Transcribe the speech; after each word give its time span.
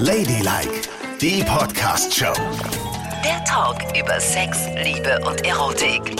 Ladylike, 0.00 0.82
die 1.20 1.42
Podcast-Show. 1.42 2.32
Der 3.24 3.44
Talk 3.44 3.78
über 3.98 4.20
Sex, 4.20 4.56
Liebe 4.76 5.18
und 5.26 5.44
Erotik. 5.44 6.14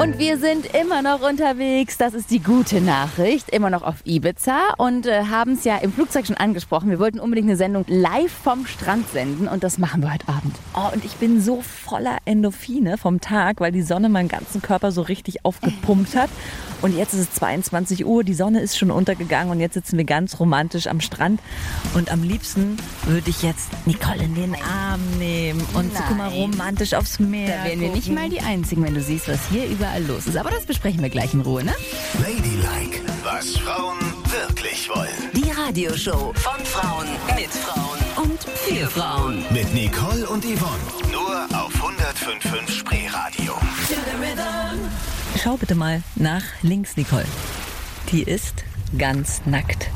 Und 0.00 0.18
wir 0.20 0.38
sind 0.38 0.66
immer 0.76 1.02
noch 1.02 1.28
unterwegs. 1.28 1.98
Das 1.98 2.14
ist 2.14 2.30
die 2.30 2.38
gute 2.38 2.80
Nachricht. 2.80 3.50
Immer 3.50 3.68
noch 3.68 3.82
auf 3.82 3.96
Ibiza 4.04 4.74
und 4.76 5.06
äh, 5.06 5.24
haben 5.24 5.54
es 5.54 5.64
ja 5.64 5.76
im 5.78 5.92
Flugzeug 5.92 6.24
schon 6.26 6.36
angesprochen. 6.36 6.88
Wir 6.88 7.00
wollten 7.00 7.18
unbedingt 7.18 7.48
eine 7.48 7.56
Sendung 7.56 7.84
live 7.88 8.30
vom 8.30 8.64
Strand 8.66 9.10
senden 9.10 9.48
und 9.48 9.64
das 9.64 9.78
machen 9.78 10.02
wir 10.02 10.12
heute 10.12 10.28
Abend. 10.28 10.54
Oh, 10.74 10.94
und 10.94 11.04
ich 11.04 11.14
bin 11.16 11.40
so 11.40 11.62
voller 11.62 12.18
Endorphine 12.26 12.96
vom 12.96 13.20
Tag, 13.20 13.60
weil 13.60 13.72
die 13.72 13.82
Sonne 13.82 14.08
meinen 14.08 14.28
ganzen 14.28 14.62
Körper 14.62 14.92
so 14.92 15.02
richtig 15.02 15.44
aufgepumpt 15.44 16.14
hat. 16.14 16.30
Und 16.80 16.96
jetzt 16.96 17.12
ist 17.14 17.20
es 17.20 17.32
22 17.32 18.06
Uhr, 18.06 18.22
die 18.22 18.34
Sonne 18.34 18.60
ist 18.60 18.78
schon 18.78 18.92
untergegangen 18.92 19.50
und 19.50 19.58
jetzt 19.58 19.74
sitzen 19.74 19.98
wir 19.98 20.04
ganz 20.04 20.38
romantisch 20.38 20.86
am 20.86 21.00
Strand. 21.00 21.40
Und 21.94 22.12
am 22.12 22.22
liebsten 22.22 22.76
würde 23.04 23.30
ich 23.30 23.42
jetzt 23.42 23.68
Nicole 23.84 24.22
in 24.22 24.36
den 24.36 24.54
Arm 24.54 25.00
nehmen 25.18 25.60
und 25.74 25.92
so, 25.92 26.02
guck 26.06 26.16
mal, 26.16 26.28
romantisch 26.28 26.94
aufs 26.94 27.18
Meer. 27.18 27.48
Da 27.48 27.64
wären 27.64 27.80
wir 27.80 27.90
nicht 27.90 28.12
mal 28.12 28.28
die 28.28 28.40
Einzigen, 28.40 28.84
wenn 28.84 28.94
du 28.94 29.02
siehst, 29.02 29.28
was 29.28 29.48
hier 29.50 29.64
überall 29.88 30.04
los 30.04 30.26
ist. 30.26 30.36
Aber 30.36 30.50
das 30.50 30.64
besprechen 30.64 31.02
wir 31.02 31.10
gleich 31.10 31.34
in 31.34 31.40
Ruhe, 31.40 31.64
ne? 31.64 31.74
Ladylike, 32.20 33.00
was 33.22 33.56
Frauen 33.56 33.98
wirklich 34.24 34.88
wollen. 34.88 35.08
Die 35.34 35.50
Radioshow 35.50 36.32
von 36.34 36.64
Frauen 36.64 37.06
mit 37.36 37.50
Frauen 37.50 37.98
und 38.24 38.42
für 38.42 38.86
Frauen. 38.88 39.44
Mit 39.50 39.72
Nicole 39.74 40.26
und 40.28 40.44
Yvonne. 40.44 41.12
Nur 41.12 41.44
auf 41.58 41.72
105.5 41.74 42.70
Spreeradio. 42.70 43.54
Schau 45.42 45.56
bitte 45.56 45.74
mal 45.74 46.02
nach 46.16 46.42
links, 46.62 46.96
Nicole. 46.96 47.26
Die 48.10 48.22
ist 48.22 48.64
ganz 48.96 49.42
nackt. 49.44 49.88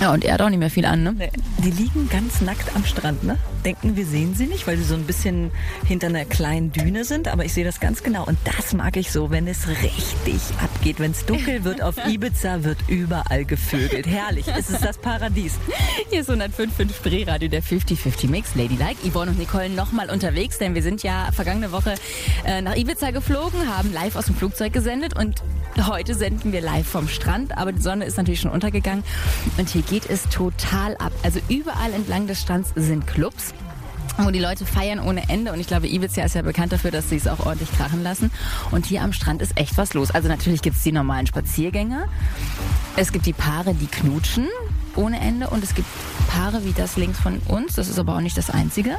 Ja, 0.00 0.12
und 0.12 0.24
er 0.24 0.34
hat 0.34 0.42
auch 0.42 0.50
nicht 0.50 0.58
mehr 0.58 0.70
viel 0.70 0.84
an, 0.84 1.02
ne? 1.02 1.30
Die 1.58 1.70
liegen 1.70 2.08
ganz 2.08 2.40
nackt 2.40 2.74
am 2.74 2.84
Strand, 2.84 3.24
ne? 3.24 3.38
Denken, 3.64 3.96
wir 3.96 4.04
sehen 4.04 4.34
sie 4.34 4.46
nicht, 4.46 4.66
weil 4.66 4.76
sie 4.76 4.84
so 4.84 4.94
ein 4.94 5.04
bisschen 5.04 5.50
hinter 5.86 6.08
einer 6.08 6.24
kleinen 6.24 6.70
Düne 6.70 7.04
sind, 7.04 7.28
aber 7.28 7.44
ich 7.44 7.54
sehe 7.54 7.64
das 7.64 7.80
ganz 7.80 8.02
genau. 8.02 8.24
Und 8.26 8.38
das 8.44 8.74
mag 8.74 8.96
ich 8.96 9.10
so, 9.10 9.30
wenn 9.30 9.46
es 9.46 9.66
richtig 9.68 10.40
abgeht. 10.62 11.00
Wenn 11.00 11.12
es 11.12 11.24
dunkel 11.24 11.64
wird 11.64 11.82
auf 11.82 11.96
Ibiza, 12.06 12.62
wird 12.62 12.78
überall 12.88 13.46
gevögelt. 13.46 14.06
Herrlich, 14.06 14.46
es 14.48 14.68
ist 14.68 14.84
das 14.84 14.98
Paradies. 14.98 15.54
Hier 16.10 16.20
ist 16.20 16.30
105.5 16.30 16.94
Spreeradio, 16.94 17.48
der 17.48 17.62
50-50 17.62 18.28
Mix. 18.28 18.54
Ladylike, 18.54 18.96
Yvonne 19.10 19.30
und 19.30 19.38
Nicole 19.38 19.70
nochmal 19.70 20.10
unterwegs, 20.10 20.58
denn 20.58 20.74
wir 20.74 20.82
sind 20.82 21.02
ja 21.02 21.30
vergangene 21.32 21.72
Woche 21.72 21.94
äh, 22.44 22.60
nach 22.60 22.76
Ibiza 22.76 23.12
geflogen, 23.12 23.74
haben 23.74 23.92
live 23.92 24.16
aus 24.16 24.26
dem 24.26 24.34
Flugzeug 24.34 24.74
gesendet 24.74 25.16
und 25.16 25.42
heute 25.88 26.14
senden 26.14 26.52
wir 26.52 26.60
live 26.60 26.86
vom 26.86 27.08
Strand, 27.08 27.56
aber 27.56 27.72
die 27.72 27.80
Sonne 27.80 28.04
ist 28.04 28.16
natürlich 28.16 28.40
schon 28.40 28.50
untergegangen 28.50 29.02
und 29.56 29.68
hier 29.68 29.82
geht 29.82 30.08
es 30.08 30.28
total 30.28 30.96
ab. 30.98 31.12
Also 31.22 31.40
überall 31.48 31.92
entlang 31.92 32.26
des 32.26 32.40
Strands 32.40 32.72
sind 32.76 33.06
Clubs 33.06 33.53
wo 34.18 34.30
die 34.30 34.38
Leute 34.38 34.64
feiern 34.64 35.00
ohne 35.00 35.28
Ende 35.28 35.52
und 35.52 35.60
ich 35.60 35.66
glaube, 35.66 35.88
Ibiza 35.88 36.22
ist 36.22 36.34
ja 36.34 36.42
bekannt 36.42 36.72
dafür, 36.72 36.90
dass 36.90 37.08
sie 37.08 37.16
es 37.16 37.26
auch 37.26 37.40
ordentlich 37.46 37.70
krachen 37.72 38.02
lassen. 38.02 38.30
Und 38.70 38.86
hier 38.86 39.02
am 39.02 39.12
Strand 39.12 39.42
ist 39.42 39.58
echt 39.58 39.76
was 39.76 39.94
los. 39.94 40.10
Also 40.10 40.28
natürlich 40.28 40.62
gibt 40.62 40.76
es 40.76 40.82
die 40.82 40.92
normalen 40.92 41.26
Spaziergänger, 41.26 42.06
es 42.96 43.12
gibt 43.12 43.26
die 43.26 43.32
Paare, 43.32 43.74
die 43.74 43.86
knutschen 43.86 44.48
ohne 44.96 45.20
Ende 45.20 45.50
und 45.50 45.64
es 45.64 45.74
gibt 45.74 45.88
Paare 46.34 46.64
wie 46.64 46.72
das 46.72 46.96
links 46.96 47.20
von 47.20 47.38
uns, 47.46 47.74
das 47.74 47.88
ist 47.88 47.96
aber 47.96 48.16
auch 48.16 48.20
nicht 48.20 48.36
das 48.36 48.50
einzige, 48.50 48.98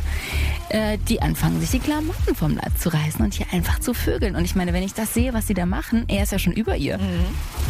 äh, 0.69 0.97
die 1.09 1.21
anfangen, 1.21 1.59
sich 1.59 1.69
die 1.69 1.79
Klamotten 1.79 2.33
vom 2.33 2.55
Leib 2.55 2.79
zu 2.79 2.87
reißen 2.87 3.19
und 3.25 3.33
hier 3.33 3.45
einfach 3.51 3.79
zu 3.79 3.93
vögeln. 3.93 4.37
Und 4.37 4.45
ich 4.45 4.55
meine, 4.55 4.71
wenn 4.71 4.83
ich 4.83 4.93
das 4.93 5.13
sehe, 5.13 5.33
was 5.33 5.45
sie 5.45 5.53
da 5.53 5.65
machen, 5.65 6.05
er 6.07 6.23
ist 6.23 6.31
ja 6.31 6.39
schon 6.39 6.53
über 6.53 6.77
ihr. 6.77 6.97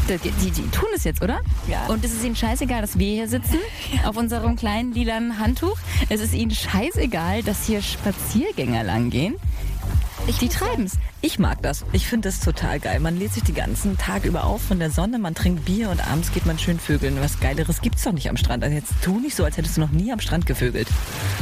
Die, 0.08 0.18
die, 0.20 0.52
die 0.52 0.70
tun 0.70 0.90
es 0.96 1.04
jetzt, 1.04 1.24
oder? 1.24 1.40
Ja. 1.68 1.88
Und 1.88 2.06
es 2.06 2.14
ist 2.14 2.24
ihnen 2.24 2.36
scheißegal, 2.36 2.82
dass 2.82 3.00
wir 3.00 3.12
hier 3.12 3.28
sitzen, 3.28 3.58
auf 4.06 4.16
unserem 4.18 4.56
kleinen 4.56 4.94
lilanen 4.94 5.40
Handtuch. 5.40 5.78
Es 6.10 6.22
ist 6.22 6.36
ihnen 6.36 6.52
scheißegal, 6.52 7.42
dass 7.42 7.66
hier 7.66 7.82
Spaziergänger 7.82 8.84
langgehen. 8.84 9.34
Die 10.46 10.50
treiben's. 10.50 10.98
Ich 11.22 11.40
mag 11.40 11.62
das. 11.62 11.86
Ich 11.92 12.08
finde 12.08 12.30
das 12.30 12.40
total 12.40 12.80
geil. 12.80 13.00
Man 13.00 13.18
lädt 13.18 13.34
sich 13.34 13.44
den 13.44 13.56
ganzen 13.56 13.98
Tag 13.98 14.26
über 14.26 14.44
auf 14.44 14.62
von 14.62 14.80
der 14.80 14.92
Sonne, 14.92 15.18
man 15.18 15.34
trinkt 15.34 15.66
Bier 15.66 15.90
und 15.90 16.06
abends 16.08 16.32
geht 16.32 16.46
man 16.46 16.60
schön 16.60 16.80
vögeln. 16.80 17.18
Was 17.20 17.40
Geileres 17.40 17.82
gibt's 17.82 18.04
doch 18.04 18.12
nicht 18.12 18.30
am 18.30 18.38
Strand. 18.38 18.64
Also 18.64 18.76
jetzt 18.76 18.94
tu 19.02 19.20
nicht 19.20 19.36
so, 19.36 19.44
als 19.44 19.58
hättest 19.58 19.78
du 19.78 19.82
noch 19.82 19.92
nie 19.92 20.12
am 20.12 20.20
Strand 20.20 20.46
gevögelt. 20.46 20.88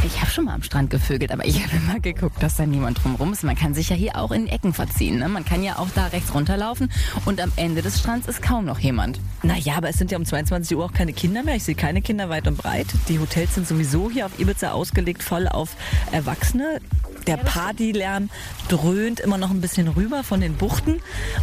Ich 0.05 0.21
habe 0.21 0.31
schon 0.31 0.45
mal 0.45 0.53
am 0.53 0.63
Strand 0.63 0.89
gevögelt, 0.89 1.31
aber 1.31 1.45
ich 1.45 1.61
habe 1.63 1.75
immer 1.75 1.99
geguckt, 1.99 2.41
dass 2.41 2.55
da 2.55 2.65
niemand 2.65 3.03
drumherum 3.03 3.33
ist. 3.33 3.43
Man 3.43 3.55
kann 3.55 3.73
sich 3.73 3.89
ja 3.89 3.95
hier 3.95 4.15
auch 4.17 4.31
in 4.31 4.47
Ecken 4.47 4.73
verziehen. 4.73 5.19
Ne? 5.19 5.27
Man 5.27 5.43
kann 5.43 5.63
ja 5.63 5.79
auch 5.79 5.89
da 5.95 6.07
rechts 6.07 6.33
runterlaufen 6.33 6.91
und 7.25 7.41
am 7.41 7.51
Ende 7.55 7.81
des 7.81 7.99
Strands 7.99 8.27
ist 8.27 8.41
kaum 8.41 8.65
noch 8.65 8.79
jemand. 8.79 9.19
Naja, 9.43 9.75
aber 9.77 9.89
es 9.89 9.97
sind 9.97 10.11
ja 10.11 10.17
um 10.17 10.25
22 10.25 10.77
Uhr 10.77 10.85
auch 10.85 10.93
keine 10.93 11.13
Kinder 11.13 11.43
mehr. 11.43 11.55
Ich 11.55 11.63
sehe 11.63 11.75
keine 11.75 12.01
Kinder 12.01 12.29
weit 12.29 12.47
und 12.47 12.57
breit. 12.57 12.87
Die 13.09 13.19
Hotels 13.19 13.55
sind 13.55 13.67
sowieso 13.67 14.09
hier 14.09 14.25
auf 14.25 14.39
Ibiza 14.39 14.71
ausgelegt, 14.71 15.23
voll 15.23 15.47
auf 15.47 15.75
Erwachsene. 16.11 16.79
Der 17.27 17.37
Partylärm 17.37 18.29
dröhnt 18.73 19.19
immer 19.19 19.37
noch 19.37 19.51
ein 19.51 19.61
bisschen 19.61 19.87
rüber 19.87 20.23
von 20.23 20.41
den 20.41 20.55
Buchten 20.55 20.99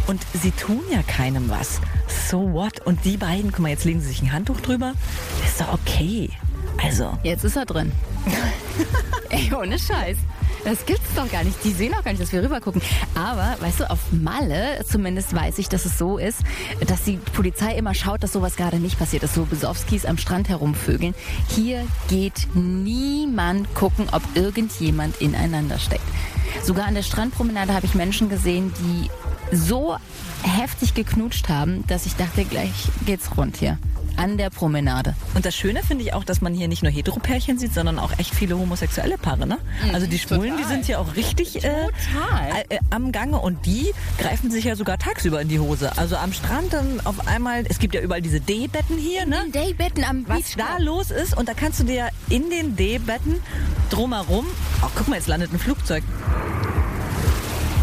und 0.07 0.21
sie 0.33 0.51
tun 0.51 0.81
ja 0.91 1.01
keinem 1.01 1.49
was. 1.49 1.79
So 2.29 2.51
what? 2.51 2.85
Und 2.85 3.05
die 3.05 3.15
beiden, 3.15 3.51
guck 3.51 3.61
mal, 3.61 3.69
jetzt 3.69 3.85
legen 3.85 4.01
sie 4.01 4.09
sich 4.09 4.21
ein 4.21 4.33
Handtuch 4.33 4.59
drüber. 4.59 4.93
Ist 5.45 5.61
doch 5.61 5.73
okay. 5.73 6.29
Also, 6.83 7.17
Jetzt 7.23 7.45
ist 7.45 7.55
er 7.55 7.65
drin. 7.65 7.93
Ey, 9.29 9.53
ohne 9.53 9.79
Scheiß. 9.79 10.17
Das 10.63 10.85
gibt's 10.85 11.13
doch 11.15 11.29
gar 11.31 11.43
nicht. 11.43 11.63
Die 11.63 11.71
sehen 11.71 11.93
auch 11.93 12.03
gar 12.03 12.11
nicht, 12.11 12.21
dass 12.21 12.31
wir 12.31 12.43
rüber 12.43 12.61
gucken. 12.61 12.81
Aber, 13.15 13.55
weißt 13.59 13.81
du, 13.81 13.89
auf 13.89 13.99
Malle, 14.11 14.83
zumindest 14.87 15.33
weiß 15.33 15.57
ich, 15.57 15.69
dass 15.69 15.85
es 15.85 15.97
so 15.97 16.17
ist, 16.17 16.39
dass 16.85 17.03
die 17.03 17.17
Polizei 17.17 17.75
immer 17.75 17.93
schaut, 17.93 18.23
dass 18.23 18.33
sowas 18.33 18.55
gerade 18.55 18.77
nicht 18.77 18.99
passiert, 18.99 19.23
dass 19.23 19.33
so 19.33 19.45
Besowskis 19.45 20.05
am 20.05 20.17
Strand 20.17 20.49
herumvögeln. 20.49 21.15
Hier 21.49 21.85
geht 22.09 22.47
niemand 22.53 23.73
gucken, 23.73 24.07
ob 24.11 24.21
irgendjemand 24.35 25.19
ineinander 25.19 25.79
steckt. 25.79 26.05
Sogar 26.63 26.85
an 26.85 26.95
der 26.95 27.03
Strandpromenade 27.03 27.73
habe 27.73 27.85
ich 27.85 27.95
Menschen 27.95 28.29
gesehen, 28.29 28.71
die 28.79 29.09
so 29.55 29.97
heftig 30.43 30.93
geknutscht 30.93 31.49
haben, 31.49 31.85
dass 31.87 32.05
ich 32.05 32.15
dachte, 32.15 32.45
gleich 32.45 32.89
geht's 33.05 33.35
rund 33.35 33.57
hier. 33.57 33.77
An 34.17 34.37
der 34.37 34.49
Promenade. 34.49 35.15
und 35.35 35.45
das 35.45 35.55
Schöne 35.55 35.81
finde 35.83 36.03
ich 36.03 36.13
auch, 36.13 36.23
dass 36.23 36.41
man 36.41 36.53
hier 36.53 36.67
nicht 36.67 36.83
nur 36.83 36.91
Heteropärchen 36.91 37.57
sieht, 37.57 37.73
sondern 37.73 37.97
auch 37.97 38.11
echt 38.19 38.35
viele 38.35 38.57
homosexuelle 38.57 39.17
Paare, 39.17 39.47
ne? 39.47 39.57
Also 39.93 40.05
die 40.07 40.19
Schwulen, 40.19 40.57
die 40.57 40.63
sind 40.63 40.85
hier 40.85 40.99
auch 40.99 41.15
richtig 41.15 41.63
äh, 41.63 41.87
Total. 41.87 42.63
äh, 42.69 42.79
am 42.91 43.11
Gange 43.11 43.39
und 43.39 43.65
die 43.65 43.91
greifen 44.19 44.51
sich 44.51 44.65
ja 44.65 44.75
sogar 44.75 44.97
tagsüber 44.97 45.41
in 45.41 45.47
die 45.47 45.59
Hose. 45.59 45.97
Also 45.97 46.17
am 46.17 46.33
Strand 46.33 46.73
dann 46.73 46.99
auf 47.03 47.27
einmal, 47.27 47.63
es 47.67 47.79
gibt 47.79 47.95
ja 47.95 48.01
überall 48.01 48.21
diese 48.21 48.39
D-Betten 48.39 48.97
hier, 48.97 49.25
ne? 49.25 49.45
Daybetten 49.51 50.03
am 50.03 50.27
Was 50.27 50.37
Beach 50.37 50.55
da 50.57 50.77
los 50.77 51.09
ist 51.11 51.35
und 51.35 51.49
da 51.49 51.53
kannst 51.53 51.79
du 51.79 51.83
dir 51.83 52.09
in 52.29 52.49
den 52.49 52.75
D-Betten 52.75 53.37
drumherum, 53.89 54.45
oh 54.83 54.87
guck 54.95 55.07
mal, 55.07 55.15
jetzt 55.15 55.27
landet 55.27 55.51
ein 55.53 55.59
Flugzeug. 55.59 56.03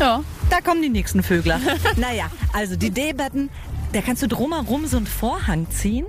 Ja. 0.00 0.22
Da 0.50 0.60
kommen 0.62 0.80
die 0.80 0.88
nächsten 0.88 1.22
Vögler. 1.22 1.60
naja, 1.96 2.30
also 2.52 2.76
die 2.76 2.90
D-Betten, 2.90 3.50
da 3.92 4.00
kannst 4.00 4.22
du 4.22 4.28
drumherum 4.28 4.86
so 4.86 4.96
einen 4.96 5.06
Vorhang 5.06 5.70
ziehen. 5.70 6.06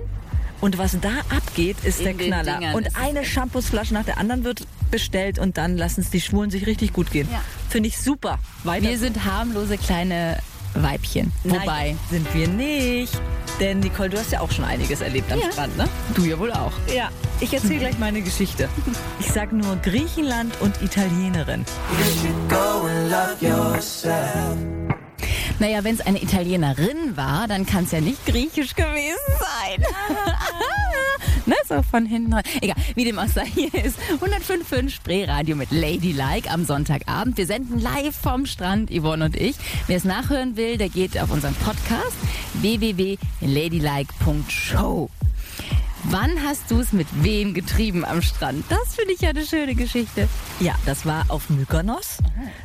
Und 0.60 0.78
was 0.78 0.98
da 1.00 1.10
abgeht, 1.34 1.76
ist 1.84 2.00
In 2.00 2.04
der 2.04 2.26
Knaller. 2.26 2.52
Dingern 2.54 2.74
und 2.74 2.96
eine 2.96 3.24
Shampoosflasche 3.24 3.94
nach 3.94 4.04
der 4.04 4.18
anderen 4.18 4.44
wird 4.44 4.66
bestellt 4.90 5.38
und 5.38 5.56
dann 5.56 5.76
lassen 5.76 6.00
es 6.02 6.10
die 6.10 6.20
Schwulen 6.20 6.50
sich 6.50 6.66
richtig 6.66 6.92
gut 6.92 7.10
gehen. 7.10 7.28
Ja. 7.30 7.42
Finde 7.68 7.88
ich 7.88 7.98
super. 7.98 8.38
Weiter. 8.64 8.88
Wir 8.88 8.98
sind 8.98 9.24
harmlose 9.24 9.78
kleine 9.78 10.38
Weibchen. 10.74 11.32
Nein, 11.44 11.60
Wobei, 11.60 11.96
sind 12.10 12.32
wir 12.34 12.48
nicht. 12.48 13.20
Denn 13.58 13.80
Nicole, 13.80 14.08
du 14.10 14.18
hast 14.18 14.32
ja 14.32 14.40
auch 14.40 14.50
schon 14.50 14.64
einiges 14.64 15.00
erlebt 15.00 15.30
am 15.32 15.38
Ja. 15.40 15.50
Strand, 15.52 15.76
ne? 15.76 15.88
du 16.14 16.24
ja 16.24 16.38
wohl 16.38 16.52
auch. 16.52 16.72
Ja, 16.94 17.10
ich 17.40 17.52
erzähle 17.52 17.80
gleich 17.80 17.98
meine 17.98 18.22
Geschichte. 18.22 18.68
Ich 19.18 19.26
sag 19.30 19.52
nur 19.52 19.76
Griechenland 19.76 20.54
und 20.60 20.80
Italienerin. 20.82 21.64
Naja, 25.58 25.84
wenn 25.84 25.94
es 25.94 26.00
eine 26.00 26.22
Italienerin 26.22 27.16
war, 27.16 27.46
dann 27.48 27.66
kann 27.66 27.84
es 27.84 27.90
ja 27.90 28.00
nicht 28.00 28.24
griechisch 28.24 28.74
gewesen 28.74 29.18
sein. 29.38 29.84
so 31.70 31.82
von 31.82 32.04
hinten. 32.04 32.34
Egal, 32.60 32.76
wie 32.94 33.04
dem 33.04 33.18
auch 33.18 33.28
sei, 33.28 33.46
hier 33.46 33.74
ist 33.74 33.98
105.5 34.20 34.90
Spreeradio 34.90 35.56
mit 35.56 35.70
Ladylike 35.70 36.50
am 36.50 36.64
Sonntagabend. 36.64 37.38
Wir 37.38 37.46
senden 37.46 37.80
live 37.80 38.14
vom 38.14 38.44
Strand, 38.46 38.90
Yvonne 38.90 39.24
und 39.26 39.36
ich. 39.36 39.56
Wer 39.86 39.96
es 39.96 40.04
nachhören 40.04 40.56
will, 40.56 40.78
der 40.78 40.88
geht 40.88 41.16
auf 41.18 41.30
unseren 41.30 41.54
Podcast 41.54 42.16
www.ladylike.show. 42.54 45.10
Wann 46.04 46.42
hast 46.42 46.70
du 46.70 46.80
es 46.80 46.92
mit 46.92 47.06
wem 47.22 47.52
getrieben 47.52 48.06
am 48.06 48.22
Strand? 48.22 48.64
Das 48.68 48.94
finde 48.94 49.12
ich 49.12 49.20
ja 49.20 49.28
eine 49.30 49.44
schöne 49.44 49.74
Geschichte. 49.74 50.28
Ja, 50.58 50.74
das 50.86 51.04
war 51.04 51.26
auf 51.28 51.50
Mykonos. 51.50 52.16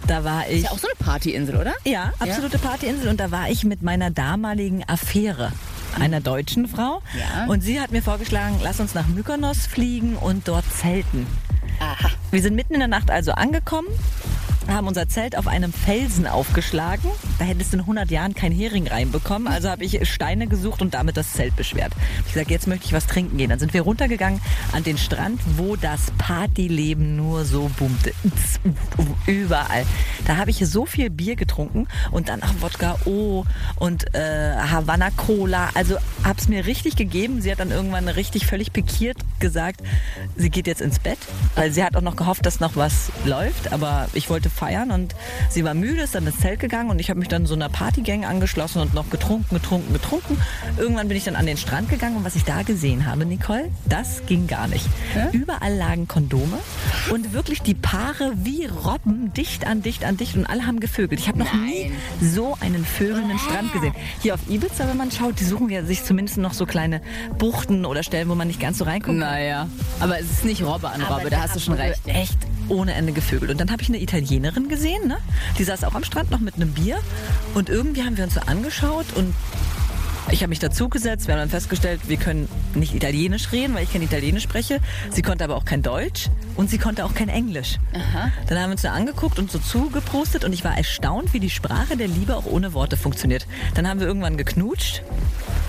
Da 0.07 0.23
war 0.23 0.47
ich. 0.47 0.59
Ist 0.59 0.63
ja 0.63 0.71
auch 0.71 0.79
so 0.79 0.87
eine 0.87 0.95
Partyinsel, 0.95 1.57
oder? 1.57 1.73
Ja, 1.83 2.13
absolute 2.19 2.57
Partyinsel. 2.57 3.09
Und 3.09 3.19
da 3.19 3.31
war 3.31 3.49
ich 3.49 3.65
mit 3.65 3.81
meiner 3.83 4.09
damaligen 4.09 4.87
Affäre, 4.87 5.51
einer 5.99 6.21
deutschen 6.21 6.67
Frau. 6.67 7.01
Ja. 7.17 7.45
Und 7.47 7.61
sie 7.61 7.79
hat 7.79 7.91
mir 7.91 8.01
vorgeschlagen, 8.01 8.59
lass 8.63 8.79
uns 8.79 8.93
nach 8.93 9.07
Mykonos 9.07 9.65
fliegen 9.67 10.15
und 10.15 10.47
dort 10.47 10.65
zelten. 10.71 11.27
Aha. 11.79 12.09
Wir 12.31 12.41
sind 12.41 12.55
mitten 12.55 12.73
in 12.73 12.79
der 12.79 12.87
Nacht 12.87 13.11
also 13.11 13.31
angekommen 13.31 13.87
haben 14.67 14.87
unser 14.87 15.07
Zelt 15.07 15.37
auf 15.37 15.47
einem 15.47 15.71
Felsen 15.71 16.27
aufgeschlagen. 16.27 17.09
Da 17.39 17.45
hättest 17.45 17.73
du 17.73 17.77
in 17.77 17.81
100 17.81 18.11
Jahren 18.11 18.33
kein 18.33 18.51
Hering 18.51 18.87
reinbekommen. 18.87 19.47
Also 19.47 19.69
habe 19.69 19.83
ich 19.83 20.09
Steine 20.09 20.47
gesucht 20.47 20.81
und 20.81 20.93
damit 20.93 21.17
das 21.17 21.33
Zelt 21.33 21.55
beschwert. 21.55 21.93
Ich 22.25 22.33
gesagt, 22.33 22.51
jetzt 22.51 22.67
möchte 22.67 22.85
ich 22.85 22.93
was 22.93 23.07
trinken 23.07 23.37
gehen. 23.37 23.49
Dann 23.49 23.59
sind 23.59 23.73
wir 23.73 23.81
runtergegangen 23.81 24.41
an 24.71 24.83
den 24.83 24.97
Strand, 24.97 25.39
wo 25.57 25.75
das 25.75 26.11
Partyleben 26.17 27.15
nur 27.15 27.45
so 27.45 27.69
boomte. 27.77 28.13
Überall. 29.27 29.85
Da 30.25 30.37
habe 30.37 30.49
ich 30.49 30.57
so 30.65 30.85
viel 30.85 31.09
Bier 31.09 31.35
getrunken 31.35 31.87
und 32.11 32.29
dann 32.29 32.41
auch 32.43 32.53
Wodka 32.61 32.97
O 33.05 33.45
und 33.75 34.13
äh, 34.15 34.55
Havana 34.55 35.11
Cola. 35.11 35.69
Also 35.73 35.97
habe 36.23 36.39
es 36.39 36.47
mir 36.47 36.65
richtig 36.65 36.95
gegeben. 36.95 37.41
Sie 37.41 37.51
hat 37.51 37.59
dann 37.59 37.71
irgendwann 37.71 38.07
richtig 38.07 38.47
völlig 38.47 38.73
pikiert 38.73 39.17
gesagt, 39.39 39.81
sie 40.35 40.49
geht 40.49 40.67
jetzt 40.67 40.81
ins 40.81 40.99
Bett, 40.99 41.19
weil 41.55 41.71
sie 41.71 41.83
hat 41.83 41.95
auch 41.95 42.01
noch 42.01 42.15
gehofft, 42.15 42.45
dass 42.45 42.59
noch 42.59 42.75
was 42.75 43.11
läuft. 43.25 43.71
Aber 43.71 44.07
ich 44.13 44.29
wollte 44.29 44.49
feiern 44.55 44.91
und 44.91 45.15
sie 45.49 45.63
war 45.63 45.73
müde, 45.73 46.01
ist 46.01 46.15
dann 46.15 46.25
ins 46.25 46.39
Zelt 46.39 46.59
gegangen 46.59 46.89
und 46.89 46.99
ich 46.99 47.09
habe 47.09 47.19
mich 47.19 47.27
dann 47.27 47.45
so 47.45 47.53
einer 47.53 47.69
Partygang 47.69 48.25
angeschlossen 48.25 48.81
und 48.81 48.93
noch 48.93 49.09
getrunken, 49.09 49.55
getrunken, 49.55 49.93
getrunken. 49.93 50.37
Irgendwann 50.77 51.07
bin 51.07 51.17
ich 51.17 51.25
dann 51.25 51.35
an 51.35 51.45
den 51.45 51.57
Strand 51.57 51.89
gegangen 51.89 52.17
und 52.17 52.23
was 52.23 52.35
ich 52.35 52.43
da 52.43 52.63
gesehen 52.63 53.05
habe, 53.05 53.25
Nicole, 53.25 53.69
das 53.87 54.25
ging 54.25 54.47
gar 54.47 54.67
nicht. 54.67 54.85
Ja? 55.15 55.29
Überall 55.31 55.75
lagen 55.75 56.07
Kondome 56.07 56.57
und 57.11 57.33
wirklich 57.33 57.61
die 57.61 57.75
Paare 57.75 58.31
wie 58.37 58.65
Robben 58.65 59.33
dicht 59.33 59.67
an 59.67 59.81
dicht 59.81 60.03
an 60.03 60.17
dicht 60.17 60.35
und 60.35 60.45
alle 60.45 60.65
haben 60.65 60.79
gevögelt. 60.79 61.19
Ich 61.19 61.27
habe 61.27 61.39
noch 61.39 61.53
nie 61.53 61.91
so 62.21 62.57
einen 62.61 62.85
vögelnden 62.85 63.37
Strand 63.39 63.73
gesehen. 63.73 63.93
Hier 64.21 64.33
auf 64.33 64.39
Ibiza, 64.49 64.87
wenn 64.87 64.97
man 64.97 65.11
schaut, 65.11 65.39
die 65.39 65.45
suchen 65.45 65.69
ja 65.69 65.83
sich 65.83 66.03
zumindest 66.03 66.37
noch 66.37 66.53
so 66.53 66.65
kleine 66.65 67.01
Buchten 67.37 67.85
oder 67.85 68.03
Stellen, 68.03 68.29
wo 68.29 68.35
man 68.35 68.47
nicht 68.47 68.59
ganz 68.59 68.77
so 68.77 68.85
reinkommt. 68.85 69.19
Naja, 69.19 69.67
aber 69.99 70.19
es 70.19 70.31
ist 70.31 70.45
nicht 70.45 70.63
Robbe 70.63 70.89
an 70.89 71.01
Robbe, 71.01 71.29
da 71.29 71.41
hast 71.41 71.55
du 71.55 71.59
schon 71.59 71.73
recht. 71.73 72.01
Echt 72.05 72.37
ohne 72.69 72.93
Ende 72.93 73.13
gevögelt. 73.13 73.51
Und 73.51 73.59
dann 73.59 73.71
habe 73.71 73.81
ich 73.81 73.89
eine 73.89 74.01
Italienerin 74.01 74.69
gesehen, 74.69 75.07
ne? 75.07 75.17
die 75.57 75.63
saß 75.63 75.83
auch 75.83 75.95
am 75.95 76.03
Strand 76.03 76.31
noch 76.31 76.39
mit 76.39 76.55
einem 76.55 76.73
Bier. 76.73 76.99
Und 77.53 77.69
irgendwie 77.69 78.03
haben 78.03 78.17
wir 78.17 78.23
uns 78.23 78.35
so 78.35 78.41
angeschaut 78.41 79.05
und 79.15 79.33
ich 80.31 80.41
habe 80.41 80.49
mich 80.49 80.59
dazugesetzt. 80.59 81.27
Wir 81.27 81.35
haben 81.35 81.41
dann 81.41 81.49
festgestellt, 81.49 82.01
wir 82.07 82.17
können 82.17 82.49
nicht 82.73 82.93
Italienisch 82.93 83.51
reden, 83.51 83.75
weil 83.75 83.83
ich 83.83 83.91
kein 83.91 84.01
Italienisch 84.01 84.43
spreche. 84.43 84.79
Sie 85.11 85.21
konnte 85.21 85.43
aber 85.43 85.55
auch 85.55 85.65
kein 85.65 85.81
Deutsch 85.81 86.29
und 86.55 86.69
sie 86.69 86.77
konnte 86.77 87.05
auch 87.05 87.13
kein 87.13 87.29
Englisch. 87.29 87.77
Aha. 87.93 88.31
Dann 88.47 88.59
haben 88.59 88.69
wir 88.69 88.73
uns 88.73 88.81
da 88.81 88.93
angeguckt 88.93 89.39
und 89.39 89.51
so 89.51 89.59
zugeprostet 89.59 90.43
und 90.43 90.53
ich 90.53 90.63
war 90.63 90.77
erstaunt, 90.77 91.33
wie 91.33 91.39
die 91.39 91.49
Sprache 91.49 91.95
der 91.97 92.07
Liebe 92.07 92.35
auch 92.35 92.45
ohne 92.45 92.73
Worte 92.73 92.97
funktioniert. 92.97 93.47
Dann 93.75 93.87
haben 93.87 93.99
wir 93.99 94.07
irgendwann 94.07 94.37
geknutscht 94.37 95.03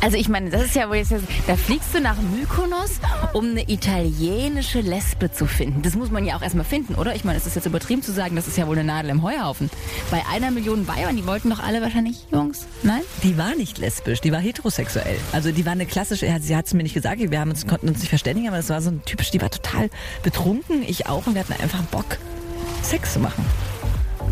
also 0.00 0.16
ich 0.16 0.28
meine, 0.28 0.50
das 0.50 0.62
ist 0.62 0.76
ja, 0.76 0.88
wo 0.88 0.94
jetzt, 0.94 1.12
da 1.46 1.56
fliegst 1.56 1.94
du 1.94 2.00
nach 2.00 2.16
Mykonos, 2.20 3.00
um 3.32 3.50
eine 3.50 3.68
italienische 3.68 4.80
Lesbe 4.80 5.32
zu 5.32 5.46
finden. 5.46 5.82
Das 5.82 5.94
muss 5.94 6.10
man 6.10 6.24
ja 6.24 6.36
auch 6.36 6.42
erstmal 6.42 6.64
finden, 6.64 6.94
oder? 6.94 7.14
Ich 7.14 7.24
meine, 7.24 7.38
es 7.38 7.46
ist 7.46 7.56
jetzt 7.56 7.66
übertrieben 7.66 8.02
zu 8.02 8.12
sagen, 8.12 8.36
das 8.36 8.46
ist 8.46 8.56
ja 8.56 8.66
wohl 8.66 8.78
eine 8.78 8.86
Nadel 8.86 9.10
im 9.10 9.22
Heuhaufen. 9.22 9.70
Bei 10.10 10.22
einer 10.32 10.50
Million 10.50 10.84
Bayern, 10.84 11.16
die 11.16 11.26
wollten 11.26 11.50
doch 11.50 11.60
alle 11.60 11.80
wahrscheinlich 11.80 12.26
Jungs, 12.30 12.66
nein? 12.82 13.00
Die 13.22 13.38
war 13.38 13.54
nicht 13.56 13.78
lesbisch, 13.78 14.20
die 14.20 14.32
war 14.32 14.40
heterosexuell. 14.46 15.16
Also 15.32 15.52
die 15.52 15.64
war 15.64 15.72
eine 15.72 15.86
klassische, 15.86 16.26
sie 16.40 16.56
hat 16.56 16.66
es 16.66 16.74
mir 16.74 16.82
nicht 16.82 16.94
gesagt, 16.94 17.20
wir 17.20 17.40
haben 17.40 17.50
uns, 17.50 17.66
konnten 17.66 17.88
uns 17.88 17.98
nicht 17.98 18.08
verständigen, 18.08 18.48
aber 18.48 18.56
das 18.56 18.68
war 18.68 18.80
so 18.80 18.90
ein 18.90 19.02
typisch, 19.04 19.30
die 19.30 19.40
war 19.40 19.50
total 19.50 19.90
betrunken, 20.22 20.82
ich 20.82 21.06
auch 21.06 21.26
und 21.26 21.34
wir 21.34 21.40
hatten 21.40 21.52
einfach 21.60 21.82
Bock, 21.84 22.18
Sex 22.82 23.14
zu 23.14 23.20
machen. 23.20 23.44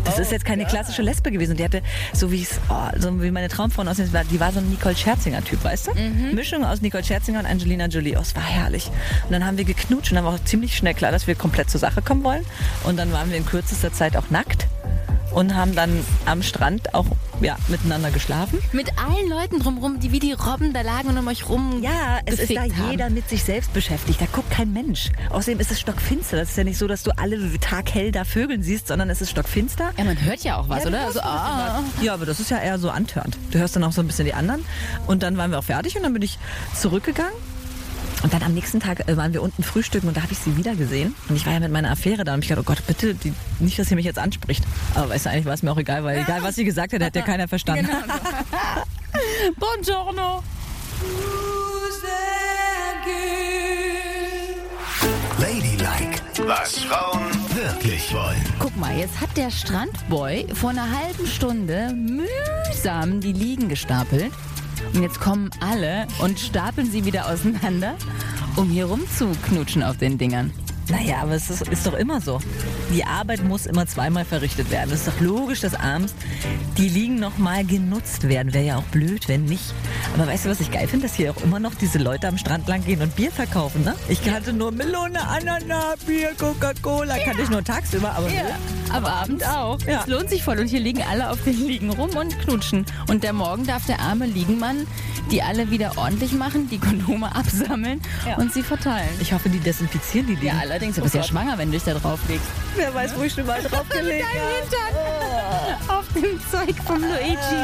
Das 0.05 0.19
ist 0.19 0.31
jetzt 0.31 0.45
keine 0.45 0.65
klassische 0.65 1.01
Lesbe 1.01 1.31
gewesen. 1.31 1.57
Die 1.57 1.63
hatte, 1.63 1.81
so 2.13 2.31
wie 2.31 2.43
es, 2.43 2.59
oh, 2.69 2.89
so 2.97 3.21
wie 3.21 3.31
meine 3.31 3.49
Traumfrauen 3.49 3.87
aussehen, 3.87 4.09
die 4.31 4.39
war 4.39 4.51
so 4.51 4.59
ein 4.59 4.69
Nicole 4.69 4.95
Scherzinger-Typ, 4.95 5.63
weißt 5.63 5.87
du? 5.87 5.91
Mhm. 5.93 6.35
Mischung 6.35 6.63
aus 6.63 6.81
Nicole 6.81 7.03
Scherzinger 7.03 7.39
und 7.39 7.47
Angelina 7.47 7.87
Jolie. 7.87 8.15
Oh, 8.15 8.21
es 8.21 8.35
war 8.35 8.43
herrlich. 8.43 8.91
Und 9.23 9.31
dann 9.31 9.45
haben 9.45 9.57
wir 9.57 9.65
geknutscht 9.65 10.11
und 10.11 10.17
dann 10.17 10.25
war 10.25 10.35
auch 10.35 10.43
ziemlich 10.43 10.77
schnell 10.77 10.93
klar, 10.93 11.11
dass 11.11 11.25
wir 11.25 11.33
komplett 11.33 11.71
zur 11.71 11.79
Sache 11.79 12.03
kommen 12.03 12.23
wollen. 12.23 12.45
Und 12.83 12.97
dann 12.97 13.11
waren 13.11 13.31
wir 13.31 13.37
in 13.37 13.45
kürzester 13.45 13.91
Zeit 13.91 14.15
auch 14.15 14.29
nackt 14.29 14.67
und 15.31 15.55
haben 15.55 15.75
dann 15.75 16.05
am 16.25 16.43
Strand 16.43 16.93
auch 16.93 17.05
ja, 17.41 17.57
miteinander 17.67 18.11
geschlafen. 18.11 18.59
Mit 18.71 18.91
allen 18.97 19.29
Leuten 19.29 19.59
drumherum, 19.59 19.99
die 19.99 20.11
wie 20.11 20.19
die 20.19 20.33
Robben 20.33 20.73
da 20.73 20.81
lagen 20.81 21.09
und 21.09 21.17
um 21.17 21.27
euch 21.27 21.49
rum. 21.49 21.81
Ja, 21.81 22.19
es 22.25 22.39
ist 22.39 22.55
da 22.55 22.61
haben. 22.61 22.91
jeder 22.91 23.09
mit 23.09 23.29
sich 23.29 23.43
selbst 23.43 23.73
beschäftigt. 23.73 24.21
Da 24.21 24.25
guckt 24.31 24.49
kein 24.51 24.71
Mensch. 24.71 25.09
Außerdem 25.29 25.59
ist 25.59 25.71
es 25.71 25.79
stockfinster. 25.79 26.37
Das 26.37 26.49
ist 26.49 26.57
ja 26.57 26.63
nicht 26.63 26.77
so, 26.77 26.87
dass 26.87 27.03
du 27.03 27.11
alle 27.17 27.37
taghell 27.59 28.11
da 28.11 28.23
Vögeln 28.23 28.63
siehst, 28.63 28.87
sondern 28.87 29.09
es 29.09 29.21
ist 29.21 29.31
stockfinster. 29.31 29.91
Ja, 29.97 30.03
man 30.03 30.21
hört 30.23 30.43
ja 30.43 30.57
auch 30.57 30.69
was, 30.69 30.83
ja, 30.83 30.89
oder? 30.89 31.05
Also, 31.05 31.19
ah. 31.21 31.83
Ja, 32.01 32.13
aber 32.13 32.25
das 32.25 32.39
ist 32.39 32.51
ja 32.51 32.59
eher 32.59 32.79
so 32.79 32.89
antörend. 32.89 33.37
Du 33.51 33.59
hörst 33.59 33.75
dann 33.75 33.83
auch 33.83 33.91
so 33.91 34.01
ein 34.01 34.07
bisschen 34.07 34.25
die 34.25 34.33
anderen. 34.33 34.63
Und 35.07 35.23
dann 35.23 35.37
waren 35.37 35.51
wir 35.51 35.59
auch 35.59 35.63
fertig 35.63 35.95
und 35.97 36.03
dann 36.03 36.13
bin 36.13 36.21
ich 36.21 36.39
zurückgegangen 36.73 37.33
und 38.25 38.33
dann 38.33 38.41
am 38.41 38.55
nächsten 38.55 38.79
Tag 38.79 39.07
äh, 39.07 39.17
waren 39.17 39.33
wir 39.33 39.43
unten 39.43 39.61
frühstücken 39.61 40.07
und 40.07 40.17
da 40.17 40.23
habe 40.23 40.33
ich 40.33 40.39
sie 40.39 40.57
wieder 40.57 40.75
gesehen. 40.75 41.13
Und 41.29 41.35
ich 41.35 41.45
war 41.45 41.53
ja 41.53 41.59
mit 41.59 41.71
meiner 41.71 41.91
Affäre 41.91 42.23
da 42.23 42.33
und 42.33 42.43
ich 42.43 42.49
gedacht, 42.49 42.65
oh 42.65 42.73
Gott, 42.73 42.81
bitte, 42.87 43.13
die, 43.13 43.31
nicht, 43.59 43.77
dass 43.77 43.89
sie 43.89 43.93
mich 43.93 44.03
jetzt 44.05 44.17
anspricht. 44.17 44.63
Aber 44.95 45.09
weißt 45.09 45.27
du, 45.27 45.29
eigentlich 45.29 45.45
war 45.45 45.53
es 45.53 45.61
mir 45.61 45.71
auch 45.71 45.77
egal, 45.77 46.03
weil 46.03 46.17
egal, 46.17 46.41
was 46.41 46.55
sie 46.55 46.65
gesagt 46.65 46.91
hat, 46.91 47.03
hat 47.03 47.15
ja 47.15 47.21
keiner 47.21 47.47
verstanden. 47.47 47.85
Genau. 47.85 48.03
Buongiorno. 49.59 50.43
Ladylike, 55.37 56.47
was 56.47 56.79
Frauen 56.79 57.29
wirklich 57.53 58.11
wollen. 58.11 58.41
Guck 58.57 58.75
mal, 58.75 58.97
jetzt 58.97 59.21
hat 59.21 59.37
der 59.37 59.51
Strandboy 59.51 60.47
vor 60.51 60.71
einer 60.71 60.89
halben 60.89 61.27
Stunde 61.27 61.93
mühsam 61.93 63.21
die 63.21 63.33
Liegen 63.33 63.69
gestapelt 63.69 64.31
und 64.93 65.01
jetzt 65.01 65.19
kommen 65.19 65.49
alle 65.59 66.07
und 66.19 66.39
stapeln 66.39 66.89
sie 66.89 67.05
wieder 67.05 67.29
auseinander, 67.29 67.95
um 68.55 68.69
hier 68.69 68.85
rumzuknutschen 68.85 69.83
auf 69.83 69.97
den 69.97 70.17
Dingern. 70.17 70.51
Naja, 70.89 71.17
aber 71.21 71.33
es 71.33 71.49
ist, 71.49 71.67
ist, 71.67 71.85
doch 71.87 71.93
immer 71.93 72.21
so. 72.21 72.39
Die 72.93 73.03
Arbeit 73.03 73.43
muss 73.43 73.65
immer 73.65 73.87
zweimal 73.87 74.25
verrichtet 74.25 74.69
werden. 74.69 74.91
Es 74.91 75.07
ist 75.07 75.07
doch 75.07 75.19
logisch, 75.19 75.61
dass 75.61 75.73
abends 75.73 76.13
die 76.77 76.89
Liegen 76.89 77.19
nochmal 77.19 77.65
genutzt 77.65 78.27
werden. 78.27 78.53
Wäre 78.53 78.65
ja 78.65 78.77
auch 78.77 78.83
blöd, 78.83 79.27
wenn 79.27 79.45
nicht. 79.45 79.73
Aber 80.13 80.27
weißt 80.27 80.45
du, 80.45 80.49
was 80.49 80.59
ich 80.59 80.71
geil 80.71 80.87
finde? 80.87 81.07
Dass 81.07 81.15
hier 81.15 81.31
auch 81.31 81.41
immer 81.43 81.59
noch 81.59 81.73
diese 81.75 81.97
Leute 81.97 82.27
am 82.27 82.37
Strand 82.37 82.67
lang 82.67 82.83
gehen 82.85 83.01
und 83.01 83.15
Bier 83.15 83.31
verkaufen, 83.31 83.83
ne? 83.83 83.95
Ich 84.09 84.23
kannte 84.23 84.53
nur 84.53 84.71
Melone, 84.71 85.27
Ananas, 85.27 85.97
Bier, 86.05 86.31
Coca-Cola. 86.37 87.17
Ja. 87.17 87.23
Kannte 87.25 87.41
ich 87.41 87.49
nur 87.49 87.63
tagsüber, 87.63 88.13
aber 88.15 88.29
ja. 88.29 88.43
aber 88.91 89.11
abends 89.13 89.43
auch. 89.43 89.79
Ja. 89.81 90.01
Es 90.01 90.07
lohnt 90.07 90.29
sich 90.29 90.43
voll. 90.43 90.59
Und 90.59 90.67
hier 90.67 90.79
liegen 90.79 91.01
alle 91.03 91.29
auf 91.29 91.43
den 91.43 91.65
Liegen 91.65 91.89
rum 91.89 92.11
und 92.15 92.39
knutschen. 92.39 92.85
Und 93.07 93.23
der 93.23 93.33
Morgen 93.33 93.65
darf 93.65 93.85
der 93.85 93.99
arme 93.99 94.25
Liegenmann 94.25 94.85
die 95.31 95.41
alle 95.41 95.71
wieder 95.71 95.97
ordentlich 95.97 96.33
machen, 96.33 96.69
die 96.69 96.77
Kondome 96.77 97.33
absammeln 97.35 98.01
ja. 98.27 98.37
und 98.37 98.53
sie 98.53 98.63
verteilen. 98.63 99.09
Ich 99.19 99.33
hoffe, 99.33 99.49
die 99.49 99.59
desinfizieren 99.59 100.27
die 100.27 100.35
Liegen. 100.35 100.47
Ja, 100.47 100.59
allerdings, 100.75 100.95
du 100.95 101.01
bist 101.01 101.15
oh 101.15 101.19
ja 101.19 101.23
schwanger, 101.23 101.57
wenn 101.57 101.71
du 101.71 101.77
dich 101.77 101.83
da 101.83 101.93
drauflegst. 101.93 102.45
Wer 102.75 102.93
weiß, 102.93 103.17
wo 103.17 103.23
ich 103.23 103.33
schon 103.33 103.45
mal 103.45 103.61
draufgelegt 103.61 104.25
habe. 104.25 104.97
Oh. 105.87 105.93
Auf 105.93 106.05
dem 106.13 106.39
Zeug 106.51 106.75
von 106.85 107.01
Luigi. 107.01 107.63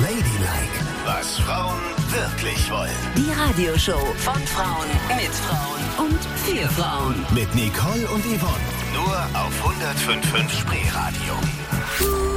Ladylike, 0.00 0.78
was 1.06 1.38
Frauen 1.38 1.80
wirklich 2.10 2.70
wollen. 2.70 2.90
Die 3.16 3.30
Radioshow 3.32 4.14
von 4.18 4.42
Frauen, 4.46 4.88
mit 5.16 5.32
Frauen 5.32 6.06
und 6.06 6.20
für 6.44 6.68
Frauen. 6.68 7.24
Mit 7.34 7.54
Nicole 7.54 8.06
und 8.08 8.24
Yvonne. 8.24 8.68
Nur 8.92 9.16
auf 9.32 9.52
105.5 9.64 10.50
Spreeradio. 10.50 12.31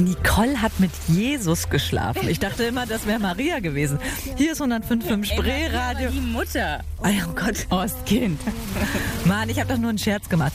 Nicole 0.00 0.60
hat 0.60 0.78
mit 0.78 0.90
Jesus 1.08 1.68
geschlafen. 1.68 2.28
Ich 2.28 2.38
dachte 2.38 2.64
immer, 2.64 2.86
das 2.86 3.06
wäre 3.06 3.18
Maria 3.18 3.60
gewesen. 3.60 3.98
Hier 4.36 4.52
ist 4.52 4.62
105.5 4.62 5.24
Spreeradio. 5.24 6.10
Die 6.10 6.20
Mutter. 6.20 6.80
Oh, 7.02 7.06
oh 7.08 7.32
Gott. 7.34 7.66
Ostkind. 7.70 8.40
Mann, 9.24 9.48
ich 9.48 9.60
habe 9.60 9.72
doch 9.72 9.78
nur 9.78 9.90
einen 9.90 9.98
Scherz 9.98 10.28
gemacht. 10.28 10.52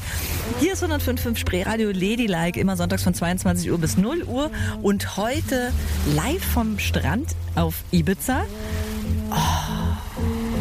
Hier 0.60 0.74
ist 0.74 0.84
105.5 0.84 1.38
Spreeradio 1.38 1.90
Ladylike, 1.90 2.60
immer 2.60 2.76
sonntags 2.76 3.04
von 3.04 3.14
22 3.14 3.72
Uhr 3.72 3.78
bis 3.78 3.98
0 3.98 4.24
Uhr. 4.24 4.52
Und 4.82 5.18
heute 5.18 5.72
live 6.16 6.44
vom 6.44 6.80
Strand 6.80 7.36
auf 7.56 7.76
Ibiza. 7.92 8.44
Oh, 9.32 9.87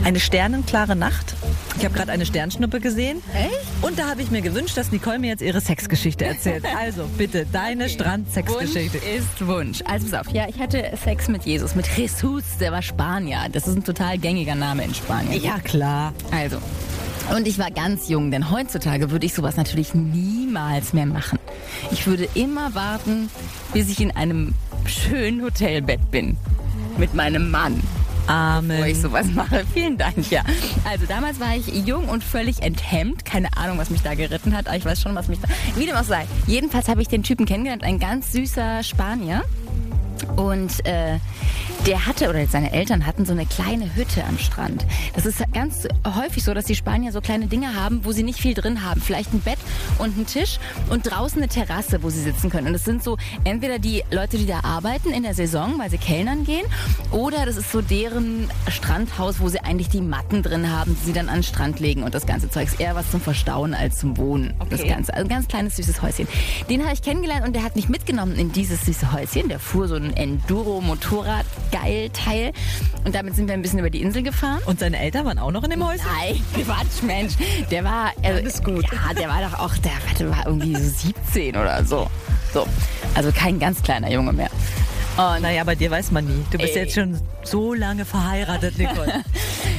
eine 0.06 0.20
sternenklare 0.20 0.94
Nacht. 0.94 1.34
Ich 1.76 1.84
habe 1.84 1.92
gerade 1.92 2.12
eine 2.12 2.24
Sternschnuppe 2.24 2.78
gesehen. 2.78 3.24
Echt? 3.34 3.66
Und 3.82 3.98
da 3.98 4.08
habe 4.08 4.22
ich 4.22 4.30
mir 4.30 4.40
gewünscht, 4.40 4.76
dass 4.76 4.92
Nicole 4.92 5.18
mir 5.18 5.30
jetzt 5.30 5.42
ihre 5.42 5.60
Sexgeschichte 5.60 6.24
erzählt. 6.24 6.64
Also 6.76 7.08
bitte, 7.16 7.46
deine 7.50 7.84
okay. 7.84 7.94
Strand-Sexgeschichte. 7.94 8.98
Ist 8.98 9.44
Wunsch. 9.46 9.82
Also 9.86 10.08
pass 10.08 10.26
auf, 10.26 10.32
ja, 10.32 10.46
ich 10.48 10.60
hatte 10.60 10.92
Sex 11.02 11.26
mit 11.26 11.44
Jesus, 11.44 11.74
mit 11.74 11.86
Jesus, 11.96 12.44
der 12.60 12.70
war 12.70 12.82
Spanier. 12.82 13.48
Das 13.50 13.66
ist 13.66 13.76
ein 13.76 13.82
total 13.82 14.18
gängiger 14.18 14.54
Name 14.54 14.84
in 14.84 14.94
Spanien. 14.94 15.42
Ja, 15.42 15.58
klar. 15.58 16.12
Also, 16.30 16.58
und 17.34 17.48
ich 17.48 17.58
war 17.58 17.70
ganz 17.70 18.08
jung, 18.08 18.30
denn 18.30 18.50
heutzutage 18.50 19.10
würde 19.10 19.26
ich 19.26 19.34
sowas 19.34 19.56
natürlich 19.56 19.94
niemals 19.94 20.92
mehr 20.92 21.06
machen. 21.06 21.38
Ich 21.90 22.06
würde 22.06 22.28
immer 22.34 22.74
warten, 22.74 23.30
bis 23.72 23.88
ich 23.88 24.00
in 24.00 24.12
einem 24.12 24.54
schönen 24.84 25.42
Hotelbett 25.42 26.10
bin. 26.10 26.36
Mit 26.98 27.14
meinem 27.14 27.50
Mann. 27.50 27.82
Amen. 28.26 28.80
Wo 28.80 28.84
ich 28.84 29.00
sowas 29.00 29.26
mache. 29.34 29.64
Vielen 29.74 29.98
Dank, 29.98 30.30
ja. 30.30 30.42
Also 30.88 31.06
damals 31.06 31.40
war 31.40 31.54
ich 31.56 31.66
jung 31.86 32.08
und 32.08 32.24
völlig 32.24 32.62
enthemmt. 32.62 33.24
Keine 33.24 33.56
Ahnung, 33.56 33.78
was 33.78 33.90
mich 33.90 34.02
da 34.02 34.14
geritten 34.14 34.56
hat, 34.56 34.66
aber 34.66 34.76
ich 34.76 34.84
weiß 34.84 35.00
schon, 35.00 35.14
was 35.14 35.28
mich 35.28 35.40
da... 35.40 35.48
Wie 35.76 35.86
dem 35.86 35.96
auch 35.96 36.04
sei. 36.04 36.26
Jedenfalls 36.46 36.88
habe 36.88 37.02
ich 37.02 37.08
den 37.08 37.22
Typen 37.22 37.46
kennengelernt, 37.46 37.84
ein 37.84 37.98
ganz 37.98 38.32
süßer 38.32 38.82
Spanier. 38.82 39.44
Und 40.36 40.84
äh, 40.86 41.18
der 41.86 42.04
hatte 42.04 42.28
oder 42.28 42.44
seine 42.48 42.72
Eltern 42.72 43.06
hatten 43.06 43.24
so 43.24 43.32
eine 43.32 43.46
kleine 43.46 43.94
Hütte 43.94 44.24
am 44.24 44.38
Strand. 44.38 44.84
Das 45.14 45.24
ist 45.24 45.40
ganz 45.52 45.86
häufig 46.04 46.42
so, 46.42 46.52
dass 46.52 46.64
die 46.64 46.74
Spanier 46.74 47.12
so 47.12 47.20
kleine 47.20 47.46
Dinge 47.46 47.76
haben, 47.80 48.04
wo 48.04 48.10
sie 48.10 48.24
nicht 48.24 48.40
viel 48.40 48.54
drin 48.54 48.84
haben. 48.84 49.00
Vielleicht 49.00 49.32
ein 49.32 49.40
Bett 49.40 49.58
und 49.98 50.18
ein 50.18 50.26
Tisch 50.26 50.58
und 50.90 51.08
draußen 51.08 51.38
eine 51.38 51.48
Terrasse, 51.48 52.02
wo 52.02 52.10
sie 52.10 52.20
sitzen 52.20 52.50
können. 52.50 52.66
Und 52.66 52.72
das 52.72 52.84
sind 52.84 53.04
so 53.04 53.18
entweder 53.44 53.78
die 53.78 54.02
Leute, 54.10 54.36
die 54.36 54.46
da 54.46 54.60
arbeiten 54.64 55.12
in 55.12 55.22
der 55.22 55.34
Saison, 55.34 55.78
weil 55.78 55.88
sie 55.88 55.98
Kellnern 55.98 56.44
gehen, 56.44 56.66
oder 57.12 57.46
das 57.46 57.56
ist 57.56 57.70
so 57.70 57.80
deren 57.80 58.50
Strandhaus, 58.68 59.38
wo 59.38 59.48
sie 59.48 59.60
eigentlich 59.60 59.88
die 59.88 60.00
Matten 60.00 60.42
drin 60.42 60.72
haben, 60.72 60.96
die 61.00 61.06
sie 61.06 61.12
dann 61.12 61.28
an 61.28 61.36
den 61.36 61.42
Strand 61.44 61.78
legen 61.78 62.02
und 62.02 62.14
das 62.16 62.26
ganze 62.26 62.50
Zeug. 62.50 62.66
Ist 62.66 62.80
eher 62.80 62.96
was 62.96 63.08
zum 63.12 63.20
Verstauen 63.20 63.74
als 63.74 63.98
zum 63.98 64.16
Wohnen. 64.16 64.54
Das 64.70 64.82
Ganze. 64.82 65.14
Also 65.14 65.24
ein 65.24 65.28
ganz 65.28 65.46
kleines, 65.46 65.76
süßes 65.76 66.02
Häuschen. 66.02 66.26
Den 66.68 66.82
habe 66.82 66.94
ich 66.94 67.02
kennengelernt 67.02 67.46
und 67.46 67.54
der 67.54 67.62
hat 67.62 67.76
mich 67.76 67.88
mitgenommen 67.88 68.34
in 68.34 68.50
dieses 68.50 68.84
süße 68.86 69.12
Häuschen. 69.12 69.48
Der 69.48 69.60
fuhr 69.60 69.86
so 69.86 69.94
ein 69.94 70.16
Enduro-Motorrad 70.16 71.46
geil 71.80 72.10
Teil. 72.10 72.52
Und 73.04 73.14
damit 73.14 73.36
sind 73.36 73.46
wir 73.48 73.54
ein 73.54 73.62
bisschen 73.62 73.78
über 73.78 73.90
die 73.90 74.02
Insel 74.02 74.22
gefahren. 74.22 74.60
Und 74.66 74.80
seine 74.80 74.98
Eltern 74.98 75.24
waren 75.26 75.38
auch 75.38 75.50
noch 75.50 75.64
in 75.64 75.70
dem 75.70 75.86
Häuschen? 75.86 76.06
Nein, 76.18 76.42
Quatsch, 76.64 77.02
Mensch. 77.02 77.34
Der 77.70 77.84
war. 77.84 78.12
Also, 78.22 78.40
Alles 78.40 78.62
gut. 78.62 78.84
Ja, 78.92 79.14
der 79.14 79.28
war 79.28 79.42
doch 79.42 79.58
auch, 79.58 79.76
der 79.78 79.92
warte, 80.06 80.30
war 80.30 80.46
irgendwie 80.46 80.74
so 80.74 81.08
17 81.32 81.56
oder 81.56 81.84
so. 81.84 82.08
So. 82.52 82.66
Also 83.14 83.30
kein 83.32 83.58
ganz 83.58 83.82
kleiner 83.82 84.10
Junge 84.10 84.32
mehr. 84.32 84.50
Und 85.16 85.42
Naja, 85.42 85.64
bei 85.64 85.74
dir 85.74 85.90
weiß 85.90 86.10
man 86.10 86.26
nie. 86.26 86.44
Du 86.50 86.58
bist 86.58 86.76
Ey. 86.76 86.82
jetzt 86.82 86.94
schon 86.94 87.18
so 87.42 87.72
lange 87.72 88.04
verheiratet, 88.04 88.78
Nicole. 88.78 89.24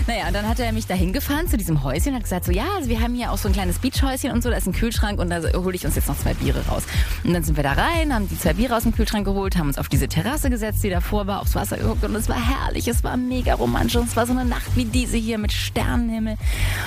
Naja, 0.08 0.28
und 0.28 0.34
dann 0.34 0.48
hat 0.48 0.58
er 0.58 0.72
mich 0.72 0.88
dahin 0.88 1.12
gefahren 1.12 1.50
zu 1.50 1.58
diesem 1.58 1.84
Häuschen 1.84 2.12
und 2.12 2.16
hat 2.16 2.24
gesagt, 2.24 2.46
so 2.46 2.54
ja, 2.54 2.64
also 2.78 2.88
wir 2.88 3.02
haben 3.02 3.14
hier 3.14 3.30
auch 3.30 3.38
so 3.38 3.50
ein 3.50 3.54
kleines 3.54 3.80
Beachhäuschen 3.80 4.32
und 4.32 4.42
so, 4.42 4.50
da 4.50 4.56
ist 4.56 4.66
ein 4.66 4.72
Kühlschrank 4.72 5.20
und 5.20 5.30
da 5.30 5.42
hole 5.54 5.76
ich 5.76 5.86
uns 5.86 5.96
jetzt 5.98 6.08
noch 6.08 6.18
zwei 6.18 6.34
Biere 6.34 6.66
raus. 6.66 6.84
Und 7.26 7.34
dann 7.34 7.44
sind 7.44 7.58
wir 7.58 7.64
da 7.64 7.74
rein, 7.74 8.14
haben 8.14 8.30
die 8.30 8.40
zwei 8.40 8.54
Biere 8.54 8.78
aus 8.78 8.84
dem 8.84 8.96
Kühlschrank 8.96 9.26
geholt, 9.26 9.58
haben 9.58 9.68
uns 9.68 9.78
auf 9.78 9.90
diese 9.90 10.08
Terrasse 10.08 10.50
gesetzt, 10.50 10.82
die 10.82 10.90
davor 10.90 11.28
war, 11.28 11.42
aufs 11.42 11.56
Wasser 11.56 11.76
geguckt 11.76 12.06
und 12.06 12.16
es 12.16 12.30
war 12.30 12.38
herrlich, 12.38 12.88
es 12.88 13.04
war 13.04 13.18
mega 13.18 13.56
romantisch 13.56 13.98
und 13.98 14.08
es 14.08 14.16
war 14.16 14.26
so 14.26 14.32
eine 14.32 14.46
Nacht 14.46 14.78
wie 14.78 14.86
diese 14.86 15.18
hier 15.18 15.38
mit 15.40 15.52
Sternenhimmel 15.52 16.38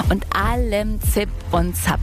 und 0.09 0.25
allem 0.35 0.99
Zip 1.03 1.29
und 1.51 1.77
Zap. 1.77 2.01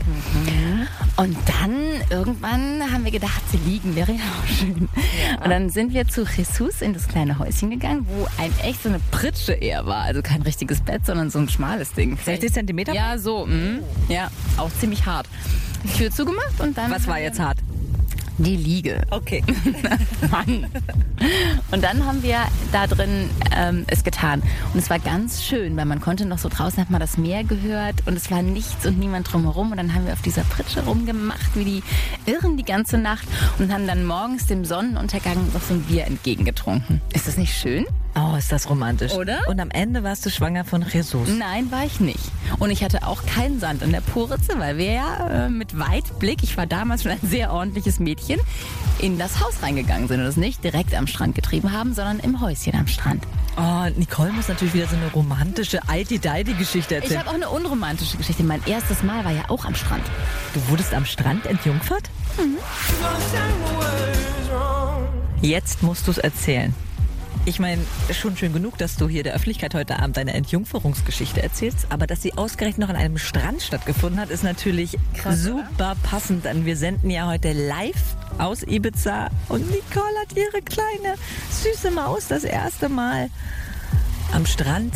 Und 1.16 1.36
dann 1.46 1.74
irgendwann 2.10 2.92
haben 2.92 3.04
wir 3.04 3.10
gedacht, 3.10 3.42
sie 3.50 3.58
liegen 3.68 3.96
wäre 3.96 4.12
ja 4.12 4.18
auch 4.40 4.46
schön. 4.46 4.88
Und 5.42 5.50
dann 5.50 5.68
sind 5.68 5.92
wir 5.94 6.06
zu 6.06 6.26
Jesus 6.38 6.82
in 6.82 6.94
das 6.94 7.08
kleine 7.08 7.38
Häuschen 7.40 7.68
gegangen, 7.70 8.06
wo 8.08 8.26
ein 8.40 8.52
echt 8.62 8.84
so 8.84 8.88
eine 8.88 9.00
Pritsche 9.10 9.52
eher 9.54 9.86
war. 9.86 10.02
Also 10.02 10.22
kein 10.22 10.42
richtiges 10.42 10.80
Bett, 10.80 11.04
sondern 11.04 11.30
so 11.30 11.40
ein 11.40 11.48
schmales 11.48 11.92
Ding. 11.92 12.16
60 12.16 12.52
Zentimeter? 12.52 12.94
Ja, 12.94 13.18
so. 13.18 13.46
mhm. 13.46 13.80
Ja, 14.08 14.30
auch 14.56 14.70
ziemlich 14.80 15.04
hart. 15.04 15.26
Tür 15.96 16.10
zugemacht 16.12 16.60
und 16.60 16.78
dann. 16.78 16.90
Was 16.92 17.08
war 17.08 17.18
jetzt 17.18 17.40
hart? 17.40 17.58
Die 18.38 18.56
Liege. 18.56 19.02
Okay. 19.10 19.42
Mann. 20.30 20.66
Und 21.72 21.82
dann 21.82 22.06
haben 22.06 22.22
wir 22.22 22.38
da 22.70 22.86
drin 22.86 23.28
ähm, 23.54 23.84
es 23.88 24.04
getan. 24.04 24.42
Und 24.72 24.78
es 24.78 24.90
war 24.90 25.00
ganz 25.00 25.42
schön, 25.42 25.76
weil 25.76 25.86
man 25.86 26.00
konnte 26.00 26.24
noch 26.24 26.38
so 26.38 26.48
draußen, 26.48 26.80
hat 26.80 26.90
man 26.90 27.00
das 27.00 27.18
Meer 27.18 27.42
gehört 27.42 28.06
und 28.06 28.16
es 28.16 28.30
war 28.30 28.42
nichts 28.42 28.86
und 28.86 28.98
niemand 28.98 29.32
drumherum. 29.32 29.72
Und 29.72 29.76
dann 29.78 29.94
haben 29.94 30.06
wir 30.06 30.12
auf 30.12 30.22
dieser 30.22 30.42
Pritsche 30.42 30.84
rumgemacht, 30.84 31.56
wie 31.56 31.64
die 31.64 31.82
Irren 32.26 32.56
die 32.56 32.64
ganze 32.64 32.96
Nacht 32.96 33.26
und 33.58 33.72
haben 33.72 33.86
dann 33.86 34.04
morgens 34.04 34.46
dem 34.46 34.64
Sonnenuntergang 34.64 35.52
noch 35.52 35.62
so 35.62 35.74
ein 35.74 35.82
Bier 35.82 36.06
entgegengetrunken. 36.06 37.00
Ist 37.12 37.26
das 37.26 37.36
nicht 37.36 37.54
schön? 37.54 37.86
Oh, 38.20 38.34
ist 38.36 38.50
das 38.50 38.68
romantisch. 38.68 39.12
Oder? 39.12 39.38
Und 39.46 39.60
am 39.60 39.70
Ende 39.70 40.02
warst 40.02 40.26
du 40.26 40.30
schwanger 40.30 40.64
von 40.64 40.82
Jesus. 40.82 41.28
Nein, 41.28 41.70
war 41.70 41.84
ich 41.84 42.00
nicht. 42.00 42.18
Und 42.58 42.70
ich 42.70 42.82
hatte 42.82 43.06
auch 43.06 43.24
keinen 43.26 43.60
Sand 43.60 43.82
in 43.82 43.92
der 43.92 44.00
Poritze, 44.00 44.58
weil 44.58 44.76
wir 44.76 44.92
ja 44.92 45.28
äh, 45.46 45.48
mit 45.48 45.78
Weitblick, 45.78 46.42
ich 46.42 46.56
war 46.56 46.66
damals 46.66 47.02
schon 47.04 47.12
ein 47.12 47.20
sehr 47.22 47.52
ordentliches 47.52 48.00
Mädchen, 48.00 48.40
in 48.98 49.18
das 49.18 49.40
Haus 49.40 49.62
reingegangen 49.62 50.08
sind 50.08 50.20
und 50.20 50.26
es 50.26 50.36
nicht 50.36 50.64
direkt 50.64 50.94
am 50.94 51.06
Strand 51.06 51.36
getrieben 51.36 51.72
haben, 51.72 51.94
sondern 51.94 52.18
im 52.18 52.40
Häuschen 52.40 52.74
am 52.74 52.88
Strand. 52.88 53.22
Oh, 53.56 53.86
Nicole 53.96 54.32
muss 54.32 54.48
natürlich 54.48 54.74
wieder 54.74 54.86
so 54.88 54.96
eine 54.96 55.10
romantische 55.12 55.88
Alti-Deidi-Geschichte 55.88 56.96
Ich 56.96 57.02
erzählen. 57.02 57.20
habe 57.20 57.30
auch 57.30 57.34
eine 57.34 57.48
unromantische 57.50 58.16
Geschichte. 58.16 58.42
Mein 58.42 58.62
erstes 58.66 59.02
Mal 59.02 59.24
war 59.24 59.32
ja 59.32 59.42
auch 59.48 59.64
am 59.64 59.74
Strand. 59.74 60.04
Du 60.54 60.68
wurdest 60.68 60.92
am 60.94 61.04
Strand 61.04 61.46
entjungfert? 61.46 62.10
Jetzt 65.40 65.82
musst 65.82 66.06
du 66.06 66.10
es 66.10 66.18
erzählen. 66.18 66.74
Ich 67.44 67.58
meine, 67.58 67.82
schon 68.12 68.36
schön 68.36 68.52
genug, 68.52 68.76
dass 68.78 68.96
du 68.96 69.08
hier 69.08 69.22
der 69.22 69.34
Öffentlichkeit 69.34 69.74
heute 69.74 69.98
Abend 69.98 70.16
deine 70.16 70.34
Entjungferungsgeschichte 70.34 71.42
erzählst, 71.42 71.86
aber 71.88 72.06
dass 72.06 72.20
sie 72.20 72.34
ausgerechnet 72.34 72.86
noch 72.86 72.94
an 72.94 73.00
einem 73.00 73.18
Strand 73.18 73.62
stattgefunden 73.62 74.20
hat, 74.20 74.30
ist 74.30 74.44
natürlich 74.44 74.98
super 75.30 75.96
passend, 76.02 76.44
denn 76.44 76.66
wir 76.66 76.76
senden 76.76 77.10
ja 77.10 77.26
heute 77.26 77.52
live 77.52 78.16
aus 78.38 78.62
Ibiza 78.62 79.30
und 79.48 79.70
Nicole 79.70 80.18
hat 80.20 80.36
ihre 80.36 80.62
kleine 80.62 81.14
süße 81.50 81.90
Maus 81.90 82.28
das 82.28 82.44
erste 82.44 82.88
Mal 82.88 83.30
am 84.32 84.44
Strand 84.44 84.92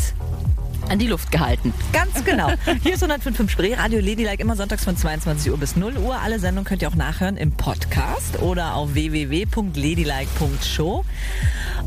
An 0.88 0.98
die 0.98 1.06
Luft 1.06 1.30
gehalten. 1.30 1.72
Ganz 1.92 2.24
genau. 2.24 2.50
Hier 2.82 2.94
ist 2.94 3.04
105.5 3.04 3.48
Spree, 3.48 3.74
Radio 3.74 4.00
Ladylike, 4.00 4.42
immer 4.42 4.56
sonntags 4.56 4.82
von 4.84 4.96
22 4.96 5.52
Uhr 5.52 5.58
bis 5.58 5.76
0 5.76 5.98
Uhr. 5.98 6.18
Alle 6.20 6.38
Sendungen 6.38 6.66
könnt 6.66 6.80
ihr 6.82 6.88
auch 6.88 6.94
nachhören 6.94 7.36
im 7.36 7.52
Podcast 7.52 8.40
oder 8.40 8.74
auf 8.74 8.94
www.ladylike.show. 8.94 11.04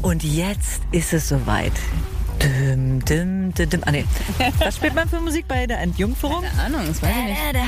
Und 0.01 0.23
jetzt 0.23 0.81
ist 0.91 1.13
es 1.13 1.29
soweit. 1.29 1.73
Dim, 2.45 3.03
dim, 3.03 3.53
dim, 3.55 3.69
dim. 3.69 3.81
Ah, 3.85 3.91
nee. 3.91 4.05
Was 4.59 4.75
spielt 4.75 4.93
man 4.93 5.09
für 5.09 5.19
Musik 5.19 5.47
bei 5.47 5.65
der 5.65 5.79
Entjungferung? 5.81 6.43
Keine 6.43 6.61
Ahnung, 6.75 6.81
das 6.87 7.01
weiß 7.01 7.09
ich 7.09 7.25
nicht. 7.53 7.65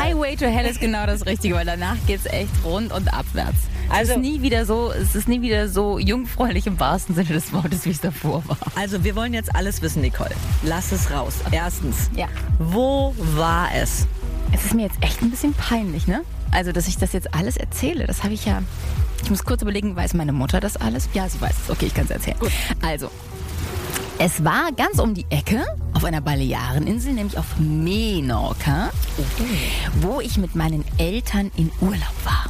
Highway 0.00 0.36
to 0.36 0.46
Hell 0.46 0.66
ist 0.66 0.80
genau 0.80 1.06
das 1.06 1.26
Richtige, 1.26 1.54
weil 1.56 1.64
danach 1.66 1.96
geht's 2.06 2.26
echt 2.26 2.50
rund 2.64 2.92
und 2.92 3.12
abwärts. 3.12 3.58
Also- 3.88 4.12
es 4.12 4.16
ist 4.18 4.22
nie 4.22 4.42
wieder 4.42 4.64
so, 4.64 4.92
es 4.92 5.14
ist 5.16 5.28
nie 5.28 5.40
wieder 5.42 5.68
so 5.68 5.98
jungfräulich 5.98 6.66
im 6.66 6.78
wahrsten 6.78 7.14
Sinne 7.14 7.28
des 7.30 7.52
Wortes, 7.52 7.84
wie 7.84 7.90
es 7.90 8.00
davor 8.00 8.42
war. 8.48 8.58
Also, 8.76 9.02
wir 9.04 9.16
wollen 9.16 9.32
jetzt 9.34 9.54
alles 9.54 9.82
wissen, 9.82 10.02
Nicole. 10.02 10.30
Lass 10.62 10.92
es 10.92 11.10
raus. 11.10 11.34
Erstens, 11.50 12.10
Ja. 12.14 12.26
wo 12.58 13.14
war 13.18 13.68
es? 13.74 14.06
Es 14.52 14.64
ist 14.66 14.74
mir 14.74 14.82
jetzt 14.84 14.98
echt 15.02 15.20
ein 15.22 15.30
bisschen 15.30 15.52
peinlich, 15.54 16.06
ne? 16.06 16.22
Also, 16.56 16.72
dass 16.72 16.88
ich 16.88 16.96
das 16.96 17.12
jetzt 17.12 17.34
alles 17.34 17.58
erzähle, 17.58 18.06
das 18.06 18.24
habe 18.24 18.32
ich 18.32 18.46
ja. 18.46 18.62
Ich 19.22 19.28
muss 19.28 19.44
kurz 19.44 19.60
überlegen, 19.60 19.94
weiß 19.94 20.14
meine 20.14 20.32
Mutter 20.32 20.58
das 20.58 20.78
alles? 20.78 21.06
Ja, 21.12 21.28
sie 21.28 21.38
weiß 21.38 21.54
es. 21.64 21.70
Okay, 21.70 21.84
ich 21.84 21.92
kann 21.92 22.06
es 22.06 22.10
erzählen. 22.10 22.38
Gut. 22.38 22.50
Also, 22.80 23.10
es 24.18 24.42
war 24.42 24.72
ganz 24.72 24.98
um 24.98 25.12
die 25.12 25.26
Ecke 25.28 25.66
auf 25.92 26.02
einer 26.06 26.22
Baleareninsel, 26.22 27.12
nämlich 27.12 27.36
auf 27.36 27.58
Menorca, 27.58 28.90
wo 30.00 30.22
ich 30.22 30.38
mit 30.38 30.54
meinen 30.54 30.82
Eltern 30.96 31.50
in 31.56 31.70
Urlaub 31.82 32.24
war. 32.24 32.46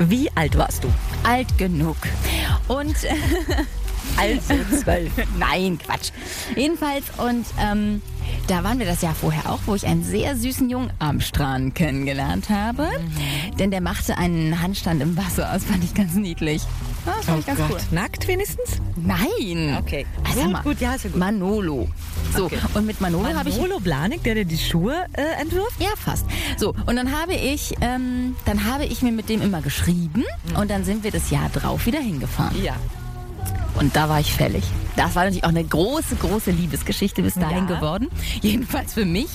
Wie 0.00 0.28
alt 0.34 0.58
warst 0.58 0.82
du? 0.82 0.92
Alt 1.22 1.56
genug. 1.56 1.96
Und 2.66 2.96
Also 4.16 4.54
zwölf. 4.82 5.10
Nein, 5.38 5.78
Quatsch. 5.78 6.10
Jedenfalls, 6.56 7.04
und 7.18 7.44
ähm, 7.60 8.02
da 8.46 8.62
waren 8.64 8.78
wir 8.78 8.86
das 8.86 9.02
Jahr 9.02 9.14
vorher 9.14 9.50
auch, 9.50 9.60
wo 9.66 9.74
ich 9.74 9.86
einen 9.86 10.04
sehr 10.04 10.36
süßen 10.36 10.70
Jungen 10.70 10.90
am 10.98 11.20
Strand 11.20 11.74
kennengelernt 11.74 12.48
habe. 12.50 12.88
Denn 13.58 13.70
der 13.70 13.80
machte 13.80 14.16
einen 14.18 14.60
Handstand 14.62 15.02
im 15.02 15.16
Wasser. 15.16 15.48
Das 15.52 15.64
fand 15.64 15.82
ich 15.84 15.94
ganz 15.94 16.14
niedlich. 16.14 16.62
Das 17.04 17.26
fand 17.26 17.40
ich 17.40 17.46
ganz 17.46 17.60
cool. 17.70 17.78
Nackt 17.90 18.26
wenigstens? 18.28 18.80
Nein. 18.96 19.76
Okay. 19.80 20.06
Also, 20.26 20.40
Gut, 20.42 20.52
mal, 20.52 20.62
gut, 20.62 20.80
ja, 20.80 20.94
ist 20.94 21.04
ja 21.04 21.10
gut. 21.10 21.18
Manolo. 21.20 21.88
So, 22.34 22.46
Okay. 22.46 22.56
und 22.74 22.86
mit 22.86 23.00
Manolo, 23.00 23.26
habe 23.34 23.48
ich... 23.50 23.56
Manolo 23.56 23.78
Blanik, 23.80 24.22
der 24.22 24.34
dir 24.36 24.44
die 24.46 24.56
Schuhe 24.58 25.04
äh, 25.12 25.40
entwirft? 25.40 25.78
Ja, 25.80 25.90
fast. 26.02 26.24
So, 26.56 26.74
und 26.86 26.96
dann 26.96 27.12
habe 27.12 27.34
ich, 27.34 27.74
ähm, 27.82 28.34
dann 28.46 28.64
habe 28.64 28.86
ich 28.86 29.02
mir 29.02 29.12
mit 29.12 29.28
dem 29.28 29.42
immer 29.42 29.60
geschrieben 29.60 30.24
und 30.58 30.70
dann 30.70 30.84
sind 30.84 31.04
wir 31.04 31.10
das 31.10 31.30
Jahr 31.30 31.50
drauf 31.50 31.84
wieder 31.86 32.00
hingefahren. 32.00 32.62
Ja. 32.64 32.74
Und 33.74 33.94
da 33.96 34.08
war 34.08 34.20
ich 34.20 34.32
fällig. 34.32 34.64
Das 34.96 35.14
war 35.14 35.24
natürlich 35.24 35.44
auch 35.44 35.48
eine 35.48 35.64
große, 35.64 36.16
große 36.16 36.50
Liebesgeschichte 36.50 37.22
bis 37.22 37.34
dahin 37.34 37.68
Ja. 37.68 37.76
geworden. 37.76 38.08
Jedenfalls 38.42 38.94
für 38.94 39.04
mich, 39.04 39.28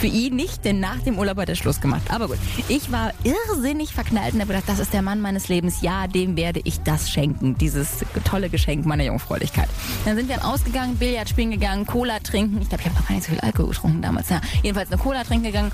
für 0.00 0.06
ihn 0.08 0.36
nicht, 0.36 0.64
denn 0.64 0.80
nach 0.80 0.98
dem 1.00 1.18
Urlaub 1.18 1.38
hat 1.38 1.48
er 1.48 1.56
Schluss 1.56 1.80
gemacht. 1.80 2.02
Aber 2.10 2.28
gut, 2.28 2.38
ich 2.68 2.92
war 2.92 3.12
irrsinnig 3.24 3.92
verknallt 3.94 4.34
und 4.34 4.40
habe 4.40 4.52
gedacht, 4.52 4.68
das 4.68 4.78
ist 4.78 4.92
der 4.92 5.02
Mann 5.02 5.20
meines 5.20 5.48
Lebens. 5.48 5.80
Ja, 5.80 6.06
dem 6.06 6.36
werde 6.36 6.60
ich 6.64 6.80
das 6.82 7.10
schenken, 7.10 7.56
dieses 7.58 8.04
tolle 8.24 8.50
Geschenk 8.50 8.84
meiner 8.86 9.04
Jungfräulichkeit. 9.04 9.68
Dann 10.04 10.16
sind 10.16 10.28
wir 10.28 10.44
ausgegangen, 10.44 10.96
Billard 10.96 11.28
spielen 11.28 11.50
gegangen, 11.50 11.86
Cola 11.86 12.18
trinken. 12.20 12.60
Ich 12.60 12.68
glaube, 12.68 12.82
ich 12.82 12.88
habe 12.90 12.98
noch 13.00 13.08
gar 13.08 13.14
nicht 13.14 13.24
so 13.26 13.32
viel 13.32 13.40
Alkohol 13.40 13.68
getrunken 13.70 14.02
damals. 14.02 14.28
Ja, 14.28 14.40
jedenfalls 14.62 14.90
eine 14.92 15.00
Cola 15.00 15.24
trinken 15.24 15.44
gegangen 15.46 15.72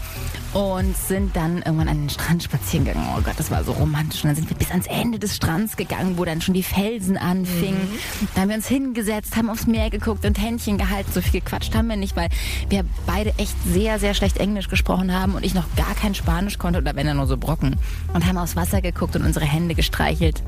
und 0.53 0.97
sind 0.97 1.35
dann 1.35 1.59
irgendwann 1.59 1.89
an 1.89 1.99
den 1.99 2.11
Strand 2.11 2.43
spazieren 2.43 2.85
gegangen. 2.85 3.09
Oh 3.17 3.21
Gott, 3.23 3.35
das 3.39 3.51
war 3.51 3.65
so 3.65 3.73
romantisch. 3.73 4.23
Und 4.25 4.29
dann 4.29 4.37
sind 4.37 4.49
wir 4.51 4.57
bis 4.57 4.71
ans 4.71 4.87
Ende 4.87 5.19
des 5.19 5.35
Strands 5.37 5.77
gegangen, 5.77 6.19
wo 6.19 6.25
dann 6.25 6.41
schon 6.41 6.55
die 6.55 6.63
Felsen 6.63 7.17
anfingen. 7.17 7.89
Da 8.35 8.43
haben 8.43 8.49
wir 8.51 8.57
uns 8.57 8.69
hingesetzt, 8.69 9.32
haben 9.37 9.51
aufs 9.51 9.67
Meer 9.67 9.91
geguckt 9.91 10.25
und 10.25 10.41
Händchen 10.41 10.79
gehalten. 10.79 11.11
So 11.13 11.21
viel 11.21 11.41
gequatscht 11.41 11.75
haben 11.75 11.89
wir 11.89 11.97
nicht, 11.97 12.17
weil 12.17 12.29
wir 12.69 12.85
beide 13.07 13.33
echt 13.39 13.57
sehr, 13.65 13.99
sehr 13.99 14.15
schlecht 14.15 14.39
Englisch 14.39 14.69
gesprochen 14.69 15.13
haben 15.13 15.35
und 15.35 15.45
ich 15.45 15.55
noch 15.55 15.67
gar 15.77 15.95
kein 15.95 16.15
Spanisch 16.15 16.59
konnte 16.59 16.81
oder 16.81 16.97
wenn 16.97 17.07
er 17.07 17.15
nur 17.15 17.27
so 17.27 17.37
Brocken. 17.37 17.77
Und 18.13 18.27
haben 18.27 18.39
aufs 18.39 18.57
Wasser 18.57 18.81
geguckt 18.81 19.17
und 19.17 19.25
unsere 19.25 19.45
Hände 19.45 19.75
gestreichelt. 19.75 20.43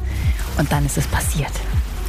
Und 0.58 0.70
dann 0.72 0.86
ist 0.86 0.98
es 0.98 1.06
passiert. 1.06 1.52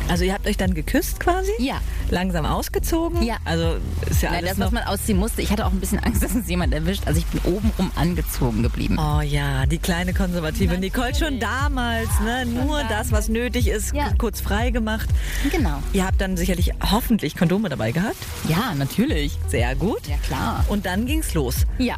Also 0.07 0.23
ihr 0.23 0.33
habt 0.33 0.47
euch 0.47 0.57
dann 0.57 0.73
geküsst 0.73 1.19
quasi? 1.19 1.51
Ja. 1.59 1.79
Langsam 2.09 2.45
ausgezogen? 2.45 3.23
Ja. 3.23 3.37
Also 3.43 3.77
ist 4.09 4.21
ja 4.21 4.29
Nein, 4.29 4.39
alles 4.45 4.57
das, 4.57 4.67
was 4.67 4.71
man 4.71 4.83
ausziehen 4.83 5.17
musste, 5.17 5.41
ich 5.41 5.51
hatte 5.51 5.65
auch 5.65 5.71
ein 5.71 5.79
bisschen 5.79 5.99
Angst, 5.99 6.23
dass 6.23 6.33
uns 6.33 6.47
jemand 6.47 6.73
erwischt. 6.73 7.03
Also 7.07 7.19
ich 7.19 7.25
bin 7.25 7.41
obenrum 7.51 7.91
angezogen 7.95 8.61
geblieben. 8.63 8.97
Oh 8.99 9.21
ja, 9.21 9.65
die 9.65 9.79
kleine 9.79 10.13
konservative 10.13 10.77
Nicole 10.77 11.15
schon 11.15 11.39
damals, 11.39 12.09
ne? 12.23 12.45
Nur 12.45 12.83
das, 12.83 13.11
was 13.11 13.29
nötig 13.29 13.67
ist, 13.67 13.93
Ja. 13.95 14.11
kurz 14.17 14.41
frei 14.41 14.69
gemacht. 14.69 15.09
Genau. 15.51 15.81
Ihr 15.93 16.05
habt 16.05 16.21
dann 16.21 16.37
sicherlich 16.37 16.71
hoffentlich 16.91 17.35
Kondome 17.35 17.69
dabei 17.69 17.91
gehabt. 17.91 18.17
Ja, 18.47 18.73
natürlich. 18.75 19.37
Sehr 19.47 19.75
gut. 19.75 20.07
Ja, 20.07 20.17
klar. 20.17 20.65
Und 20.67 20.85
dann 20.85 21.05
ging's 21.05 21.33
los. 21.33 21.65
Ja. 21.77 21.95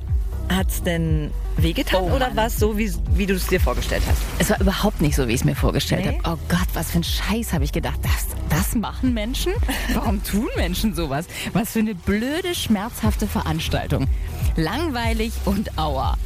Hat's 0.50 0.82
denn 0.84 1.32
wehgetan 1.58 2.04
Oh, 2.04 2.16
oder 2.16 2.36
war 2.36 2.48
es 2.48 2.58
so, 2.58 2.78
wie, 2.78 2.92
wie 3.14 3.26
du 3.26 3.34
es 3.36 3.48
dir 3.48 3.60
vorgestellt 3.60 4.04
hast? 4.08 4.22
Es 4.40 4.50
war 4.50 4.60
überhaupt 4.62 5.02
nicht 5.02 5.16
so, 5.16 5.28
wie 5.28 5.34
ich 5.34 5.42
es 5.42 5.46
mir 5.46 5.56
vorgestellt 5.56 6.06
Nee? 6.06 6.20
habe. 6.24 6.38
Oh 6.38 6.40
Gott, 6.48 6.68
was 6.74 6.92
für 6.92 7.00
ein 7.00 7.04
Scheiß 7.04 7.52
habe 7.54 7.64
ich 7.64 7.72
gedacht. 7.72 8.00
Das, 8.02 8.28
das 8.50 8.76
machen 8.76 9.14
Menschen? 9.14 9.54
Warum 9.94 10.24
tun 10.24 10.48
Menschen 10.56 10.94
sowas? 10.96 11.26
Was 11.54 11.72
für 11.72 11.80
eine 11.80 11.96
blöde, 11.96 12.56
schmerzhafte 12.56 13.28
Veranstaltung. 13.28 14.08
Langweilig 14.56 15.34
und 15.46 15.78
aua. 15.78 16.18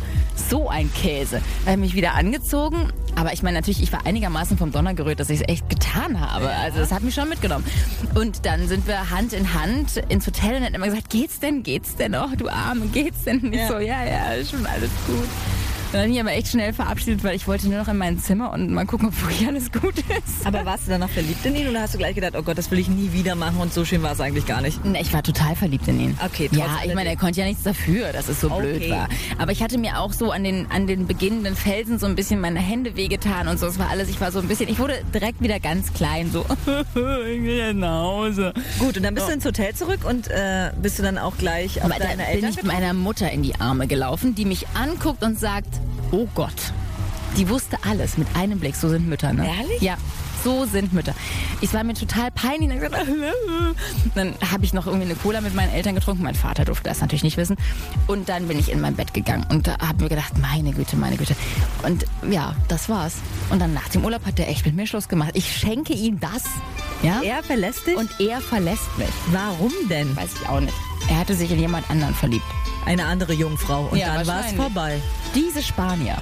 So 0.50 0.70
ein 0.70 0.92
Käse. 0.94 1.42
Da 1.66 1.72
habe 1.72 1.82
ich 1.82 1.88
mich 1.88 1.96
wieder 1.96 2.14
angezogen. 2.16 2.92
Aber 3.16 3.34
ich 3.34 3.44
meine 3.44 3.58
natürlich, 3.58 3.84
ich 3.84 3.92
war 3.92 4.06
einigermaßen 4.06 4.58
vom 4.58 4.72
Donner 4.72 4.94
gerührt, 4.94 5.20
dass 5.20 5.30
ich 5.30 5.42
es 5.42 5.48
echt 5.50 5.70
getan 5.70 6.20
habe. 6.20 6.50
Also 6.50 6.80
das 6.80 6.92
hat 6.92 7.04
mich 7.04 7.14
schon 7.14 7.28
mitgenommen. 7.30 7.66
Und 8.16 8.46
dann 8.46 8.68
sind 8.68 8.88
wir 8.88 9.10
Hand 9.10 9.34
in 9.34 9.54
Hand 9.54 9.98
ins 10.10 10.26
Hotel 10.26 10.56
und 10.56 10.64
hat 10.64 10.74
immer 10.74 10.86
gesagt, 10.88 11.10
geht's 11.10 11.40
denn, 11.40 11.62
geht's 11.64 11.96
denn? 11.98 12.16
Oh, 12.16 12.30
du 12.38 12.48
Arme, 12.50 12.88
geht's 12.88 13.24
denn? 13.26 13.40
Und 13.42 13.54
ich 13.54 13.60
Ja. 13.60 13.68
so, 13.68 13.80
ja, 13.80 14.04
ja, 14.06 14.46
schon 14.50 14.66
alles 14.66 14.90
gut. 15.06 15.28
Dann 15.92 16.02
habe 16.02 16.08
ich 16.10 16.14
mich 16.14 16.22
aber 16.22 16.32
echt 16.34 16.48
schnell 16.48 16.72
verabschiedet, 16.72 17.22
weil 17.24 17.36
ich 17.36 17.48
wollte 17.48 17.68
nur 17.68 17.78
noch 17.80 17.88
in 17.90 17.98
mein 17.98 18.18
Zimmer 18.18 18.54
und 18.54 18.72
mal 18.72 18.86
gucken, 18.86 19.10
ob 19.10 19.22
wirklich 19.24 19.46
alles 19.46 19.72
gut 19.72 19.94
ist. 19.98 20.46
Aber 20.46 20.64
warst 20.66 20.86
du 20.88 20.92
dann 20.92 21.02
noch 21.02 21.10
verliebt 21.10 21.46
in 21.46 21.54
ihn 21.56 21.68
oder 21.68 21.82
hast 21.82 21.94
du 21.94 21.98
gleich 21.98 22.16
gedacht, 22.16 22.34
oh 22.38 22.44
Gott, 22.44 22.58
das 22.58 22.72
will 22.72 22.80
ich 22.80 22.88
nie 22.88 23.12
wieder 23.12 23.36
machen 23.36 23.58
und 23.60 23.74
so 23.74 23.84
schön 23.84 24.02
war 24.02 24.14
es 24.14 24.22
eigentlich 24.22 24.46
gar 24.46 24.62
nicht? 24.62 24.80
Na, 24.86 25.02
Ich 25.02 25.12
war 25.14 25.22
total 25.22 25.54
verliebt 25.56 25.88
in 25.90 26.00
ihn. 26.00 26.18
Okay, 26.26 26.50
Ja, 26.54 26.80
ich 26.86 26.96
meine, 26.96 27.10
er 27.10 27.18
konnte 27.18 27.42
ja 27.42 27.46
nichts 27.46 27.64
dafür, 27.64 28.14
dass 28.14 28.30
es 28.30 28.40
so 28.40 28.50
blöd 28.50 28.78
Okay. 28.78 28.90
war. 28.92 29.10
Aber 29.38 29.52
ich 29.52 29.62
hatte 29.62 29.78
mir 29.78 30.00
auch 30.00 30.14
so 30.14 30.32
an 30.32 30.46
den, 30.46 30.72
an 30.72 30.88
den 30.88 31.08
beginnenden 31.08 31.58
Felsen 31.58 32.00
so 32.00 32.06
ein 32.06 32.16
bisschen 32.16 32.40
meine 32.40 32.60
Hände 32.60 32.96
wehgetan 32.96 33.50
und 33.50 33.60
so. 33.60 33.66
Es 33.68 33.78
war 33.78 33.90
alles, 33.90 34.08
ich 34.10 34.22
war 34.22 34.32
so 34.32 34.40
ein 34.40 34.48
bisschen, 34.48 34.70
ich 34.70 34.80
wurde 34.80 34.94
direkt 35.14 35.42
wieder 35.42 35.60
ganz 35.60 35.92
klein, 35.94 36.32
so, 36.32 36.46
ich 36.96 36.96
will 36.96 37.74
nach 37.74 38.02
Hause. 38.04 38.54
Gut, 38.80 38.96
und 38.96 39.04
dann 39.04 39.14
bist 39.14 39.28
du 39.28 39.34
ins 39.34 39.44
Hotel 39.44 39.76
zurück 39.76 40.06
und 40.06 40.30
äh, 40.30 40.72
bist 40.82 41.00
du 41.00 41.04
dann 41.04 41.18
auch 41.18 41.36
gleich 41.38 41.80
auf 41.84 41.92
Aber 41.92 42.00
deine 42.00 42.16
bin 42.24 42.26
Eltern 42.26 42.50
ich 42.52 42.64
meiner 42.64 42.94
Mutter 42.94 43.30
in 43.30 43.44
die 43.44 43.56
Arme 43.56 43.88
gelaufen, 43.88 44.36
die 44.36 44.46
mich 44.46 44.66
anguckt 44.74 45.22
und 45.24 45.38
sagt, 45.38 45.81
oh 46.12 46.28
Gott. 46.36 46.74
Die 47.38 47.48
wusste 47.50 47.78
alles 47.88 48.18
mit 48.18 48.28
einem 48.36 48.60
Blick. 48.60 48.76
So 48.76 48.90
sind 48.90 49.08
Mütter, 49.08 49.34
ne? 49.34 49.48
Ehrlich? 49.48 49.82
Ja. 49.82 49.98
So 50.44 50.66
sind 50.66 50.94
Mütter. 50.94 51.14
Ich 51.62 51.74
war 51.74 51.84
mir 51.84 51.94
total 51.94 52.32
peinlich. 52.32 52.70
Dann, 52.80 52.80
gesagt, 52.80 53.08
dann 54.16 54.34
habe 54.52 54.66
ich 54.66 54.74
noch 54.74 54.88
irgendwie 54.88 55.06
eine 55.06 55.16
Cola 55.16 55.42
mit 55.42 55.54
meinen 55.54 55.72
Eltern 55.72 55.96
getrunken. 55.96 56.24
Mein 56.24 56.36
Vater 56.36 56.66
durfte 56.66 56.90
das 56.90 57.02
natürlich 57.02 57.24
nicht 57.24 57.38
wissen. 57.38 57.58
Und 58.08 58.28
dann 58.30 58.48
bin 58.48 58.58
ich 58.60 58.72
in 58.72 58.82
mein 58.82 58.96
Bett 58.96 59.14
gegangen 59.14 59.46
und 59.50 59.68
habe 59.68 60.04
mir 60.04 60.10
gedacht, 60.10 60.38
meine 60.40 60.72
Güte, 60.72 60.96
meine 60.98 61.18
Güte. 61.18 61.36
Und 61.84 62.06
ja, 62.30 62.56
das 62.68 62.90
war's. 62.90 63.16
Und 63.50 63.60
dann 63.60 63.74
nach 63.74 63.90
dem 63.90 64.04
Urlaub 64.04 64.26
hat 64.26 64.40
er 64.40 64.48
echt 64.48 64.66
mit 64.66 64.76
mir 64.76 64.88
Schluss 64.88 65.08
gemacht. 65.08 65.32
Ich 65.34 65.56
schenke 65.56 65.94
ihm 65.94 66.20
das. 66.20 66.44
Ja? 67.04 67.22
Er 67.24 67.44
verlässt 67.44 67.86
dich? 67.88 67.96
und 67.98 68.10
er 68.20 68.42
verlässt 68.42 68.98
mich. 68.98 69.08
warum 69.32 69.72
denn? 69.90 70.16
Weiß 70.16 70.30
ich 70.42 70.50
auch 70.50 70.60
nicht. 70.60 70.74
Er 71.10 71.18
hatte 71.20 71.36
sich 71.36 71.52
in 71.52 71.60
jemand 71.60 71.90
anderen 71.90 72.14
verliebt. 72.16 72.46
Eine 72.86 73.06
andere 73.06 73.34
Jungfrau. 73.34 73.88
Und 73.92 73.98
Ja, 73.98 74.16
dann 74.16 74.28
war 74.28 74.46
es 74.46 74.54
vorbei. 74.54 75.00
Diese 75.36 75.62
Spanier. 75.62 76.18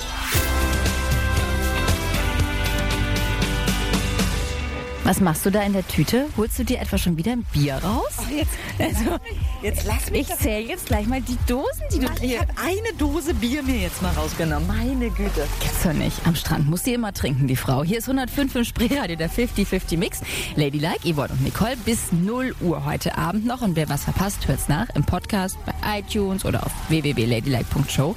Was 5.10 5.22
machst 5.22 5.44
du 5.44 5.50
da 5.50 5.64
in 5.64 5.74
der 5.74 5.88
Tüte? 5.88 6.28
Holst 6.38 6.60
du 6.60 6.64
dir 6.64 6.80
etwa 6.80 7.00
schon 7.00 7.18
wieder 7.18 7.32
ein 7.32 7.44
Bier 7.52 7.78
raus? 7.84 8.14
jetzt, 8.30 8.52
Also, 8.78 9.18
jetzt 9.64 9.88
lass 9.88 10.08
ich 10.12 10.28
zähle 10.28 10.68
jetzt 10.68 10.86
gleich 10.86 11.08
mal 11.08 11.20
die 11.20 11.36
Dosen, 11.48 11.82
die 11.92 11.98
du 11.98 12.06
Ich 12.14 12.20
hier... 12.20 12.42
habe 12.42 12.54
eine 12.64 12.96
Dose 12.96 13.34
Bier 13.34 13.64
mir 13.64 13.78
jetzt 13.78 14.04
mal 14.04 14.12
rausgenommen. 14.12 14.68
Meine 14.68 15.10
Güte. 15.10 15.48
Gibt's 15.62 15.82
doch 15.82 15.94
nicht. 15.94 16.16
Am 16.28 16.36
Strand 16.36 16.70
muss 16.70 16.84
sie 16.84 16.94
immer 16.94 17.12
trinken, 17.12 17.48
die 17.48 17.56
Frau. 17.56 17.84
Hier 17.84 17.98
ist 17.98 18.08
105 18.08 18.56
im 18.58 18.64
Spreeradio, 18.64 19.16
der 19.16 19.32
50-50 19.32 19.98
Mix. 19.98 20.22
Ladylike, 20.56 21.12
Yvonne 21.12 21.30
und 21.30 21.42
Nicole 21.44 21.76
bis 21.86 22.12
0 22.12 22.54
Uhr 22.62 22.86
heute 22.86 23.18
Abend 23.18 23.48
noch. 23.48 23.64
Und 23.64 23.76
wer 23.76 23.90
was 23.90 24.04
verpasst, 24.04 24.48
hört's 24.48 24.68
nach 24.68 24.90
im 24.94 25.04
Podcast 25.06 25.58
bei 25.66 26.02
iTunes 26.02 26.46
oder 26.46 26.64
auf 26.64 26.72
www.ladylike.show. 26.90 28.16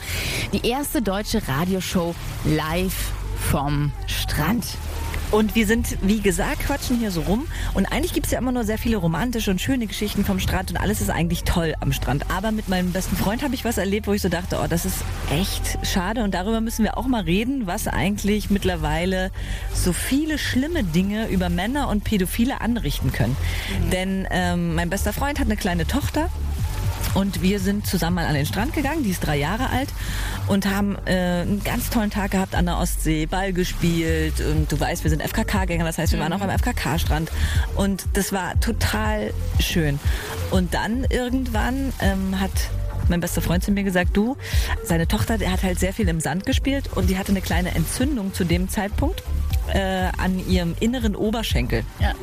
Die 0.52 0.68
erste 0.68 1.00
deutsche 1.00 1.40
Radioshow 1.48 2.14
live 2.44 3.12
vom 3.50 3.92
Strand. 4.06 4.66
Und 5.32 5.54
wir 5.54 5.66
sind, 5.66 5.96
wie 6.02 6.20
gesagt, 6.20 6.60
quatschen 6.60 6.98
hier 6.98 7.10
so 7.10 7.22
rum. 7.22 7.46
Und 7.72 7.86
eigentlich 7.86 8.12
gibt's 8.12 8.30
ja 8.30 8.38
immer 8.38 8.52
nur 8.52 8.64
sehr 8.64 8.76
viele 8.76 8.98
romantische 8.98 9.50
und 9.50 9.62
schöne 9.62 9.86
Geschichten 9.86 10.26
vom 10.26 10.38
Strand. 10.38 10.70
Und 10.70 10.76
alles 10.76 11.00
ist 11.00 11.08
eigentlich 11.08 11.44
toll 11.44 11.74
am 11.80 11.92
Strand. 11.92 12.30
Aber 12.30 12.52
mit 12.52 12.68
meinem 12.68 12.92
besten 12.92 13.16
Freund 13.16 13.42
habe 13.42 13.54
ich 13.54 13.64
was 13.64 13.78
erlebt, 13.78 14.06
wo 14.06 14.12
ich 14.12 14.20
so 14.20 14.28
dachte, 14.28 14.60
oh, 14.62 14.66
das 14.68 14.84
ist 14.84 14.98
echt 15.30 15.78
schade. 15.86 16.22
Und 16.22 16.34
darüber 16.34 16.60
müssen 16.60 16.84
wir 16.84 16.98
auch 16.98 17.06
mal 17.06 17.22
reden, 17.22 17.66
was 17.66 17.88
eigentlich 17.88 18.50
mittlerweile 18.50 19.30
so 19.74 19.94
viele 19.94 20.36
schlimme 20.36 20.84
Dinge 20.84 21.28
über 21.28 21.48
Männer 21.48 21.88
und 21.88 22.04
Pädophile 22.04 22.60
anrichten 22.60 23.10
können. 23.10 23.36
Denn 23.90 24.28
ähm, 24.30 24.74
mein 24.74 24.90
bester 24.90 25.14
Freund 25.14 25.40
hat 25.40 25.46
eine 25.46 25.56
kleine 25.56 25.86
Tochter. 25.86 26.28
Und 27.14 27.42
wir 27.42 27.60
sind 27.60 27.86
zusammen 27.86 28.16
mal 28.16 28.26
an 28.26 28.34
den 28.34 28.46
Strand 28.46 28.72
gegangen, 28.72 29.04
die 29.04 29.10
ist 29.10 29.26
drei 29.26 29.36
Jahre 29.36 29.70
alt 29.70 29.88
und 30.46 30.66
haben 30.66 30.96
äh, 31.06 31.42
einen 31.42 31.62
ganz 31.62 31.90
tollen 31.90 32.10
Tag 32.10 32.32
gehabt 32.32 32.54
an 32.54 32.66
der 32.66 32.78
Ostsee, 32.78 33.26
Ball 33.26 33.52
gespielt 33.52 34.40
und 34.40 34.70
du 34.72 34.80
weißt, 34.80 35.04
wir 35.04 35.10
sind 35.10 35.22
FKK-Gänger, 35.22 35.84
das 35.84 35.98
heißt, 35.98 36.12
wir 36.12 36.20
waren 36.20 36.32
auch 36.32 36.40
am 36.40 36.50
FKK-Strand 36.50 37.30
und 37.76 38.04
das 38.14 38.32
war 38.32 38.58
total 38.60 39.32
schön. 39.60 39.98
Und 40.50 40.74
dann 40.74 41.04
irgendwann 41.10 41.92
ähm, 42.00 42.40
hat 42.40 42.50
mein 43.08 43.20
bester 43.20 43.42
Freund 43.42 43.62
zu 43.62 43.72
mir 43.72 43.84
gesagt, 43.84 44.16
du, 44.16 44.36
seine 44.84 45.06
Tochter, 45.06 45.38
der 45.38 45.52
hat 45.52 45.62
halt 45.62 45.78
sehr 45.78 45.92
viel 45.92 46.08
im 46.08 46.20
Sand 46.20 46.46
gespielt 46.46 46.90
und 46.94 47.10
die 47.10 47.18
hatte 47.18 47.32
eine 47.32 47.40
kleine 47.40 47.74
Entzündung 47.74 48.32
zu 48.32 48.44
dem 48.44 48.68
Zeitpunkt 48.68 49.22
äh, 49.72 50.08
an 50.16 50.38
ihrem 50.48 50.74
inneren 50.80 51.16
Oberschenkel. 51.16 51.84
Ja. 52.00 52.14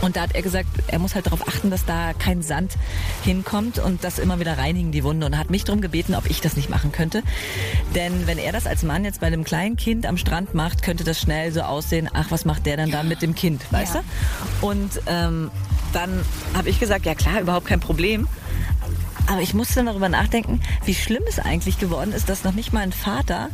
Und 0.00 0.16
da 0.16 0.22
hat 0.22 0.34
er 0.34 0.42
gesagt, 0.42 0.68
er 0.86 0.98
muss 0.98 1.14
halt 1.14 1.26
darauf 1.26 1.46
achten, 1.48 1.70
dass 1.70 1.84
da 1.84 2.12
kein 2.12 2.42
Sand 2.42 2.76
hinkommt 3.24 3.78
und 3.78 4.04
das 4.04 4.18
immer 4.18 4.38
wieder 4.38 4.56
reinigen, 4.56 4.92
die 4.92 5.02
Wunde. 5.02 5.26
Und 5.26 5.36
hat 5.36 5.50
mich 5.50 5.64
darum 5.64 5.80
gebeten, 5.80 6.14
ob 6.14 6.30
ich 6.30 6.40
das 6.40 6.56
nicht 6.56 6.70
machen 6.70 6.92
könnte. 6.92 7.22
Denn 7.94 8.26
wenn 8.26 8.38
er 8.38 8.52
das 8.52 8.66
als 8.66 8.82
Mann 8.84 9.04
jetzt 9.04 9.20
bei 9.20 9.26
einem 9.26 9.44
kleinen 9.44 9.76
Kind 9.76 10.06
am 10.06 10.16
Strand 10.16 10.54
macht, 10.54 10.82
könnte 10.82 11.02
das 11.04 11.18
schnell 11.20 11.52
so 11.52 11.62
aussehen, 11.62 12.08
ach, 12.12 12.30
was 12.30 12.44
macht 12.44 12.66
der 12.66 12.76
denn 12.76 12.90
da 12.90 13.02
mit 13.02 13.22
dem 13.22 13.34
Kind, 13.34 13.60
weißt 13.72 13.96
Ja. 13.96 14.02
du? 14.60 14.66
Und 14.66 15.00
ähm, 15.06 15.50
dann 15.92 16.22
habe 16.54 16.68
ich 16.68 16.78
gesagt, 16.78 17.04
ja 17.06 17.14
klar, 17.14 17.40
überhaupt 17.40 17.66
kein 17.66 17.80
Problem. 17.80 18.28
Aber 19.26 19.42
ich 19.42 19.52
musste 19.52 19.74
dann 19.76 19.86
darüber 19.86 20.08
nachdenken, 20.08 20.60
wie 20.84 20.94
schlimm 20.94 21.22
es 21.28 21.38
eigentlich 21.38 21.78
geworden 21.78 22.12
ist, 22.12 22.28
dass 22.28 22.44
noch 22.44 22.52
nicht 22.54 22.72
mal 22.72 22.80
ein 22.80 22.92
Vater 22.92 23.48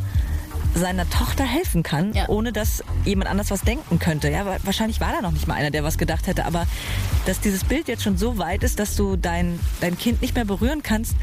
seiner 0.75 1.09
Tochter 1.09 1.45
helfen 1.45 1.83
kann, 1.83 2.13
Ja. 2.15 2.29
ohne 2.29 2.53
dass 2.53 2.83
jemand 3.05 3.31
anders 3.31 3.51
was 3.51 3.61
denken 3.63 3.99
könnte. 3.99 4.29
Ja, 4.31 4.45
wa- 4.47 4.57
wahrscheinlich 4.65 5.01
war 5.01 5.13
da 5.13 5.21
noch 5.23 5.33
nicht 5.33 5.47
mal 5.47 5.55
einer, 5.55 5.71
der 5.71 5.85
was 5.85 5.99
gedacht 5.99 6.27
hätte, 6.27 6.45
aber 6.45 6.67
dass 7.27 7.41
dieses 7.41 7.65
Bild 7.65 7.89
jetzt 7.89 8.03
schon 8.03 8.19
so 8.19 8.39
weit 8.39 8.63
ist, 8.65 8.79
dass 8.79 8.97
du 8.97 9.17
dein, 9.17 9.59
dein 9.81 9.97
Kind 9.97 10.21
nicht 10.21 10.35
mehr 10.35 10.45
berühren 10.45 10.83
kannst, 10.83 11.15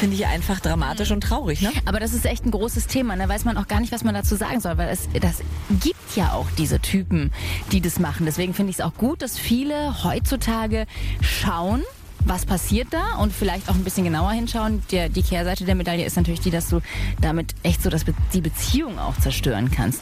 finde 0.00 0.16
ich 0.16 0.26
einfach 0.26 0.60
dramatisch 0.60 1.10
und 1.10 1.20
traurig, 1.22 1.60
ne? 1.60 1.70
Aber 1.84 2.00
das 2.00 2.12
ist 2.12 2.24
echt 2.24 2.44
ein 2.46 2.50
großes 2.50 2.86
Thema. 2.86 3.16
Da 3.16 3.28
weiß 3.28 3.44
man 3.44 3.56
auch 3.56 3.66
gar 3.68 3.80
nicht, 3.80 3.92
was 3.92 4.04
man 4.04 4.14
dazu 4.14 4.36
sagen 4.36 4.60
soll, 4.60 4.78
weil 4.78 4.88
es 4.88 5.08
das 5.20 5.42
gibt 5.80 6.16
ja 6.16 6.32
auch 6.32 6.46
diese 6.56 6.80
Typen, 6.80 7.32
die 7.72 7.80
das 7.80 7.98
machen. 7.98 8.24
Deswegen 8.26 8.54
finde 8.54 8.70
ich 8.70 8.76
es 8.78 8.80
auch 8.84 8.94
gut, 8.94 9.22
dass 9.22 9.38
viele 9.38 10.02
heutzutage 10.04 10.86
schauen, 11.20 11.82
was 12.24 12.44
passiert 12.46 12.88
da 12.90 13.16
und 13.18 13.32
vielleicht 13.32 13.68
auch 13.70 13.74
ein 13.74 13.84
bisschen 13.84 14.04
genauer 14.04 14.32
hinschauen. 14.32 14.82
Der, 14.90 15.08
die 15.08 15.22
Kehrseite 15.22 15.64
der 15.64 15.74
Medaille 15.74 16.04
ist 16.04 16.16
natürlich 16.16 16.40
die, 16.40 16.50
dass 16.50 16.68
du 16.68 16.80
damit 17.20 17.54
echt 17.62 17.82
so 17.82 17.90
das, 17.90 18.04
die 18.32 18.40
Beziehung 18.40 18.98
auch 18.98 19.16
zerstören 19.18 19.70
kannst. 19.70 20.00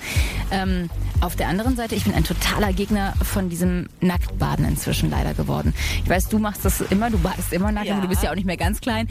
Ähm, 0.50 0.88
auf 1.20 1.36
der 1.36 1.48
anderen 1.48 1.76
Seite, 1.76 1.94
ich 1.94 2.04
bin 2.04 2.14
ein 2.14 2.24
totaler 2.24 2.72
Gegner 2.72 3.14
von 3.22 3.48
diesem 3.48 3.88
Nacktbaden 4.00 4.64
inzwischen 4.66 5.10
leider 5.10 5.34
geworden. 5.34 5.72
Ich 6.02 6.10
weiß, 6.10 6.28
du 6.28 6.38
machst 6.38 6.64
das 6.64 6.80
immer, 6.80 7.10
du 7.10 7.18
badest 7.18 7.52
immer 7.52 7.70
nackt, 7.72 7.86
Ja. 7.86 8.00
du 8.00 8.08
bist 8.08 8.22
ja 8.22 8.30
auch 8.30 8.34
nicht 8.34 8.46
mehr 8.46 8.56
ganz 8.56 8.80
klein. 8.80 9.08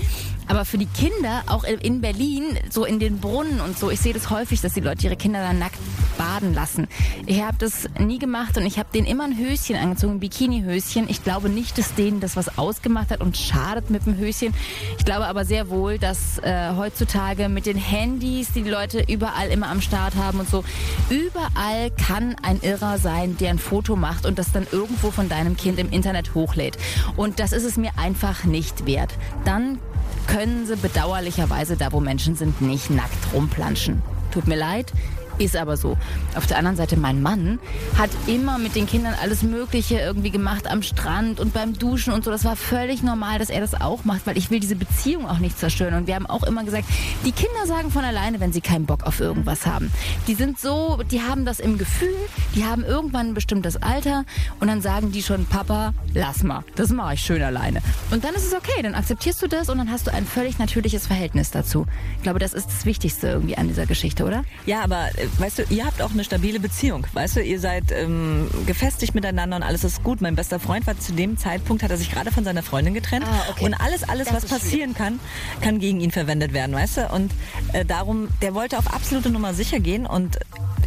Aber 0.48 0.66
für 0.66 0.78
die 0.78 0.86
Kinder, 0.88 1.44
auch 1.48 1.64
in 1.64 2.02
Berlin, 2.02 2.44
so 2.70 2.86
in 2.86 3.00
den 3.00 3.20
Brunnen 3.20 3.62
und 3.62 3.80
so, 3.80 3.90
ich 3.92 4.00
sehe 4.00 4.14
das 4.14 4.30
häufig, 4.30 4.62
dass 4.62 4.74
die 4.74 4.82
Leute 4.82 5.06
ihre 5.06 5.16
Kinder 5.16 5.40
dann 5.42 5.60
nackt 5.60 5.78
baden 6.18 6.54
lassen. 6.54 6.88
Ich 7.26 7.42
habe 7.42 7.58
das 7.60 7.88
nie 8.00 8.20
gemacht 8.20 8.58
und 8.58 8.66
ich 8.66 8.78
habe 8.78 8.90
denen 8.94 9.06
immer 9.08 9.26
ein 9.26 9.38
Höschen 9.38 9.76
angezogen, 9.76 10.16
ein 10.16 10.20
Bikini-Höschen. 10.20 11.10
Ich 11.10 11.24
glaube 11.24 11.50
nicht, 11.50 11.78
dass 11.78 11.94
denen 11.96 12.20
das 12.20 12.36
was 12.36 12.58
ausgemacht 12.58 12.95
hat 12.96 13.22
und 13.22 13.38
schadet 13.38 13.90
mit 13.90 14.06
dem 14.06 14.18
Höschen. 14.18 14.54
Ich 14.98 15.06
glaube 15.06 15.28
aber 15.28 15.46
sehr 15.46 15.70
wohl, 15.70 15.98
dass 15.98 16.40
äh, 16.40 16.72
heutzutage 16.76 17.50
mit 17.50 17.66
den 17.66 17.78
Handys, 17.78 18.52
die 18.54 18.64
die 18.64 18.70
Leute 18.70 19.04
überall 19.08 19.50
immer 19.50 19.70
am 19.70 19.82
Start 19.82 20.16
haben 20.16 20.40
und 20.40 20.50
so, 20.50 20.64
überall 21.10 21.92
kann 21.92 22.36
ein 22.42 22.60
Irrer 22.62 22.98
sein, 22.98 23.38
der 23.38 23.52
ein 23.52 23.60
Foto 23.60 23.96
macht 23.96 24.26
und 24.26 24.40
das 24.40 24.52
dann 24.52 24.68
irgendwo 24.72 25.12
von 25.12 25.30
deinem 25.30 25.58
Kind 25.58 25.80
im 25.80 25.90
Internet 25.90 26.34
hochlädt. 26.34 26.78
Und 27.16 27.40
das 27.40 27.52
ist 27.52 27.64
es 27.64 27.78
mir 27.78 27.92
einfach 27.98 28.46
nicht 28.46 28.86
wert. 28.86 29.14
Dann 29.46 29.80
können 30.28 30.66
sie 30.66 30.76
bedauerlicherweise 30.76 31.78
da, 31.78 31.92
wo 31.92 32.00
Menschen 32.00 32.36
sind, 32.36 32.62
nicht 32.62 32.90
nackt 32.90 33.34
rumplanschen. 33.34 34.02
Tut 34.32 34.48
mir 34.48 34.58
leid. 34.58 34.92
Ist 35.38 35.56
aber 35.58 35.76
so. 35.78 35.98
Auf 36.36 36.48
der 36.48 36.58
anderen 36.58 36.78
Seite, 36.78 36.98
mein 36.98 37.22
Mann 37.22 37.60
hat 37.98 38.10
immer 38.28 38.58
mit 38.58 38.76
den 38.76 38.88
Kindern 38.88 39.14
alles 39.22 39.44
Mögliche 39.44 40.00
irgendwie 40.00 40.32
gemacht 40.32 40.70
am 40.70 40.82
Strand 40.82 41.40
und 41.40 41.54
beim 41.54 41.78
Duschen 41.78 42.14
und 42.14 42.24
so. 42.24 42.32
Das 42.32 42.46
war 42.46 42.56
völlig 42.56 43.04
normal, 43.04 43.40
dass 43.40 43.50
er 43.50 43.60
das 43.60 43.80
auch 43.80 44.06
macht, 44.06 44.26
weil 44.28 44.38
ich 44.38 44.50
will 44.50 44.60
diese 44.60 44.76
Beziehung 44.76 45.28
auch 45.28 45.40
nicht 45.40 45.60
zerstören. 45.60 45.94
Und 45.94 46.08
wir 46.08 46.16
haben 46.16 46.26
auch 46.26 46.44
immer 46.44 46.64
gesagt, 46.64 46.86
die 47.26 47.32
Kinder 47.32 47.66
sagen 47.68 47.92
von 47.92 48.06
alleine, 48.06 48.40
wenn 48.40 48.54
sie 48.54 48.62
keinen 48.62 48.86
Bock 48.86 49.04
auf 49.04 49.20
irgendwas 49.20 49.66
haben. 49.66 49.92
Die 50.28 50.36
sind 50.36 50.60
so, 50.60 51.02
die 51.12 51.22
haben 51.22 51.46
das 51.46 51.60
im 51.60 51.78
Gefühl, 51.78 52.16
die 52.56 52.64
haben 52.64 52.84
irgendwann 52.84 53.28
ein 53.28 53.34
bestimmtes 53.34 53.82
Alter 53.82 54.24
und 54.60 54.68
dann 54.68 54.82
sagen 54.82 55.12
die 55.12 55.22
schon, 55.22 55.46
Papa, 55.46 55.94
lass 56.14 56.44
mal, 56.44 56.64
das 56.76 56.90
mache 56.90 57.16
ich 57.16 57.22
schön 57.22 57.42
alleine. 57.42 57.82
Und 58.12 58.24
dann 58.24 58.36
ist 58.36 58.46
es 58.46 58.54
okay, 58.54 58.82
dann 58.82 58.96
akzeptierst 58.96 59.42
du 59.42 59.48
das 59.48 59.70
und 59.70 59.78
dann 59.78 59.92
hast 59.92 60.08
du 60.08 60.14
ein 60.14 60.26
völlig 60.26 60.60
natürliches 60.60 61.08
Verhältnis 61.08 61.52
dazu. 61.52 61.86
Ich 62.18 62.24
glaube, 62.24 62.40
das 62.40 62.54
ist 62.54 62.68
das 62.68 62.86
Wichtigste 62.86 63.28
irgendwie 63.28 63.58
an 63.58 63.68
dieser 63.68 63.86
Geschichte, 63.86 64.24
oder? 64.26 64.44
Ja, 64.66 64.84
aber 64.84 65.10
weißt 65.38 65.60
du, 65.60 65.64
ihr 65.70 65.86
habt 65.86 66.02
auch 66.02 66.12
eine 66.12 66.24
stabile 66.24 66.60
Beziehung. 66.60 67.06
Weißt 67.14 67.36
du, 67.36 67.42
ihr 67.42 67.60
seid 67.60 67.92
ähm, 67.92 68.50
gefestigt 68.66 69.16
miteinander 69.16 69.58
und 69.58 69.64
alles 69.64 69.84
ist 69.84 70.04
gut. 70.04 70.22
Mein 70.22 70.36
bester 70.36 70.60
Freund 70.60 70.88
war 70.88 71.00
zu 71.00 71.14
dem 71.14 71.38
Zeitpunkt, 71.38 71.84
hat 71.84 71.92
er 71.92 71.98
sich 71.98 72.12
gerade 72.12 72.32
von 72.32 72.44
seiner 72.44 72.64
Freundin 72.64 72.94
getrennt. 72.94 73.26
Ah, 73.26 73.52
okay. 73.52 73.66
Und 73.66 73.74
alles, 73.74 74.04
alles, 74.04 74.28
Das 74.28 74.44
was 74.44 74.46
passieren 74.46 74.94
kann, 74.94 75.20
kann 75.62 75.80
gegen 75.80 76.02
ihn 76.02 76.12
verwendet 76.12 76.54
werden, 76.54 76.76
weißt 76.76 76.98
du? 76.98 77.08
Und 77.14 77.32
äh, 77.74 77.86
darum, 77.86 78.30
der 78.42 78.54
wollte 78.54 78.78
auf 78.78 78.94
absolute 78.94 79.30
Nummer 79.30 79.54
sicher 79.54 79.80
gehen 79.80 80.06
und 80.06 80.38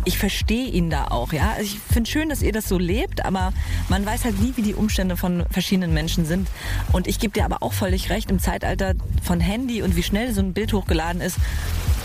ich 0.05 0.18
verstehe 0.18 0.68
ihn 0.68 0.90
da 0.90 1.09
auch, 1.09 1.33
ja. 1.33 1.53
Also 1.57 1.62
ich 1.62 1.79
finde 1.92 2.11
schön, 2.11 2.29
dass 2.29 2.42
ihr 2.42 2.53
das 2.53 2.68
so 2.68 2.79
lebt, 2.79 3.24
aber 3.24 3.53
man 3.88 4.07
weiß 4.07 4.24
halt 4.24 4.40
nie, 4.40 4.53
wie 4.57 4.62
die 4.62 4.74
Umstände 4.74 5.16
von 5.16 5.44
verschiedenen 5.51 5.92
Menschen 5.92 6.24
sind. 6.24 6.48
Und 6.92 7.07
ich 7.07 7.18
gebe 7.18 7.33
dir 7.35 7.44
aber 7.44 7.62
auch 7.62 7.72
völlig 7.72 8.09
recht, 8.09 8.31
im 8.31 8.38
Zeitalter 8.38 8.94
von 9.22 9.40
Handy 9.40 9.83
und 9.83 9.96
wie 9.96 10.03
schnell 10.03 10.33
so 10.33 10.40
ein 10.40 10.55
Bild 10.55 10.72
hochgeladen 10.72 11.20
ist, 11.20 11.37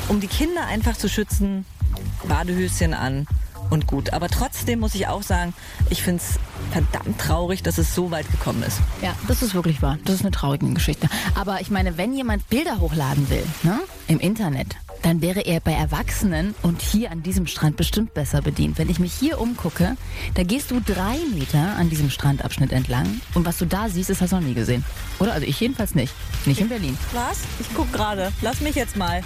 um 0.09 0.19
die 0.19 0.27
Kinder 0.27 0.65
einfach 0.65 0.97
zu 0.97 1.07
schützen, 1.07 1.65
Badehöschen 2.27 2.93
an 2.93 3.27
und 3.69 3.87
gut. 3.87 4.13
Aber 4.13 4.29
trotzdem 4.29 4.79
muss 4.79 4.95
ich 4.95 5.07
auch 5.07 5.23
sagen, 5.23 5.53
ich 5.89 6.03
finde 6.03 6.21
es 6.21 6.39
verdammt 6.71 7.19
traurig, 7.19 7.63
dass 7.63 7.77
es 7.77 7.93
so 7.93 8.11
weit 8.11 8.29
gekommen 8.31 8.63
ist. 8.63 8.79
Ja, 9.01 9.15
das 9.27 9.41
ist 9.41 9.53
wirklich 9.53 9.81
wahr. 9.81 9.97
Das 10.05 10.15
ist 10.15 10.21
eine 10.21 10.31
traurige 10.31 10.71
Geschichte. 10.73 11.07
Aber 11.35 11.61
ich 11.61 11.69
meine, 11.69 11.97
wenn 11.97 12.13
jemand 12.13 12.47
Bilder 12.49 12.79
hochladen 12.79 13.29
will, 13.29 13.43
ne, 13.63 13.79
im 14.07 14.19
Internet, 14.19 14.75
dann 15.01 15.21
wäre 15.21 15.41
er 15.41 15.59
bei 15.59 15.73
Erwachsenen 15.73 16.55
und 16.61 16.81
hier 16.81 17.11
an 17.11 17.23
diesem 17.23 17.45
Strand 17.45 17.75
bestimmt 17.75 18.13
besser 18.13 18.41
bedient. 18.41 18.77
Wenn 18.77 18.89
ich 18.89 18.99
mich 18.99 19.13
hier 19.13 19.39
umgucke, 19.39 19.97
da 20.35 20.43
gehst 20.43 20.71
du 20.71 20.79
drei 20.79 21.17
Meter 21.33 21.75
an 21.77 21.89
diesem 21.89 22.09
Strandabschnitt 22.09 22.71
entlang 22.71 23.21
und 23.33 23.45
was 23.45 23.57
du 23.57 23.65
da 23.65 23.89
siehst, 23.89 24.09
das 24.09 24.21
hast 24.21 24.31
du 24.31 24.37
noch 24.37 24.43
nie 24.43 24.53
gesehen. 24.53 24.85
Oder? 25.19 25.33
Also 25.33 25.45
ich 25.45 25.59
jedenfalls 25.59 25.93
nicht. 25.93 26.13
Nicht 26.45 26.61
in 26.61 26.69
Berlin. 26.69 26.97
Was? 27.11 27.39
Ich 27.59 27.67
guck 27.73 27.91
gerade. 27.91 28.31
Lass 28.41 28.61
mich 28.61 28.75
jetzt 28.75 28.95
mal. 28.95 29.21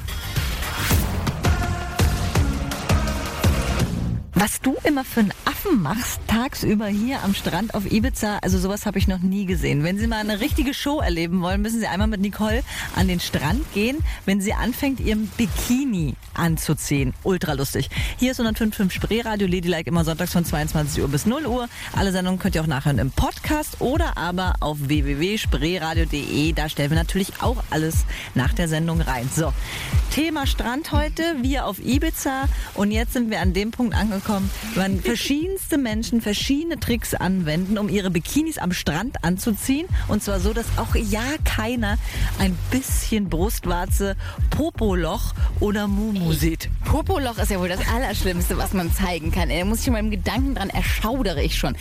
Was 4.39 4.61
du 4.61 4.75
immer 4.83 5.03
für 5.03 5.21
einen 5.21 5.33
Affen 5.45 5.81
machst, 5.81 6.19
tagsüber 6.27 6.85
hier 6.85 7.23
am 7.23 7.33
Strand 7.33 7.73
auf 7.73 7.91
Ibiza, 7.91 8.37
also 8.43 8.59
sowas 8.59 8.85
habe 8.85 8.99
ich 8.99 9.07
noch 9.07 9.17
nie 9.17 9.47
gesehen. 9.47 9.83
Wenn 9.83 9.97
Sie 9.97 10.05
mal 10.05 10.19
eine 10.19 10.39
richtige 10.39 10.75
Show 10.75 10.99
erleben 10.99 11.41
wollen, 11.41 11.59
müssen 11.63 11.79
Sie 11.79 11.87
einmal 11.87 12.07
mit 12.07 12.21
Nicole 12.21 12.61
an 12.95 13.07
den 13.07 13.19
Strand 13.19 13.73
gehen, 13.73 13.97
wenn 14.25 14.39
sie 14.39 14.53
anfängt, 14.53 14.99
ihren 14.99 15.25
Bikini 15.37 16.13
anzuziehen. 16.35 17.15
Ultra 17.23 17.53
lustig. 17.53 17.89
Hier 18.17 18.31
ist 18.31 18.39
105.5 18.39 18.91
Spreeradio, 18.91 19.47
Ladylike 19.47 19.89
immer 19.89 20.05
sonntags 20.05 20.33
von 20.33 20.45
22 20.45 21.01
Uhr 21.01 21.07
bis 21.07 21.25
0 21.25 21.47
Uhr. 21.47 21.67
Alle 21.95 22.11
Sendungen 22.11 22.39
könnt 22.39 22.53
ihr 22.53 22.61
auch 22.61 22.67
nachhören 22.67 22.99
im 22.99 23.09
Podcast 23.09 23.81
oder 23.81 24.17
aber 24.17 24.53
auf 24.59 24.77
www.spreeradio.de. 24.81 26.53
Da 26.53 26.69
stellen 26.69 26.91
wir 26.91 26.97
natürlich 26.97 27.41
auch 27.41 27.63
alles 27.71 28.05
nach 28.35 28.53
der 28.53 28.67
Sendung 28.67 29.01
rein. 29.01 29.27
So, 29.35 29.51
Thema 30.11 30.45
Strand 30.45 30.91
heute, 30.91 31.23
wir 31.41 31.65
auf 31.65 31.79
Ibiza 31.79 32.43
und 32.75 32.91
jetzt 32.91 33.13
sind 33.13 33.31
wir 33.31 33.41
an 33.41 33.53
dem 33.53 33.71
Punkt 33.71 33.95
angekommen, 33.95 34.26
wann 34.75 34.99
verschiedenste 35.01 35.77
Menschen 35.77 36.21
verschiedene 36.21 36.79
Tricks 36.79 37.13
anwenden, 37.13 37.77
um 37.77 37.89
ihre 37.89 38.11
Bikinis 38.11 38.57
am 38.57 38.71
Strand 38.71 39.23
anzuziehen. 39.23 39.87
Und 40.07 40.23
zwar 40.23 40.39
so, 40.39 40.53
dass 40.53 40.65
auch 40.77 40.95
ja 40.95 41.23
keiner 41.43 41.97
ein 42.39 42.57
bisschen 42.71 43.29
Brustwarze, 43.29 44.15
Popoloch 44.49 45.33
oder 45.59 45.87
Mumu 45.87 46.33
sieht. 46.33 46.69
Popoloch 46.85 47.37
ist 47.37 47.51
ja 47.51 47.59
wohl 47.59 47.69
das 47.69 47.81
Allerschlimmste, 47.93 48.57
was 48.57 48.73
man 48.73 48.91
zeigen 48.93 49.31
kann. 49.31 49.49
Da 49.49 49.65
muss 49.65 49.79
ich 49.79 49.85
schon 49.85 49.93
beim 49.93 50.11
Gedanken 50.11 50.55
dran 50.55 50.69
erschaudere 50.69 51.41
ich 51.43 51.57
schon. 51.57 51.75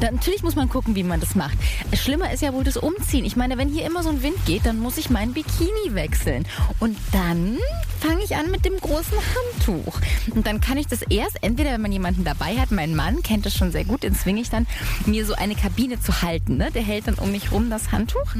Da, 0.00 0.10
natürlich 0.10 0.42
muss 0.42 0.56
man 0.56 0.68
gucken, 0.68 0.94
wie 0.94 1.02
man 1.02 1.20
das 1.20 1.34
macht. 1.34 1.56
Schlimmer 1.94 2.32
ist 2.32 2.42
ja 2.42 2.52
wohl 2.52 2.64
das 2.64 2.76
Umziehen. 2.76 3.24
Ich 3.24 3.36
meine, 3.36 3.58
wenn 3.58 3.68
hier 3.68 3.86
immer 3.86 4.02
so 4.02 4.08
ein 4.08 4.22
Wind 4.22 4.44
geht, 4.46 4.66
dann 4.66 4.78
muss 4.78 4.98
ich 4.98 5.10
meinen 5.10 5.32
Bikini 5.32 5.94
wechseln. 5.94 6.46
Und 6.80 6.96
dann 7.12 7.58
fange 8.00 8.24
ich 8.24 8.34
an 8.34 8.50
mit 8.50 8.64
dem 8.64 8.76
großen 8.78 9.18
Handtuch. 9.18 10.00
Und 10.30 10.46
dann 10.46 10.60
kann 10.60 10.78
ich 10.78 10.86
das 10.86 11.02
erst, 11.02 11.42
entweder 11.42 11.72
wenn 11.72 11.82
man 11.82 11.91
jemanden 11.92 12.24
dabei 12.24 12.58
hat, 12.58 12.70
mein 12.70 12.94
Mann 12.94 13.22
kennt 13.22 13.46
das 13.46 13.54
schon 13.54 13.72
sehr 13.72 13.84
gut, 13.84 14.02
den 14.02 14.14
zwinge 14.14 14.40
ich 14.40 14.50
dann, 14.50 14.66
mir 15.06 15.24
so 15.24 15.34
eine 15.34 15.54
Kabine 15.54 16.00
zu 16.00 16.22
halten. 16.22 16.56
Ne? 16.56 16.70
Der 16.72 16.82
hält 16.82 17.06
dann 17.06 17.14
um 17.14 17.30
mich 17.30 17.52
rum 17.52 17.70
das 17.70 17.92
Handtuch 17.92 18.34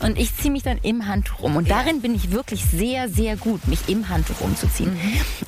und 0.00 0.18
ich 0.18 0.34
ziehe 0.36 0.50
mich 0.50 0.62
dann 0.62 0.78
im 0.82 1.06
Handtuch 1.06 1.40
um. 1.40 1.56
Und 1.56 1.70
darin 1.70 2.00
bin 2.00 2.14
ich 2.14 2.30
wirklich 2.30 2.64
sehr, 2.64 3.08
sehr 3.08 3.36
gut, 3.36 3.66
mich 3.68 3.88
im 3.88 4.08
Handtuch 4.08 4.40
umzuziehen. 4.40 4.96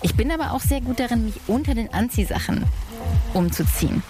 Ich 0.03 0.15
bin 0.15 0.31
aber 0.31 0.53
auch 0.53 0.61
sehr 0.61 0.81
gut 0.81 1.01
darin, 1.01 1.25
mich 1.25 1.41
unter 1.47 1.75
den 1.75 1.93
Anziehsachen 1.93 2.65
umzuziehen. 3.33 4.03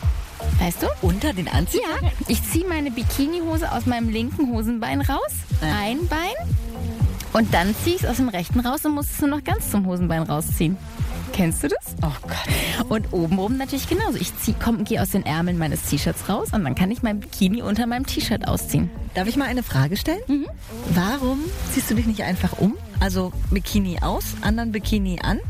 Weißt 0.58 0.82
du? 0.82 0.86
Unter 1.02 1.32
den 1.32 1.48
Anziehen? 1.48 1.80
Ja, 2.02 2.10
ich 2.28 2.42
ziehe 2.42 2.66
meine 2.66 2.90
Bikinihose 2.90 3.72
aus 3.72 3.86
meinem 3.86 4.08
linken 4.08 4.50
Hosenbein 4.50 5.00
raus, 5.00 5.32
ein 5.60 6.06
Bein, 6.08 6.34
und 7.34 7.52
dann 7.52 7.74
ziehe 7.82 7.96
ich 7.96 8.04
es 8.04 8.08
aus 8.08 8.16
dem 8.18 8.28
rechten 8.28 8.60
raus 8.60 8.84
und 8.84 8.92
muss 8.94 9.10
es 9.10 9.20
nur 9.20 9.28
noch 9.30 9.42
ganz 9.42 9.68
zum 9.68 9.86
Hosenbein 9.86 10.22
rausziehen. 10.22 10.76
Kennst 11.34 11.64
du 11.64 11.68
das? 11.68 11.96
Oh 12.00 12.12
Gott. 12.22 12.88
Und 12.88 13.12
obenrum 13.12 13.56
natürlich 13.56 13.88
genauso. 13.88 14.18
Ich 14.18 14.30
gehe 14.84 15.02
aus 15.02 15.10
den 15.10 15.26
Ärmeln 15.26 15.58
meines 15.58 15.82
T-Shirts 15.82 16.28
raus 16.28 16.50
und 16.52 16.62
dann 16.62 16.76
kann 16.76 16.92
ich 16.92 17.02
mein 17.02 17.18
Bikini 17.18 17.60
unter 17.60 17.88
meinem 17.88 18.06
T-Shirt 18.06 18.46
ausziehen. 18.46 18.88
Darf 19.14 19.26
ich 19.26 19.36
mal 19.36 19.48
eine 19.48 19.64
Frage 19.64 19.96
stellen? 19.96 20.20
Warum 20.90 21.40
ziehst 21.72 21.90
du 21.90 21.96
dich 21.96 22.06
nicht 22.06 22.22
einfach 22.22 22.58
um? 22.58 22.76
Also 23.00 23.32
Bikini 23.50 23.98
aus, 24.00 24.24
anderen 24.42 24.70
Bikini 24.70 25.18
an? 25.22 25.40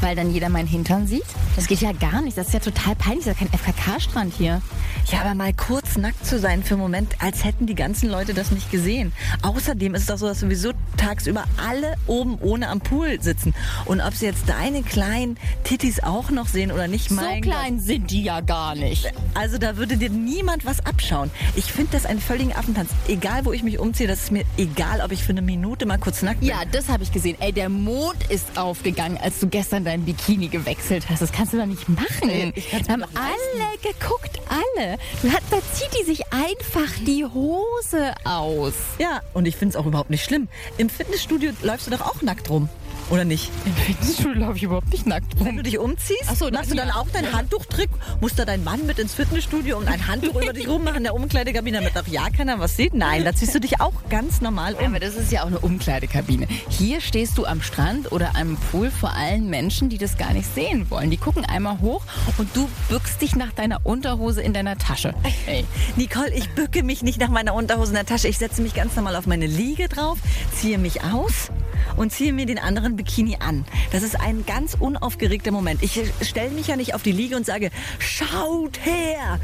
Weil 0.00 0.16
dann 0.16 0.32
jeder 0.32 0.48
meinen 0.48 0.68
Hintern 0.68 1.06
sieht. 1.06 1.24
Das 1.56 1.66
geht 1.66 1.80
ja 1.80 1.92
gar 1.92 2.20
nicht. 2.22 2.36
Das 2.38 2.48
ist 2.48 2.52
ja 2.52 2.60
total 2.60 2.94
peinlich. 2.94 3.24
Das 3.24 3.34
ist 3.34 3.40
ja 3.40 3.48
kein 3.48 3.58
FKK-Strand 3.58 4.34
hier. 4.34 4.62
Ja, 5.06 5.20
aber 5.22 5.34
mal 5.34 5.52
kurz 5.52 5.96
nackt 5.96 6.24
zu 6.26 6.38
sein 6.38 6.62
für 6.62 6.74
einen 6.74 6.82
Moment, 6.82 7.16
als 7.20 7.44
hätten 7.44 7.66
die 7.66 7.74
ganzen 7.74 8.10
Leute 8.10 8.34
das 8.34 8.50
nicht 8.50 8.70
gesehen. 8.70 9.12
Außerdem 9.42 9.94
ist 9.94 10.02
es 10.02 10.06
doch 10.06 10.18
so, 10.18 10.26
dass 10.26 10.40
sowieso 10.40 10.72
tagsüber 10.96 11.44
alle 11.56 11.94
oben 12.06 12.38
ohne 12.40 12.68
am 12.68 12.80
Pool 12.80 13.20
sitzen. 13.20 13.54
Und 13.86 14.00
ob 14.00 14.14
sie 14.14 14.26
jetzt 14.26 14.48
deine 14.48 14.82
kleinen 14.82 15.38
Tittis 15.64 16.02
auch 16.02 16.30
noch 16.30 16.48
sehen 16.48 16.70
oder 16.72 16.88
nicht, 16.88 17.10
mein 17.10 17.42
so 17.42 17.50
klein 17.50 17.80
sind 17.80 18.10
die 18.10 18.22
ja 18.22 18.40
gar 18.40 18.74
nicht. 18.74 19.04
Gott. 19.04 19.12
Also 19.34 19.58
da 19.58 19.76
würde 19.76 19.96
dir 19.96 20.10
niemand 20.10 20.64
was 20.64 20.84
abschauen. 20.84 21.30
Ich 21.56 21.72
finde 21.72 21.92
das 21.92 22.06
einen 22.06 22.20
völligen 22.20 22.52
Affentanz. 22.52 22.90
Egal, 23.08 23.44
wo 23.44 23.52
ich 23.52 23.62
mich 23.62 23.78
umziehe, 23.78 24.08
das 24.08 24.24
ist 24.24 24.32
mir 24.32 24.44
egal, 24.56 25.00
ob 25.00 25.12
ich 25.12 25.22
für 25.22 25.30
eine 25.30 25.42
Minute 25.42 25.86
mal 25.86 25.98
kurz 25.98 26.22
nackt 26.22 26.40
bin. 26.40 26.48
Ja, 26.48 26.62
das 26.70 26.88
habe 26.88 27.02
ich 27.02 27.12
gesehen. 27.12 27.36
Ey, 27.40 27.52
der 27.52 27.68
Mond 27.68 28.16
ist 28.28 28.58
aufgegangen, 28.58 29.18
als 29.18 29.40
du 29.40 29.48
gestern 29.48 29.84
dein 29.88 30.04
Bikini 30.04 30.48
gewechselt 30.48 31.08
hast. 31.08 31.22
Das 31.22 31.32
kannst 31.32 31.54
du 31.54 31.56
doch 31.58 31.66
nicht 31.66 31.88
machen. 31.88 32.52
Ich 32.54 32.72
haben 32.74 33.02
alle 33.02 33.78
geguckt, 33.82 34.38
alle. 34.48 34.92
Hat, 35.32 35.42
da 35.50 35.58
zieht 35.72 35.88
die 35.98 36.04
sich 36.04 36.30
einfach 36.30 36.92
die 37.06 37.24
Hose 37.24 38.12
aus. 38.24 38.74
Ja, 38.98 39.22
und 39.32 39.46
ich 39.46 39.56
finde 39.56 39.70
es 39.70 39.76
auch 39.76 39.86
überhaupt 39.86 40.10
nicht 40.10 40.24
schlimm. 40.24 40.48
Im 40.76 40.90
Fitnessstudio 40.90 41.52
läufst 41.62 41.86
du 41.86 41.90
doch 41.90 42.02
auch 42.02 42.20
nackt 42.20 42.50
rum. 42.50 42.68
Oder 43.10 43.24
nicht? 43.24 43.50
Im 43.64 43.74
Fitnessstudio 43.74 44.40
laufe 44.40 44.56
ich 44.56 44.62
überhaupt 44.64 44.90
nicht 44.92 45.06
nackt 45.06 45.42
Wenn 45.42 45.56
du 45.56 45.62
dich 45.62 45.78
umziehst, 45.78 46.36
so, 46.36 46.50
machst 46.50 46.70
du 46.70 46.74
dann 46.74 46.88
ja. 46.88 46.96
auch 46.96 47.08
deinen 47.08 47.32
Handtuchtrick? 47.32 47.88
Muss 48.20 48.34
da 48.34 48.44
dein 48.44 48.62
Mann 48.64 48.86
mit 48.86 48.98
ins 48.98 49.14
Fitnessstudio 49.14 49.78
und 49.78 49.88
ein 49.88 50.06
Handtuch 50.06 50.40
über 50.40 50.52
dich 50.52 50.68
rummachen 50.68 50.98
in 50.98 51.04
der 51.04 51.14
Umkleidekabine, 51.14 51.80
damit 51.80 51.96
auch 51.96 52.06
ja 52.06 52.28
keiner 52.28 52.58
was 52.58 52.76
sieht? 52.76 52.92
Nein, 52.92 53.24
da 53.24 53.34
ziehst 53.34 53.54
du 53.54 53.60
dich 53.60 53.80
auch 53.80 53.94
ganz 54.10 54.42
normal 54.42 54.74
um. 54.74 54.84
Aber 54.86 55.00
das 55.00 55.14
ist 55.14 55.32
ja 55.32 55.42
auch 55.42 55.46
eine 55.46 55.58
Umkleidekabine. 55.58 56.46
Hier 56.68 57.00
stehst 57.00 57.38
du 57.38 57.46
am 57.46 57.62
Strand 57.62 58.12
oder 58.12 58.36
am 58.36 58.56
Pool 58.70 58.90
vor 58.90 59.14
allen 59.14 59.48
Menschen, 59.48 59.88
die 59.88 59.98
das 59.98 60.18
gar 60.18 60.34
nicht 60.34 60.52
sehen 60.54 60.90
wollen. 60.90 61.10
Die 61.10 61.16
gucken 61.16 61.46
einmal 61.46 61.80
hoch 61.80 62.02
und 62.36 62.54
du 62.54 62.68
bückst 62.90 63.22
dich 63.22 63.36
nach 63.36 63.52
deiner 63.52 63.80
Unterhose 63.84 64.42
in 64.42 64.52
deiner 64.52 64.76
Tasche. 64.76 65.14
Ey. 65.46 65.64
Nicole, 65.96 66.32
ich 66.34 66.50
bücke 66.50 66.82
mich 66.82 67.02
nicht 67.02 67.18
nach 67.18 67.30
meiner 67.30 67.54
Unterhose 67.54 67.90
in 67.90 67.96
der 67.96 68.06
Tasche. 68.06 68.28
Ich 68.28 68.36
setze 68.36 68.60
mich 68.60 68.74
ganz 68.74 68.96
normal 68.96 69.16
auf 69.16 69.26
meine 69.26 69.46
Liege 69.46 69.88
drauf, 69.88 70.18
ziehe 70.54 70.76
mich 70.76 71.02
aus 71.02 71.50
und 71.96 72.12
ziehe 72.12 72.32
mir 72.32 72.46
den 72.46 72.58
anderen 72.58 72.96
Bikini 72.96 73.36
an. 73.40 73.64
Das 73.92 74.02
ist 74.02 74.18
ein 74.20 74.44
ganz 74.46 74.76
unaufgeregter 74.78 75.50
Moment. 75.50 75.82
Ich 75.82 76.00
stelle 76.22 76.50
mich 76.50 76.66
ja 76.68 76.76
nicht 76.76 76.94
auf 76.94 77.02
die 77.02 77.12
Liege 77.12 77.36
und 77.36 77.46
sage, 77.46 77.70
schaut 77.98 78.78
her, 78.84 79.38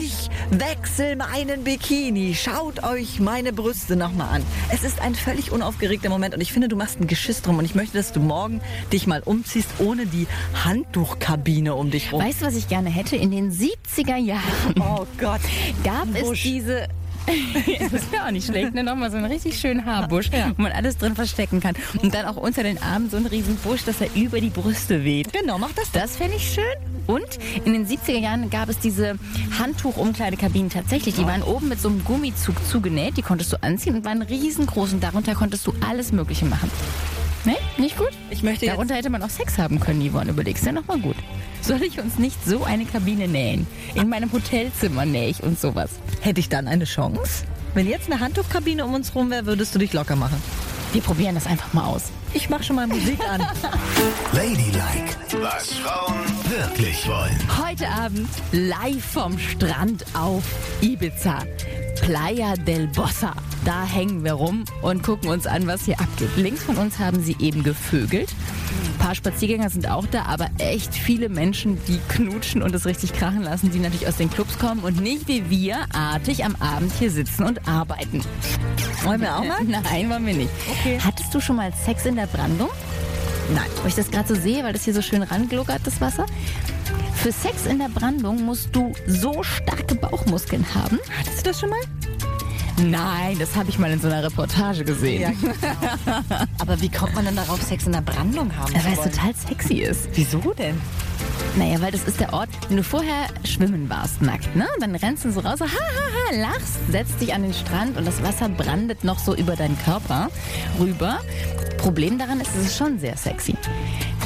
ich 0.00 0.28
wechsle 0.50 1.16
meinen 1.16 1.64
Bikini, 1.64 2.34
schaut 2.34 2.82
euch 2.82 3.20
meine 3.20 3.52
Brüste 3.52 3.96
nochmal 3.96 4.36
an. 4.36 4.42
Es 4.70 4.82
ist 4.82 5.00
ein 5.00 5.14
völlig 5.14 5.52
unaufgeregter 5.52 6.08
Moment 6.08 6.34
und 6.34 6.40
ich 6.40 6.52
finde, 6.52 6.68
du 6.68 6.76
machst 6.76 7.00
ein 7.00 7.06
Geschiss 7.06 7.42
drum 7.42 7.58
und 7.58 7.64
ich 7.64 7.74
möchte, 7.74 7.96
dass 7.96 8.12
du 8.12 8.20
morgen 8.20 8.60
dich 8.92 9.06
mal 9.06 9.22
umziehst 9.24 9.68
ohne 9.78 10.06
die 10.06 10.26
Handtuchkabine 10.64 11.74
um 11.74 11.90
dich 11.90 12.12
rum. 12.12 12.22
Weißt 12.22 12.42
du, 12.42 12.46
was 12.46 12.56
ich 12.56 12.68
gerne 12.68 12.90
hätte? 12.90 13.16
In 13.16 13.30
den 13.30 13.52
70er 13.52 14.16
Jahren 14.16 14.74
Oh 14.80 15.06
Gott. 15.18 15.40
gab 15.84 16.06
es 16.14 16.22
Busch. 16.22 16.42
diese 16.42 16.88
das 17.92 18.12
wäre 18.12 18.24
auch 18.26 18.30
nicht 18.30 18.46
schlecht, 18.46 18.74
ne? 18.74 18.82
Nochmal 18.82 19.10
so 19.10 19.16
einen 19.16 19.26
richtig 19.26 19.58
schönen 19.58 19.84
Haarbusch, 19.84 20.30
wo 20.56 20.62
man 20.62 20.72
alles 20.72 20.96
drin 20.96 21.14
verstecken 21.14 21.60
kann. 21.60 21.74
Und 22.02 22.14
dann 22.14 22.26
auch 22.26 22.36
unter 22.36 22.62
den 22.62 22.80
Armen 22.82 23.10
so 23.10 23.16
einen 23.16 23.26
riesen 23.26 23.56
Busch, 23.56 23.84
dass 23.84 24.00
er 24.00 24.08
über 24.14 24.40
die 24.40 24.50
Brüste 24.50 25.04
weht. 25.04 25.32
Genau, 25.32 25.58
mach 25.58 25.72
das. 25.72 25.90
Das 25.92 26.16
fände 26.16 26.36
ich 26.36 26.52
schön. 26.52 26.64
Und 27.06 27.38
in 27.64 27.72
den 27.72 27.86
70er 27.86 28.18
Jahren 28.18 28.50
gab 28.50 28.68
es 28.68 28.78
diese 28.78 29.16
Handtuch-Umkleidekabinen 29.58 30.70
tatsächlich. 30.70 31.14
Die 31.14 31.24
waren 31.24 31.42
oben 31.42 31.68
mit 31.68 31.80
so 31.80 31.88
einem 31.88 32.04
Gummizug 32.04 32.56
zugenäht. 32.66 33.16
Die 33.16 33.22
konntest 33.22 33.52
du 33.52 33.62
anziehen 33.62 33.96
und 33.96 34.04
waren 34.04 34.22
riesengroß. 34.22 34.92
Und 34.92 35.02
darunter 35.02 35.34
konntest 35.34 35.66
du 35.66 35.72
alles 35.86 36.12
Mögliche 36.12 36.46
machen. 36.46 36.70
Ne? 37.44 37.56
Nicht 37.78 37.96
gut? 37.96 38.10
Ich 38.30 38.42
möchte 38.42 38.66
Darunter 38.66 38.96
hätte 38.96 39.08
man 39.08 39.22
auch 39.22 39.30
Sex 39.30 39.56
haben 39.56 39.78
können, 39.78 40.08
Yvonne. 40.10 40.30
Überlegst 40.30 40.64
du 40.64 40.66
ja 40.66 40.72
nochmal 40.72 40.98
gut. 40.98 41.16
Soll 41.62 41.82
ich 41.82 41.98
uns 42.00 42.18
nicht 42.18 42.44
so 42.44 42.64
eine 42.64 42.84
Kabine 42.84 43.28
nähen? 43.28 43.66
In 43.94 44.08
meinem 44.08 44.32
Hotelzimmer 44.32 45.04
nähe 45.04 45.28
ich 45.28 45.42
uns 45.42 45.60
sowas. 45.60 45.90
Hätte 46.20 46.40
ich 46.40 46.48
dann 46.48 46.68
eine 46.68 46.84
Chance? 46.84 47.44
Wenn 47.74 47.88
jetzt 47.88 48.10
eine 48.10 48.20
Handtuchkabine 48.20 48.84
um 48.84 48.94
uns 48.94 49.14
rum 49.14 49.30
wäre, 49.30 49.46
würdest 49.46 49.74
du 49.74 49.78
dich 49.78 49.92
locker 49.92 50.16
machen. 50.16 50.40
Wir 50.92 51.02
probieren 51.02 51.34
das 51.34 51.46
einfach 51.46 51.72
mal 51.72 51.84
aus. 51.84 52.04
Ich 52.32 52.48
mache 52.48 52.62
schon 52.62 52.76
mal 52.76 52.86
Musik 52.86 53.18
an. 53.28 53.40
Ladylike, 54.32 55.16
was 55.40 55.74
Frauen 55.74 56.45
wirklich 56.50 57.08
wollen. 57.08 57.36
Heute 57.64 57.88
Abend 57.88 58.28
live 58.52 59.04
vom 59.04 59.38
Strand 59.38 60.04
auf 60.14 60.44
Ibiza. 60.80 61.42
Playa 62.00 62.54
del 62.54 62.86
Bossa. 62.88 63.34
Da 63.64 63.84
hängen 63.84 64.22
wir 64.22 64.34
rum 64.34 64.64
und 64.82 65.02
gucken 65.02 65.28
uns 65.28 65.46
an, 65.46 65.66
was 65.66 65.86
hier 65.86 65.98
abgeht. 65.98 66.28
Links 66.36 66.62
von 66.62 66.76
uns 66.76 66.98
haben 66.98 67.20
sie 67.20 67.36
eben 67.40 67.64
gevögelt. 67.64 68.28
Ein 68.30 68.98
paar 68.98 69.14
Spaziergänger 69.14 69.70
sind 69.70 69.90
auch 69.90 70.06
da, 70.06 70.24
aber 70.26 70.48
echt 70.58 70.94
viele 70.94 71.28
Menschen, 71.28 71.78
die 71.88 71.98
knutschen 72.08 72.62
und 72.62 72.74
es 72.74 72.86
richtig 72.86 73.12
krachen 73.12 73.42
lassen, 73.42 73.72
die 73.72 73.78
natürlich 73.78 74.06
aus 74.06 74.16
den 74.16 74.30
Clubs 74.30 74.58
kommen 74.58 74.84
und 74.84 75.00
nicht 75.00 75.26
wie 75.26 75.50
wir 75.50 75.78
artig 75.92 76.44
am 76.44 76.54
Abend 76.56 76.92
hier 76.98 77.10
sitzen 77.10 77.44
und 77.44 77.66
arbeiten. 77.66 78.22
Wollen 79.02 79.20
wir 79.20 79.36
auch 79.36 79.44
mal? 79.44 79.64
Nein, 79.64 80.10
wollen 80.10 80.26
wir 80.26 80.34
nicht. 80.34 80.50
Okay. 80.70 80.98
Hattest 81.02 81.34
du 81.34 81.40
schon 81.40 81.56
mal 81.56 81.72
Sex 81.84 82.06
in 82.06 82.16
der 82.16 82.26
Brandung? 82.26 82.70
Nein. 83.54 83.66
Wo 83.82 83.88
ich 83.88 83.94
das 83.94 84.10
gerade 84.10 84.28
so 84.28 84.40
sehe, 84.40 84.64
weil 84.64 84.72
das 84.72 84.84
hier 84.84 84.94
so 84.94 85.02
schön 85.02 85.22
rangluckert, 85.22 85.80
das 85.84 86.00
Wasser. 86.00 86.26
Für 87.14 87.32
Sex 87.32 87.66
in 87.66 87.78
der 87.78 87.88
Brandung 87.88 88.44
musst 88.44 88.74
du 88.74 88.92
so 89.06 89.42
starke 89.42 89.94
Bauchmuskeln 89.94 90.64
haben. 90.74 90.98
Hattest 91.18 91.40
du 91.40 91.50
das 91.50 91.60
schon 91.60 91.70
mal? 91.70 91.80
Nein, 92.78 93.38
das 93.38 93.56
habe 93.56 93.70
ich 93.70 93.78
mal 93.78 93.90
in 93.90 94.00
so 94.00 94.08
einer 94.08 94.22
Reportage 94.22 94.84
gesehen. 94.84 95.34
Aber 96.58 96.80
wie 96.80 96.90
kommt 96.90 97.14
man 97.14 97.24
denn 97.24 97.36
darauf, 97.36 97.62
Sex 97.62 97.86
in 97.86 97.92
der 97.92 98.02
Brandung 98.02 98.54
haben 98.54 98.74
Weil 98.74 98.92
es 98.92 99.14
total 99.14 99.34
sexy 99.34 99.76
ist. 99.76 100.08
Wieso 100.12 100.38
denn? 100.52 100.80
Naja, 101.56 101.80
weil 101.80 101.90
das 101.90 102.04
ist 102.04 102.20
der 102.20 102.34
Ort, 102.34 102.50
wenn 102.68 102.76
du 102.76 102.84
vorher 102.84 103.28
schwimmen 103.44 103.88
warst, 103.88 104.20
nackt, 104.20 104.54
ne? 104.54 104.66
Dann 104.78 104.94
rennst 104.94 105.24
du 105.24 105.32
so 105.32 105.40
raus, 105.40 105.58
ha, 105.60 105.66
ha, 105.66 105.70
ha, 105.70 106.36
lachst, 106.36 106.76
setzt 106.90 107.18
dich 107.18 107.32
an 107.32 107.42
den 107.42 107.54
Strand 107.54 107.96
und 107.96 108.06
das 108.06 108.22
Wasser 108.22 108.50
brandet 108.50 109.04
noch 109.04 109.18
so 109.18 109.34
über 109.34 109.56
deinen 109.56 109.78
Körper 109.78 110.28
rüber. 110.78 111.20
Problem 111.78 112.18
daran 112.18 112.40
ist, 112.40 112.50
es 112.54 112.66
ist 112.66 112.76
schon 112.76 112.98
sehr 112.98 113.16
sexy. 113.16 113.54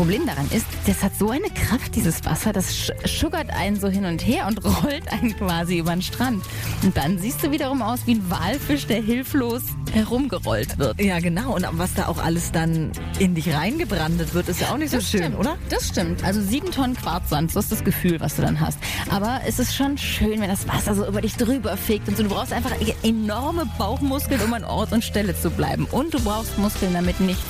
Problem 0.01 0.25
daran 0.25 0.49
ist, 0.51 0.65
das 0.87 1.03
hat 1.03 1.15
so 1.15 1.29
eine 1.29 1.51
Kraft, 1.51 1.95
dieses 1.95 2.25
Wasser, 2.25 2.55
das 2.55 2.75
sch 2.75 2.91
schuggert 3.05 3.51
einen 3.51 3.79
so 3.79 3.89
hin 3.89 4.07
und 4.07 4.27
her 4.27 4.47
und 4.47 4.65
rollt 4.83 5.07
einen 5.13 5.37
quasi 5.37 5.77
über 5.77 5.93
den 5.93 6.01
Strand. 6.01 6.43
Und 6.83 6.97
dann 6.97 7.19
siehst 7.19 7.45
du 7.45 7.51
wiederum 7.51 7.83
aus 7.83 8.07
wie 8.07 8.15
ein 8.15 8.31
Walfisch, 8.31 8.87
der 8.87 9.03
hilflos 9.03 9.61
herumgerollt 9.93 10.79
wird. 10.79 10.99
Ja, 10.99 11.21
genau. 11.21 11.55
Und 11.55 11.67
was 11.73 11.93
da 11.93 12.07
auch 12.07 12.17
alles 12.17 12.51
dann 12.51 12.93
in 13.19 13.35
dich 13.35 13.53
reingebrandet 13.53 14.33
wird, 14.33 14.49
ist 14.49 14.63
ja 14.63 14.73
auch 14.73 14.79
nicht 14.79 14.89
so 14.89 15.03
schön, 15.03 15.21
stimmt, 15.21 15.39
oder? 15.39 15.59
Das 15.69 15.89
stimmt. 15.89 16.25
Also 16.25 16.41
sieben 16.41 16.71
Tonnen 16.71 16.97
Quarzsand, 16.97 17.53
so 17.53 17.61
ist 17.61 17.71
das 17.71 17.85
Gefühl, 17.85 18.21
was 18.21 18.37
du 18.37 18.41
dann 18.41 18.59
hast. 18.59 18.79
Aber 19.11 19.43
es 19.47 19.59
ist 19.59 19.77
schon 19.77 19.99
schön, 19.99 20.41
wenn 20.41 20.49
das 20.49 20.67
Wasser 20.67 20.95
so 20.95 21.07
über 21.07 21.21
dich 21.21 21.37
drüber 21.37 21.77
fegt 21.77 22.09
und 22.09 22.17
so. 22.17 22.23
Du 22.23 22.31
brauchst 22.31 22.55
einfach 22.55 22.73
enorme 23.03 23.67
Bauchmuskeln, 23.77 24.41
um 24.41 24.55
an 24.55 24.65
Ort 24.65 24.93
und 24.93 25.05
Stelle 25.05 25.39
zu 25.39 25.51
bleiben. 25.51 25.85
Und 25.91 26.15
du 26.15 26.21
brauchst 26.23 26.57
Muskeln, 26.57 26.95
damit 26.95 27.21
nichts, 27.21 27.45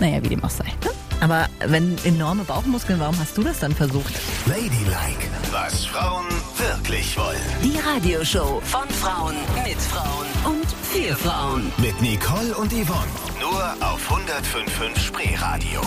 naja, 0.00 0.22
wie 0.22 0.30
dem 0.30 0.42
auch 0.42 0.48
sei. 0.48 0.64
ne? 0.64 1.05
Aber 1.20 1.48
wenn 1.60 1.96
enorme 2.04 2.44
Bauchmuskeln, 2.44 3.00
warum 3.00 3.18
hast 3.18 3.36
du 3.38 3.42
das 3.42 3.58
dann 3.58 3.72
versucht? 3.72 4.14
Ladylike, 4.46 5.28
was 5.50 5.86
Frauen 5.86 6.26
wirklich 6.56 7.16
wollen. 7.16 7.40
Die 7.62 7.78
Radioshow 7.78 8.60
von 8.62 8.88
Frauen 8.90 9.34
mit 9.64 9.80
Frauen 9.80 10.26
und 10.44 10.66
für 10.82 11.14
Frauen. 11.16 11.72
Mit 11.78 12.00
Nicole 12.00 12.54
und 12.56 12.72
Yvonne. 12.72 13.10
Nur 13.40 13.62
auf 13.80 14.10
105.5 14.10 14.98
Spreeradio. 14.98 15.80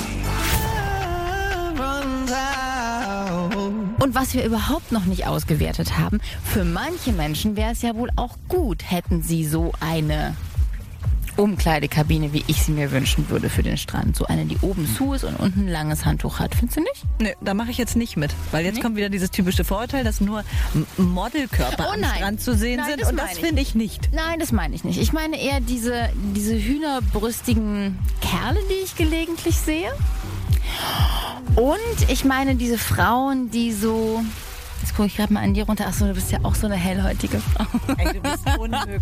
Und 4.00 4.16
was 4.16 4.34
wir 4.34 4.46
überhaupt 4.46 4.92
noch 4.92 5.06
nicht 5.06 5.28
ausgewertet 5.28 5.98
haben, 5.98 6.20
für 6.44 6.64
manche 6.64 7.12
Menschen 7.12 7.56
wäre 7.56 7.72
es 7.72 7.82
ja 7.82 7.96
wohl 7.96 8.10
auch 8.16 8.38
gut, 8.48 8.90
hätten 8.90 9.22
sie 9.22 9.46
so 9.46 9.74
eine 9.80 10.36
Umkleidekabine, 11.40 12.34
wie 12.34 12.44
ich 12.48 12.64
sie 12.64 12.72
mir 12.72 12.92
wünschen 12.92 13.30
würde 13.30 13.50
für 13.50 13.64
den 13.64 13.78
Strand. 13.78 14.16
So 14.16 14.26
eine, 14.26 14.46
die 14.46 14.58
oben 14.62 14.88
zu 14.96 15.14
ist 15.14 15.24
und 15.24 15.36
unten 15.36 15.62
ein 15.62 15.68
langes 15.68 16.06
Handtuch 16.06 16.40
hat. 16.40 16.54
Findest 16.56 16.78
du 16.78 16.82
nicht? 16.82 17.04
Nee, 17.20 17.36
da 17.42 17.54
mache 17.54 17.72
ich 17.72 17.78
jetzt 17.78 17.96
nicht 17.96 18.18
mit. 18.18 18.32
Weil 18.52 18.66
jetzt 18.66 18.76
Nee? 18.76 18.82
kommt 18.82 18.96
wieder 18.98 19.10
dieses 19.10 19.32
typische 19.32 19.64
Vorurteil, 19.64 20.04
dass 20.04 20.22
nur 20.22 20.44
Modelkörper 20.98 21.88
Oh 21.90 21.94
am. 21.94 22.04
Strand 22.04 22.42
zu 22.42 22.56
sehen 22.56 22.78
Nein, 22.78 22.90
sind. 22.90 23.02
das 23.02 23.10
Und 23.12 23.18
das 23.18 23.38
finde 23.38 23.62
ich 23.62 23.76
nicht. 23.76 24.10
Nein, 24.14 24.40
das 24.40 24.52
meine 24.52 24.76
ich 24.76 24.84
nicht. 24.84 25.00
Ich 25.00 25.14
meine 25.14 25.40
eher 25.40 25.60
diese, 25.62 26.10
diese 26.36 26.56
hühnerbrüstigen 26.62 27.98
Kerle, 28.22 28.60
die 28.70 28.84
ich 28.84 28.96
gelegentlich 28.96 29.58
sehe. 29.58 29.92
Und 31.56 32.10
ich 32.10 32.26
meine 32.26 32.56
diese 32.56 32.78
Frauen, 32.78 33.50
die 33.52 33.72
so. 33.74 34.22
Jetzt 34.82 34.96
gucke 34.96 35.08
ich 35.08 35.18
gerade 35.18 35.34
mal 35.34 35.44
an 35.44 35.54
dir 35.54 35.66
runter. 35.66 35.88
Achso, 35.88 36.06
du 36.06 36.14
bist 36.14 36.32
ja 36.32 36.40
auch 36.44 36.56
so 36.56 36.68
eine 36.68 36.76
hellhäutige 36.76 37.40
Frau. 37.40 37.66
Ey, 37.98 38.14
du 38.14 38.22
bist 38.22 38.44
unmöglich. 38.58 39.00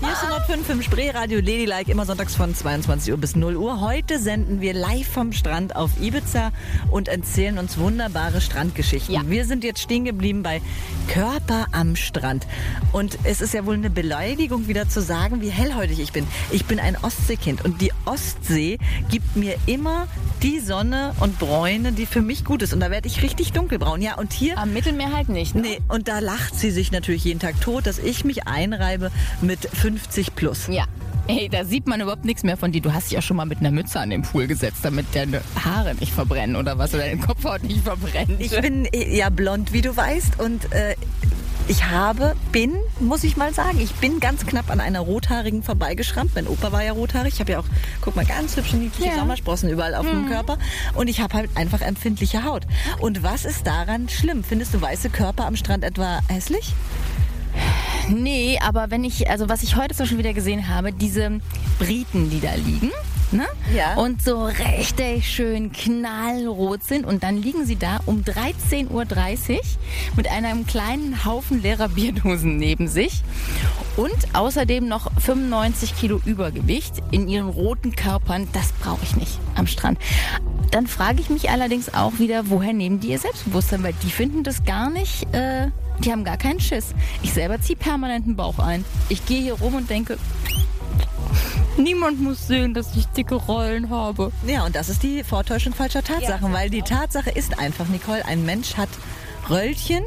Hier 0.00 0.12
ist 0.12 0.22
105 0.22 0.70
im 0.70 0.82
Spreeradio 0.82 1.38
Ladylike, 1.38 1.90
immer 1.90 2.06
sonntags 2.06 2.34
von 2.34 2.54
22 2.54 3.12
Uhr 3.12 3.18
bis 3.18 3.36
0 3.36 3.56
Uhr. 3.56 3.80
Heute 3.80 4.18
senden 4.18 4.60
wir 4.60 4.72
live 4.72 5.06
vom 5.06 5.32
Strand 5.32 5.76
auf 5.76 5.90
Ibiza 6.00 6.52
und 6.90 7.08
erzählen 7.08 7.58
uns 7.58 7.78
wunderbare 7.78 8.40
Strandgeschichten. 8.40 9.14
Ja. 9.14 9.22
Wir 9.26 9.44
sind 9.44 9.62
jetzt 9.64 9.80
stehen 9.80 10.04
geblieben 10.04 10.42
bei 10.42 10.62
Körper 11.08 11.66
am 11.72 11.96
Strand. 11.96 12.46
Und 12.92 13.18
es 13.24 13.40
ist 13.40 13.52
ja 13.52 13.66
wohl 13.66 13.74
eine 13.74 13.90
Beleidigung, 13.90 14.68
wieder 14.68 14.88
zu 14.88 15.02
sagen, 15.02 15.42
wie 15.42 15.50
hellhäutig 15.50 16.00
ich 16.00 16.12
bin. 16.12 16.26
Ich 16.50 16.64
bin 16.64 16.80
ein 16.80 16.96
Ostseekind 17.02 17.64
und 17.64 17.80
die 17.80 17.92
Ostsee 18.04 18.78
gibt 19.10 19.36
mir 19.36 19.56
immer 19.66 20.06
die 20.42 20.60
Sonne 20.60 21.14
und 21.20 21.38
Bräune, 21.38 21.92
die 21.92 22.06
für 22.06 22.22
mich 22.22 22.44
gut 22.44 22.62
ist. 22.62 22.72
Und 22.72 22.80
da 22.80 22.90
werde 22.90 23.08
ich 23.08 23.22
richtig 23.22 23.52
dunkelbraun. 23.52 24.00
Ja, 24.00 24.16
und 24.16 24.32
hier 24.32 24.58
Am 24.58 24.72
Mittelmeer 24.72 25.12
halt 25.12 25.28
nicht. 25.28 25.54
Ne? 25.54 25.62
Nee, 25.62 25.78
und 25.88 26.08
da 26.08 26.18
lacht 26.18 26.58
sie 26.58 26.70
sich 26.70 26.92
natürlich 26.92 27.24
jeden 27.24 27.40
Tag 27.40 27.60
tot, 27.60 27.86
dass 27.86 27.98
ich 27.98 28.24
mich 28.24 28.46
einreibe 28.46 29.10
mit 29.40 29.60
50 29.60 30.34
plus. 30.34 30.68
Ja. 30.68 30.84
Hey, 31.26 31.48
da 31.48 31.64
sieht 31.64 31.86
man 31.86 32.00
überhaupt 32.00 32.24
nichts 32.24 32.42
mehr 32.42 32.56
von 32.56 32.72
dir. 32.72 32.80
Du 32.80 32.92
hast 32.92 33.04
dich 33.04 33.12
ja 33.12 33.22
schon 33.22 33.36
mal 33.36 33.44
mit 33.44 33.60
einer 33.60 33.70
Mütze 33.70 34.00
an 34.00 34.10
den 34.10 34.22
Pool 34.22 34.48
gesetzt, 34.48 34.78
damit 34.82 35.06
deine 35.14 35.42
Haare 35.64 35.94
nicht 35.94 36.12
verbrennen 36.12 36.56
oder 36.56 36.76
was, 36.76 36.92
oder 36.92 37.04
deine 37.04 37.20
Kopfhaut 37.20 37.62
nicht 37.62 37.84
verbrennt. 37.84 38.40
Ich 38.40 38.50
bin 38.50 38.88
ja 38.92 39.30
blond, 39.30 39.72
wie 39.72 39.80
du 39.80 39.96
weißt, 39.96 40.40
und 40.40 40.72
äh, 40.72 40.96
ich 41.70 41.84
habe, 41.84 42.34
bin, 42.50 42.74
muss 42.98 43.22
ich 43.22 43.36
mal 43.36 43.54
sagen, 43.54 43.78
ich 43.80 43.94
bin 43.94 44.18
ganz 44.18 44.44
knapp 44.44 44.70
an 44.70 44.80
einer 44.80 44.98
Rothaarigen 44.98 45.62
vorbeigeschrammt. 45.62 46.34
Mein 46.34 46.48
Opa 46.48 46.72
war 46.72 46.82
ja 46.82 46.90
rothaarig. 46.90 47.34
Ich 47.34 47.40
habe 47.40 47.52
ja 47.52 47.60
auch, 47.60 47.64
guck 48.00 48.16
mal, 48.16 48.24
ganz 48.26 48.56
hübsche, 48.56 48.76
niedliche 48.76 49.10
Ja. 49.10 49.14
Sommersprossen 49.14 49.70
überall 49.70 49.94
auf 49.94 50.04
dem 50.04 50.26
Körper. 50.26 50.58
Und 50.94 51.06
ich 51.06 51.20
habe 51.20 51.32
halt 51.34 51.56
einfach 51.56 51.80
empfindliche 51.80 52.42
Haut. 52.42 52.66
Und 52.98 53.22
was 53.22 53.44
ist 53.44 53.68
daran 53.68 54.08
schlimm? 54.08 54.42
Findest 54.42 54.74
du 54.74 54.80
weiße 54.80 55.10
Körper 55.10 55.46
am 55.46 55.54
Strand 55.54 55.84
etwa 55.84 56.18
hässlich? 56.26 56.74
Nee, 58.08 58.58
aber 58.60 58.90
wenn 58.90 59.04
ich, 59.04 59.30
also 59.30 59.48
was 59.48 59.62
ich 59.62 59.76
heute 59.76 59.94
zum 59.94 60.04
Beispiel 60.04 60.18
wieder 60.18 60.32
gesehen 60.32 60.66
habe, 60.66 60.92
diese 60.92 61.40
Briten, 61.78 62.30
die 62.30 62.40
da 62.40 62.52
liegen, 62.54 62.90
ne? 63.32 63.46
Ja. 63.74 63.94
Und 63.94 64.22
so 64.22 64.44
richtig 64.44 65.30
schön 65.30 65.72
knallrot 65.72 66.82
sind 66.84 67.06
und 67.06 67.22
dann 67.22 67.40
liegen 67.40 67.64
sie 67.66 67.76
da 67.76 68.00
um 68.06 68.22
13.30 68.22 68.90
Uhr 68.90 69.60
mit 70.16 70.28
einem 70.28 70.66
kleinen 70.66 71.24
Haufen 71.24 71.62
leerer 71.62 71.88
Bierdosen 71.88 72.56
neben 72.56 72.88
sich 72.88 73.22
und 73.96 74.34
außerdem 74.34 74.86
noch 74.86 75.10
95 75.20 75.96
Kilo 75.96 76.20
Übergewicht 76.24 76.94
in 77.10 77.28
ihren 77.28 77.48
roten 77.48 77.94
Körpern. 77.94 78.48
Das 78.52 78.72
brauche 78.72 79.02
ich 79.02 79.16
nicht 79.16 79.38
am 79.54 79.66
Strand. 79.66 79.98
Dann 80.70 80.86
frage 80.86 81.20
ich 81.20 81.30
mich 81.30 81.50
allerdings 81.50 81.92
auch 81.94 82.18
wieder, 82.18 82.48
woher 82.48 82.72
nehmen 82.72 83.00
die 83.00 83.08
ihr 83.08 83.18
Selbstbewusstsein? 83.18 83.82
Weil 83.82 83.94
die 84.04 84.10
finden 84.10 84.44
das 84.44 84.64
gar 84.64 84.88
nicht, 84.88 85.32
äh, 85.34 85.68
die 85.98 86.12
haben 86.12 86.24
gar 86.24 86.36
keinen 86.36 86.60
Schiss. 86.60 86.94
Ich 87.22 87.32
selber 87.32 87.60
ziehe 87.60 87.76
permanent 87.76 88.26
den 88.26 88.36
Bauch 88.36 88.58
ein. 88.58 88.84
Ich 89.08 89.26
gehe 89.26 89.42
hier 89.42 89.54
rum 89.54 89.74
und 89.74 89.90
denke, 89.90 90.16
niemand 91.76 92.20
muss 92.20 92.46
sehen, 92.46 92.74
dass 92.74 92.94
ich 92.96 93.06
dicke 93.06 93.34
Rollen 93.34 93.90
habe. 93.90 94.32
Ja, 94.46 94.64
und 94.64 94.76
das 94.76 94.88
ist 94.88 95.02
die 95.02 95.24
Vortäuschung 95.24 95.72
falscher 95.72 96.02
Tatsachen, 96.02 96.52
weil 96.52 96.70
die 96.70 96.82
Tatsache 96.82 97.30
ist 97.30 97.58
einfach, 97.58 97.88
Nicole, 97.88 98.24
ein 98.24 98.44
Mensch 98.44 98.76
hat 98.76 98.88
Röllchen 99.50 100.04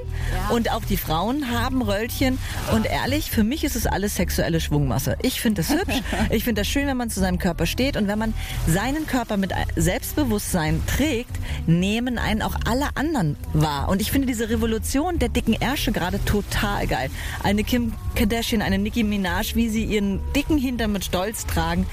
und 0.50 0.72
auch 0.72 0.84
die 0.86 0.98
Frauen 0.98 1.52
haben 1.52 1.82
Röllchen. 1.82 2.38
Und 2.74 2.86
ehrlich, 2.86 3.30
für 3.30 3.44
mich 3.44 3.64
ist 3.64 3.76
es 3.76 3.86
alles 3.86 4.16
sexuelle 4.16 4.60
Schwungmasse. 4.60 5.18
Ich 5.22 5.42
finde 5.42 5.62
das 5.62 5.72
hübsch. 5.72 6.02
Ich 6.30 6.44
finde 6.46 6.62
das 6.62 6.68
schön, 6.68 6.88
wenn 6.88 6.98
man 6.98 7.10
zu 7.10 7.20
seinem 7.20 7.38
Körper 7.38 7.66
steht 7.66 7.98
und 7.98 8.08
wenn 8.08 8.18
man 8.18 8.34
seinen 8.68 9.06
Körper 9.06 9.38
mit 9.38 9.52
Selbstbewusstsein 9.76 10.82
trägt, 10.88 11.32
nehmen 11.68 12.18
einen 12.18 12.42
auch 12.42 12.56
alle 12.66 12.96
anderen 12.96 13.36
wahr. 13.54 13.90
Und 13.90 14.02
ich 14.02 14.12
finde 14.12 14.28
diese 14.28 14.50
Revolution 14.50 15.20
der 15.20 15.30
dicken 15.30 15.54
Ärsche 15.54 15.92
gerade 15.92 16.24
total 16.26 16.88
geil. 16.88 17.10
Eine 17.44 17.64
Kim 17.64 17.94
Kardashian, 18.16 18.62
eine 18.62 18.78
Nicki 18.78 19.04
Minaj, 19.04 19.56
wie 19.56 19.70
sie 19.70 19.84
ihren 19.84 20.20
dicken 20.34 20.58
Hintern 20.58 20.92
mit 20.92 21.04
Stolz 21.06 21.46
tragen, 21.46 21.86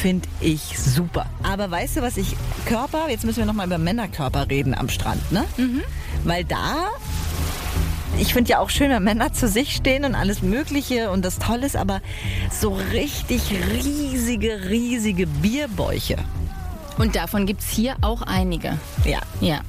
finde 0.00 0.28
ich 0.40 0.78
super. 0.78 1.26
Aber 1.42 1.70
weißt 1.70 1.96
du, 1.96 2.02
was 2.02 2.16
ich 2.16 2.36
Körper, 2.66 3.08
jetzt 3.08 3.24
müssen 3.24 3.38
wir 3.38 3.46
nochmal 3.46 3.66
über 3.66 3.78
Männerkörper 3.78 4.48
reden 4.50 4.74
am 4.74 4.88
Strand, 4.88 5.32
ne? 5.32 5.44
Weil 6.24 6.44
da 6.44 6.88
ich 8.18 8.32
finde 8.32 8.50
ja 8.50 8.58
auch 8.58 8.70
schön, 8.70 8.90
wenn 8.90 9.04
Männer 9.04 9.32
zu 9.32 9.48
sich 9.48 9.74
stehen 9.74 10.04
und 10.04 10.14
alles 10.14 10.42
Mögliche 10.42 11.10
und 11.10 11.24
das 11.24 11.38
toll 11.38 11.62
ist, 11.62 11.76
aber 11.76 12.00
so 12.50 12.74
richtig 12.92 13.42
riesige, 13.52 14.68
riesige 14.68 15.26
Bierbäuche. 15.26 16.16
Und 16.98 17.14
davon 17.14 17.46
gibt 17.46 17.60
es 17.60 17.68
hier 17.68 17.96
auch 18.00 18.22
einige. 18.22 18.76
Ja. 19.04 19.20
Ja. 19.40 19.60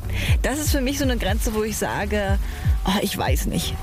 Das 0.41 0.57
ist 0.57 0.71
für 0.71 0.81
mich 0.81 0.97
so 0.97 1.03
eine 1.03 1.17
Grenze, 1.17 1.53
wo 1.53 1.63
ich 1.63 1.77
sage, 1.77 2.39
oh, 2.85 2.99
ich 3.01 3.15
weiß 3.15 3.45
nicht. 3.45 3.75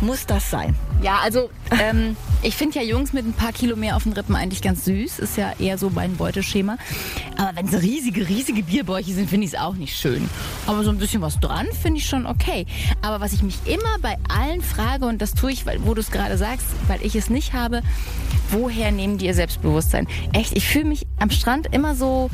Muss 0.00 0.26
das 0.26 0.48
sein? 0.48 0.76
Ja, 1.02 1.18
also 1.24 1.50
ähm, 1.72 2.16
ich 2.44 2.56
finde 2.56 2.78
ja 2.78 2.84
Jungs 2.84 3.14
mit 3.14 3.24
ein 3.26 3.32
paar 3.32 3.52
Kilo 3.52 3.74
mehr 3.74 3.96
auf 3.96 4.02
den 4.02 4.12
Rippen 4.12 4.36
eigentlich 4.36 4.60
ganz 4.60 4.84
süß. 4.84 5.18
Ist 5.18 5.38
ja 5.38 5.52
eher 5.58 5.78
so 5.78 5.88
mein 5.88 6.16
Beuteschema. 6.16 6.76
Aber 7.38 7.56
wenn 7.56 7.66
es 7.66 7.82
riesige, 7.82 8.28
riesige 8.28 8.62
Bierbäuche 8.62 9.12
sind, 9.12 9.30
finde 9.30 9.46
ich 9.46 9.54
es 9.54 9.58
auch 9.58 9.74
nicht 9.74 9.96
schön. 9.96 10.28
Aber 10.66 10.84
so 10.84 10.90
ein 10.90 10.98
bisschen 10.98 11.22
was 11.22 11.40
dran 11.40 11.66
finde 11.80 12.00
ich 12.00 12.06
schon 12.06 12.26
okay. 12.26 12.66
Aber 13.00 13.20
was 13.20 13.32
ich 13.32 13.42
mich 13.42 13.56
immer 13.64 13.98
bei 14.02 14.16
allen 14.28 14.60
frage, 14.60 15.06
und 15.06 15.22
das 15.22 15.32
tue 15.32 15.52
ich, 15.52 15.64
weil, 15.64 15.84
wo 15.86 15.94
du 15.94 16.00
es 16.00 16.10
gerade 16.10 16.36
sagst, 16.36 16.66
weil 16.86 17.00
ich 17.02 17.16
es 17.16 17.30
nicht 17.30 17.54
habe, 17.54 17.82
woher 18.50 18.92
nehmen 18.92 19.16
die 19.16 19.26
ihr 19.26 19.34
Selbstbewusstsein? 19.34 20.06
Echt, 20.34 20.54
ich 20.54 20.68
fühle 20.68 20.84
mich 20.84 21.06
am 21.18 21.30
Strand 21.30 21.68
immer 21.72 21.94
so 21.94 22.30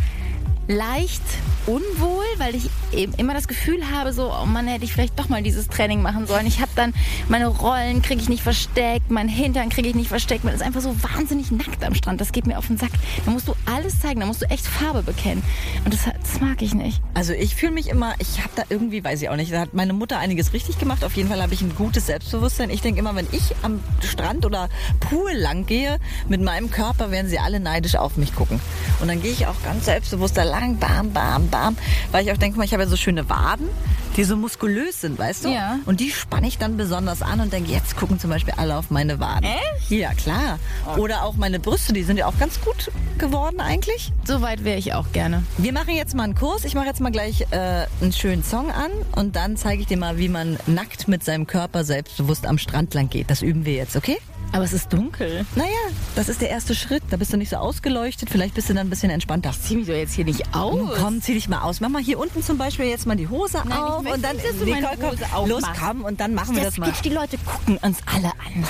leicht 0.71 1.23
unwohl, 1.67 2.25
weil 2.39 2.55
ich 2.55 2.71
eben 2.93 3.13
immer 3.15 3.35
das 3.35 3.49
Gefühl 3.49 3.91
habe, 3.91 4.13
so, 4.13 4.33
oh 4.33 4.47
Mann, 4.47 4.67
hätte 4.67 4.85
ich 4.85 4.93
vielleicht 4.93 5.19
doch 5.19 5.29
mal 5.29 5.43
dieses 5.43 5.69
Training 5.69 6.01
machen 6.01 6.27
sollen. 6.27 6.47
Ich 6.47 6.61
habe 6.61 6.71
dann 6.75 6.95
meine 7.29 7.49
Rollen 7.49 8.03
kriege 8.03 8.21
ich 8.21 8.29
nicht 8.29 8.43
versteckt, 8.43 9.11
mein 9.11 9.29
Hintern 9.29 9.69
kriege 9.69 9.89
ich 9.89 9.95
nicht 9.95 10.09
versteckt. 10.09 10.45
Man 10.45 10.55
ist 10.55 10.63
einfach 10.63 10.81
so 10.81 10.95
wahnsinnig 11.03 11.51
nackt 11.51 11.85
am 11.85 11.95
Strand. 11.95 12.21
Das 12.21 12.33
geht 12.33 12.47
mir 12.47 12.59
auf 12.59 12.67
den 12.67 12.79
Sack. 12.79 12.91
Da 13.25 13.31
musst 13.31 13.49
du 13.49 13.55
alles 13.67 14.01
zeigen, 14.01 14.21
da 14.21 14.27
musst 14.27 14.43
du 14.43 14.47
echt 14.47 14.67
Farbe 14.67 15.03
bekennen. 15.03 15.43
Und 15.85 15.93
das, 15.93 16.05
das 16.05 16.41
mag 16.41 16.63
ich 16.63 16.75
nicht. 16.75 17.01
Also 17.15 17.33
ich 17.33 17.55
fühle 17.55 17.73
mich 17.73 17.89
immer, 17.89 18.15
ich 18.19 18.39
habe 18.39 18.51
da 18.57 18.63
irgendwie, 18.69 19.05
weiß 19.05 19.21
ich 19.23 19.29
auch 19.29 19.37
nicht, 19.37 19.53
da 19.53 19.61
hat 19.61 19.75
meine 19.75 19.93
Mutter 19.93 20.19
einiges 20.19 20.53
richtig 20.53 20.79
gemacht. 20.79 21.05
Auf 21.05 21.17
jeden 21.17 21.29
Fall 21.29 21.43
habe 21.43 21.53
ich 21.53 21.63
ein 21.63 21.75
gutes 21.75 22.07
Selbstbewusstsein. 22.07 22.71
Ich 22.71 22.81
denke 22.81 23.01
immer, 23.01 23.15
wenn 23.15 23.27
ich 23.33 23.55
am 23.63 23.81
Strand 24.03 24.47
oder 24.47 24.69
Pool 25.01 25.33
lang 25.33 25.67
gehe 25.67 25.99
mit 26.29 26.41
meinem 26.41 26.71
Körper, 26.71 27.11
werden 27.11 27.29
sie 27.29 27.39
alle 27.39 27.61
neidisch 27.61 27.97
auf 27.97 28.17
mich 28.17 28.35
gucken. 28.35 28.61
Und 29.01 29.09
dann 29.09 29.21
gehe 29.21 29.33
ich 29.33 29.47
auch 29.47 29.63
ganz 29.65 29.85
selbstbewusst 29.85 30.37
da 30.37 30.43
lang, 30.43 30.60
bam, 30.79 31.13
bam, 31.13 31.49
bam, 31.49 31.77
weil 32.13 32.25
ich 32.25 32.33
auch 32.33 32.37
denke 32.37 32.59
mal, 32.59 32.65
ich 32.65 32.73
habe 32.73 32.83
ja 32.83 32.89
so 32.89 32.97
schöne 32.97 33.29
Waden, 33.29 33.69
die 34.17 34.25
so 34.25 34.37
muskulös 34.37 35.01
sind, 35.01 35.19
weißt 35.19 35.45
du? 35.45 35.49
Ja. 35.51 35.79
Und 35.87 36.01
die 36.01 36.11
spanne 36.11 36.47
ich 36.49 36.59
dann 36.59 36.77
besonders 36.77 37.23
an 37.23 37.41
und 37.41 37.53
denke, 37.53 37.71
jetzt 37.73 37.97
gucken 37.97 38.19
zum 38.19 38.31
Beispiel 38.31 38.55
alle 38.57 38.77
auf 38.77 38.91
meine 38.91 39.21
Waden. 39.21 39.45
Echt? 39.45 39.91
Ja, 39.91 40.13
klar. 40.15 40.59
Oder 40.97 41.25
auch 41.25 41.37
meine 41.37 41.61
Brüste, 41.61 41.93
die 41.93 42.03
sind 42.03 42.17
ja 42.17 42.27
auch 42.27 42.39
ganz 42.39 42.61
gut 42.61 42.91
geworden 43.19 43.61
eigentlich. 43.61 44.13
So 44.25 44.41
weit 44.43 44.65
wäre 44.65 44.79
ich 44.79 44.95
auch 44.95 45.13
gerne. 45.13 45.43
Wir 45.59 45.73
machen 45.73 45.95
jetzt 45.95 46.15
mal 46.15 46.25
einen 46.25 46.35
Kurs. 46.35 46.65
Ich 46.65 46.75
mache 46.75 46.87
jetzt 46.87 47.01
mal 47.01 47.11
gleich 47.13 47.43
äh, 47.51 47.87
einen 48.01 48.13
schönen 48.13 48.43
Song 48.45 48.71
an 48.71 48.91
und 49.13 49.37
dann 49.37 49.57
zeige 49.57 49.83
ich 49.83 49.89
dir 49.89 49.97
mal, 49.97 50.19
wie 50.19 50.29
man 50.29 50.59
nackt 50.67 51.09
mit 51.09 51.25
seinem 51.25 51.47
Körper 51.47 51.85
selbstbewusst 51.85 52.47
am 52.47 52.59
Strand 52.59 52.95
lang 52.95 53.09
geht. 53.09 53.31
Das 53.31 53.43
üben 53.43 53.65
wir 53.65 53.75
jetzt, 53.75 53.97
okay? 53.97 54.19
Aber 54.53 54.65
es 54.65 54.73
ist 54.73 54.93
dunkel. 54.93 55.47
Naja, 55.55 55.71
das 56.17 56.29
ist 56.29 56.41
der 56.41 56.51
erste 56.51 56.75
Schritt. 56.75 57.03
Da 57.11 57.17
bist 57.17 57.33
du 57.33 57.37
nicht 57.37 57.51
so 57.51 57.57
ausgeleuchtet. 57.57 58.31
Vielleicht 58.31 58.55
bist 58.55 58.69
du 58.69 58.75
dann 58.75 58.89
ein 58.89 58.91
bisschen 58.91 59.11
entspannter. 59.11 59.53
Zieh 59.53 59.77
mich 59.77 59.87
doch 59.87 59.95
jetzt 59.95 60.13
hier 60.15 60.25
nicht 60.25 60.55
aus. 60.55 60.75
Oh, 60.75 60.91
komm, 60.99 61.23
zieh 61.23 61.35
dich 61.35 61.49
mal 61.49 61.63
aus. 61.63 61.81
Mach 61.81 61.89
mal 61.89 62.03
hier 62.03 62.19
unten 62.19 62.43
zum 62.43 62.59
Beispiel 62.59 62.87
jetzt 62.87 63.07
mal 63.07 63.17
die 63.17 63.29
Hose 63.29 63.59
Nein, 63.65 63.73
auf 63.79 63.99
und 64.13 64.25
dann 64.25 64.37
nicht, 64.37 64.67
meine 64.67 64.89
komm, 64.99 65.11
Hose 65.11 65.25
los, 65.49 65.63
komm 65.79 66.03
und 66.03 66.19
dann 66.21 66.35
machen 66.35 66.57
wir 66.57 66.65
das, 66.65 66.75
Das 66.75 66.79
mal. 66.79 66.91
geht, 66.91 67.05
die 67.05 67.11
Leute 67.11 67.39
gucken 67.39 67.77
uns 67.79 67.99
alle 68.07 68.29
an. 68.29 68.67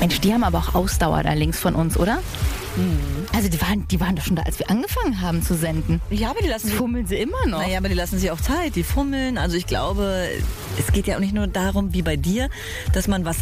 Mensch, 0.00 0.20
die 0.20 0.32
haben 0.32 0.44
aber 0.44 0.58
auch 0.58 0.74
Ausdauer 0.74 1.22
da 1.22 1.32
links 1.34 1.58
von 1.58 1.74
uns, 1.74 1.96
oder? 1.98 2.18
Also 3.34 3.48
die 3.48 3.60
waren, 3.60 3.86
die 3.88 4.00
waren 4.00 4.14
doch 4.14 4.24
schon 4.24 4.36
da, 4.36 4.42
als 4.42 4.58
wir 4.58 4.70
angefangen 4.70 5.20
haben 5.20 5.42
zu 5.42 5.54
senden. 5.54 6.00
Ja, 6.10 6.30
aber 6.30 6.40
die 6.40 6.48
lassen 6.48 6.68
sich 6.68 6.76
Fummeln 6.76 7.06
sie 7.06 7.16
immer 7.16 7.46
noch. 7.46 7.58
Naja, 7.58 7.78
aber 7.78 7.88
die 7.88 7.94
lassen 7.94 8.18
sich 8.18 8.30
auch 8.30 8.40
Zeit, 8.40 8.76
die 8.76 8.84
fummeln. 8.84 9.38
Also 9.38 9.56
ich 9.56 9.66
glaube, 9.66 10.28
es 10.78 10.92
geht 10.92 11.06
ja 11.06 11.16
auch 11.16 11.20
nicht 11.20 11.34
nur 11.34 11.46
darum, 11.48 11.92
wie 11.92 12.02
bei 12.02 12.16
dir, 12.16 12.48
dass 12.92 13.08
man 13.08 13.24
was 13.24 13.38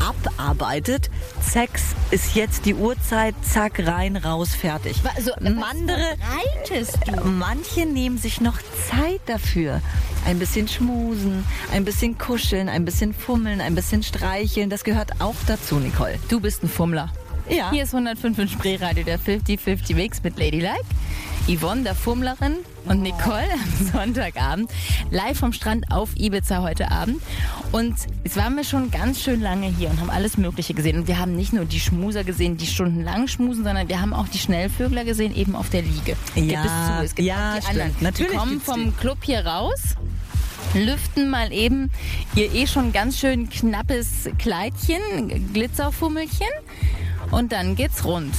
abarbeitet. 0.00 1.10
Sex 1.42 1.82
ist 2.10 2.34
jetzt 2.34 2.64
die 2.64 2.74
Uhrzeit, 2.74 3.34
zack, 3.42 3.86
rein, 3.86 4.16
raus, 4.16 4.54
fertig. 4.54 4.96
Also, 5.14 5.32
du? 7.06 7.28
manche 7.28 7.86
nehmen 7.86 8.18
sich 8.18 8.40
noch 8.40 8.58
Zeit 8.90 9.20
dafür. 9.26 9.82
Ein 10.26 10.38
bisschen 10.38 10.68
schmusen, 10.68 11.44
ein 11.70 11.84
bisschen 11.84 12.16
kuscheln, 12.16 12.70
ein 12.70 12.86
bisschen 12.86 13.12
fummeln, 13.12 13.60
ein 13.60 13.74
bisschen 13.74 14.02
streicheln. 14.02 14.70
Das 14.70 14.84
gehört 14.84 15.20
auch 15.20 15.34
dazu, 15.46 15.76
Nicole. 15.76 16.18
Du 16.28 16.40
bist 16.40 16.62
ein 16.62 16.68
Fummler. 16.68 17.12
Ja. 17.48 17.70
Hier 17.70 17.84
ist 17.84 17.94
105 17.94 18.38
in 18.38 18.48
Spreeradio, 18.48 19.04
der 19.04 19.18
50-50 19.18 19.94
Mix 19.94 20.22
mit 20.22 20.38
Ladylike. 20.38 20.84
Yvonne, 21.46 21.82
der 21.82 21.94
Fummlerin, 21.94 22.56
und 22.86 23.02
Nicole 23.02 23.46
am 23.52 23.86
Sonntagabend. 23.92 24.70
Live 25.10 25.38
vom 25.40 25.52
Strand 25.52 25.90
auf 25.90 26.16
Ibiza 26.16 26.62
heute 26.62 26.90
Abend. 26.90 27.20
Und 27.70 27.94
jetzt 28.24 28.36
waren 28.36 28.56
wir 28.56 28.64
schon 28.64 28.90
ganz 28.90 29.20
schön 29.20 29.42
lange 29.42 29.66
hier 29.66 29.90
und 29.90 30.00
haben 30.00 30.08
alles 30.08 30.38
Mögliche 30.38 30.72
gesehen. 30.72 30.98
Und 31.00 31.06
wir 31.08 31.18
haben 31.18 31.36
nicht 31.36 31.52
nur 31.52 31.66
die 31.66 31.80
Schmuser 31.80 32.24
gesehen, 32.24 32.56
die 32.56 32.66
stundenlang 32.66 33.28
schmusen, 33.28 33.62
sondern 33.64 33.88
wir 33.88 34.00
haben 34.00 34.14
auch 34.14 34.28
die 34.28 34.38
Schnellvögler 34.38 35.04
gesehen, 35.04 35.36
eben 35.36 35.54
auf 35.54 35.68
der 35.68 35.82
Liege. 35.82 36.16
Gibt 36.34 36.50
Ja, 36.50 36.64
es 36.64 36.98
zu. 36.98 37.04
Es 37.04 37.14
gibt 37.14 37.28
ja, 37.28 37.52
auch 37.52 37.56
die 37.56 37.62
stimmt. 37.62 37.80
anderen. 37.80 38.02
Natürlich 38.02 38.32
die 38.32 38.38
kommen 38.38 38.60
vom 38.60 38.96
Club 38.96 39.18
hier 39.22 39.44
raus 39.46 39.80
lüften 40.72 41.30
mal 41.30 41.52
eben 41.52 41.90
ihr 42.34 42.52
eh 42.52 42.66
schon 42.66 42.92
ganz 42.92 43.18
schön 43.18 43.48
knappes 43.48 44.28
Kleidchen, 44.38 45.52
Glitzerfummelchen 45.52 46.48
und 47.34 47.52
dann 47.52 47.74
geht's 47.76 48.04
rund. 48.04 48.34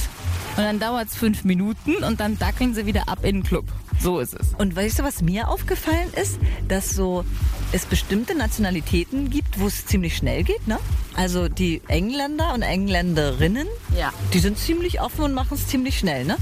Und 0.56 0.62
dann 0.64 0.78
dauert's 0.80 1.14
fünf 1.16 1.44
Minuten 1.44 1.96
und 2.02 2.18
dann 2.20 2.38
dackeln 2.38 2.74
sie 2.74 2.86
wieder 2.86 3.08
ab 3.08 3.18
in 3.24 3.36
den 3.36 3.42
Club. 3.42 3.66
So 4.00 4.20
ist 4.20 4.34
es. 4.34 4.48
Und 4.58 4.74
weißt 4.76 4.98
du, 4.98 5.02
was 5.04 5.22
mir 5.22 5.48
aufgefallen 5.48 6.08
ist? 6.20 6.38
Dass 6.68 6.90
so 6.90 7.24
es 7.72 7.84
bestimmte 7.86 8.34
Nationalitäten 8.34 9.30
gibt, 9.30 9.58
wo 9.58 9.66
es 9.66 9.86
ziemlich 9.86 10.16
schnell 10.16 10.44
geht, 10.44 10.66
ne? 10.68 10.78
Also 11.14 11.48
die 11.48 11.82
Engländer 11.88 12.52
und 12.54 12.62
Engländerinnen, 12.62 13.66
Ja. 13.96 14.12
die 14.34 14.38
sind 14.38 14.58
ziemlich 14.58 15.00
offen 15.00 15.24
und 15.24 15.34
machen 15.34 15.54
es 15.54 15.66
ziemlich 15.66 15.98
schnell, 15.98 16.24
ne? 16.24 16.36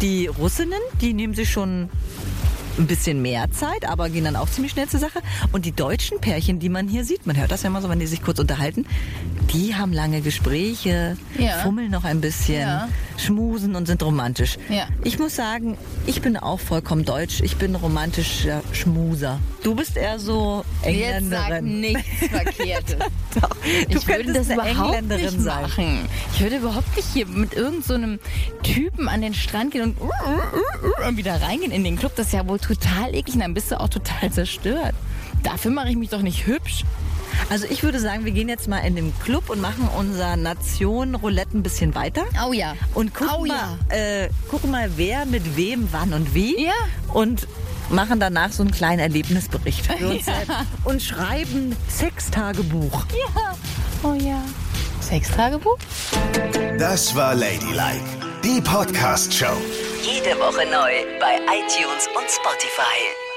Die 0.00 0.26
Russinnen, 0.28 0.80
die 1.00 1.12
nehmen 1.12 1.34
sich 1.34 1.50
schon 1.50 1.88
ein 2.78 2.86
bisschen 2.86 3.20
mehr 3.22 3.50
Zeit, 3.50 3.86
aber 3.88 4.08
gehen 4.08 4.24
dann 4.24 4.36
auch 4.36 4.48
ziemlich 4.48 4.72
schnell 4.72 4.88
zur 4.88 5.00
Sache. 5.00 5.20
Und 5.52 5.64
die 5.66 5.72
deutschen 5.72 6.20
Pärchen, 6.20 6.58
die 6.58 6.68
man 6.68 6.88
hier 6.88 7.04
sieht, 7.04 7.26
man 7.26 7.36
hört 7.36 7.50
das 7.50 7.62
ja 7.62 7.68
immer 7.68 7.82
so, 7.82 7.88
wenn 7.88 7.98
die 8.00 8.06
sich 8.06 8.22
kurz 8.22 8.38
unterhalten, 8.38 8.86
die 9.52 9.74
haben 9.74 9.92
lange 9.92 10.20
Gespräche, 10.22 11.16
Ja. 11.38 11.58
fummeln 11.58 11.90
noch 11.90 12.04
ein 12.04 12.20
bisschen, 12.20 12.60
Ja. 12.60 12.88
Schmusen 13.22 13.74
und 13.74 13.86
sind 13.86 14.02
romantisch. 14.02 14.58
Ja. 14.68 14.86
Ich 15.04 15.18
muss 15.18 15.36
sagen, 15.36 15.76
ich 16.06 16.20
bin 16.22 16.36
auch 16.36 16.60
vollkommen 16.60 17.04
deutsch. 17.04 17.40
Ich 17.42 17.56
bin 17.56 17.74
romantischer 17.74 18.62
Schmuser. 18.72 19.38
Du 19.62 19.74
bist 19.74 19.96
eher 19.96 20.18
so 20.18 20.64
Jetzt 20.84 21.30
sag 21.30 21.50
Engländerin. 21.50 21.80
nichts 21.80 22.08
Verkehrtes. 22.30 22.96
Doch, 23.40 23.48
du 23.88 23.96
ich 23.98 24.06
würde 24.08 24.32
das 24.32 24.50
eine 24.50 24.70
überhaupt 24.70 24.94
Engländerin 24.94 25.24
nicht 25.36 25.40
sein. 25.40 25.62
machen. 25.62 26.08
Ich 26.34 26.40
würde 26.40 26.56
überhaupt 26.56 26.96
nicht 26.96 27.08
hier 27.12 27.26
mit 27.26 27.54
irgendeinem 27.54 27.82
so 27.82 27.94
einem 27.94 28.18
Typen 28.62 29.08
an 29.08 29.22
den 29.22 29.34
Strand 29.34 29.72
gehen 29.72 29.82
und, 29.96 29.96
und 31.08 31.16
wieder 31.16 31.40
reingehen 31.40 31.72
in 31.72 31.84
den 31.84 31.96
Club. 31.96 32.12
Das 32.16 32.26
ist 32.28 32.32
ja 32.32 32.46
wohl 32.48 32.58
total 32.58 33.14
eklig. 33.14 33.34
Und 33.34 33.40
dann 33.40 33.54
bist 33.54 33.70
du 33.70 33.80
auch 33.80 33.88
total 33.88 34.30
zerstört. 34.32 34.94
Dafür 35.42 35.70
mache 35.70 35.88
ich 35.90 35.96
mich 35.96 36.10
doch 36.10 36.22
nicht 36.22 36.46
hübsch. 36.46 36.84
Also 37.50 37.66
ich 37.68 37.82
würde 37.82 38.00
sagen, 38.00 38.24
wir 38.24 38.32
gehen 38.32 38.48
jetzt 38.48 38.68
mal 38.68 38.78
in 38.78 38.96
den 38.96 39.12
Club 39.20 39.50
und 39.50 39.60
machen 39.60 39.88
unser 39.98 40.36
Nation 40.36 41.14
Roulette 41.14 41.56
ein 41.58 41.62
bisschen 41.62 41.94
weiter. 41.94 42.24
Oh 42.46 42.52
ja. 42.52 42.74
Und 42.94 43.14
gucken, 43.14 43.34
oh, 43.38 43.46
mal, 43.46 43.78
äh, 43.88 44.28
gucken 44.48 44.70
mal, 44.70 44.90
wer 44.96 45.26
mit 45.26 45.56
wem, 45.56 45.88
wann 45.92 46.12
und 46.12 46.34
wie. 46.34 46.66
Ja. 46.66 46.72
Und 47.12 47.46
machen 47.90 48.20
danach 48.20 48.52
so 48.52 48.62
einen 48.62 48.72
kleinen 48.72 49.00
Erlebnisbericht 49.00 49.86
für 49.86 50.08
uns 50.08 50.24
selbst. 50.24 50.50
Und 50.84 51.02
schreiben 51.02 51.76
Sextagebuch. 51.88 53.04
Ja. 53.10 53.54
Oh 54.02 54.14
ja. 54.14 54.42
Sextagebuch? 55.00 55.78
Das 56.78 57.14
war 57.14 57.34
Ladylike, 57.34 58.04
die 58.44 58.60
Podcast-Show. 58.60 59.56
Jede 60.02 60.38
Woche 60.38 60.64
neu 60.70 61.18
bei 61.20 61.36
iTunes 61.46 62.08
und 62.16 62.28
Spotify. 62.30 63.31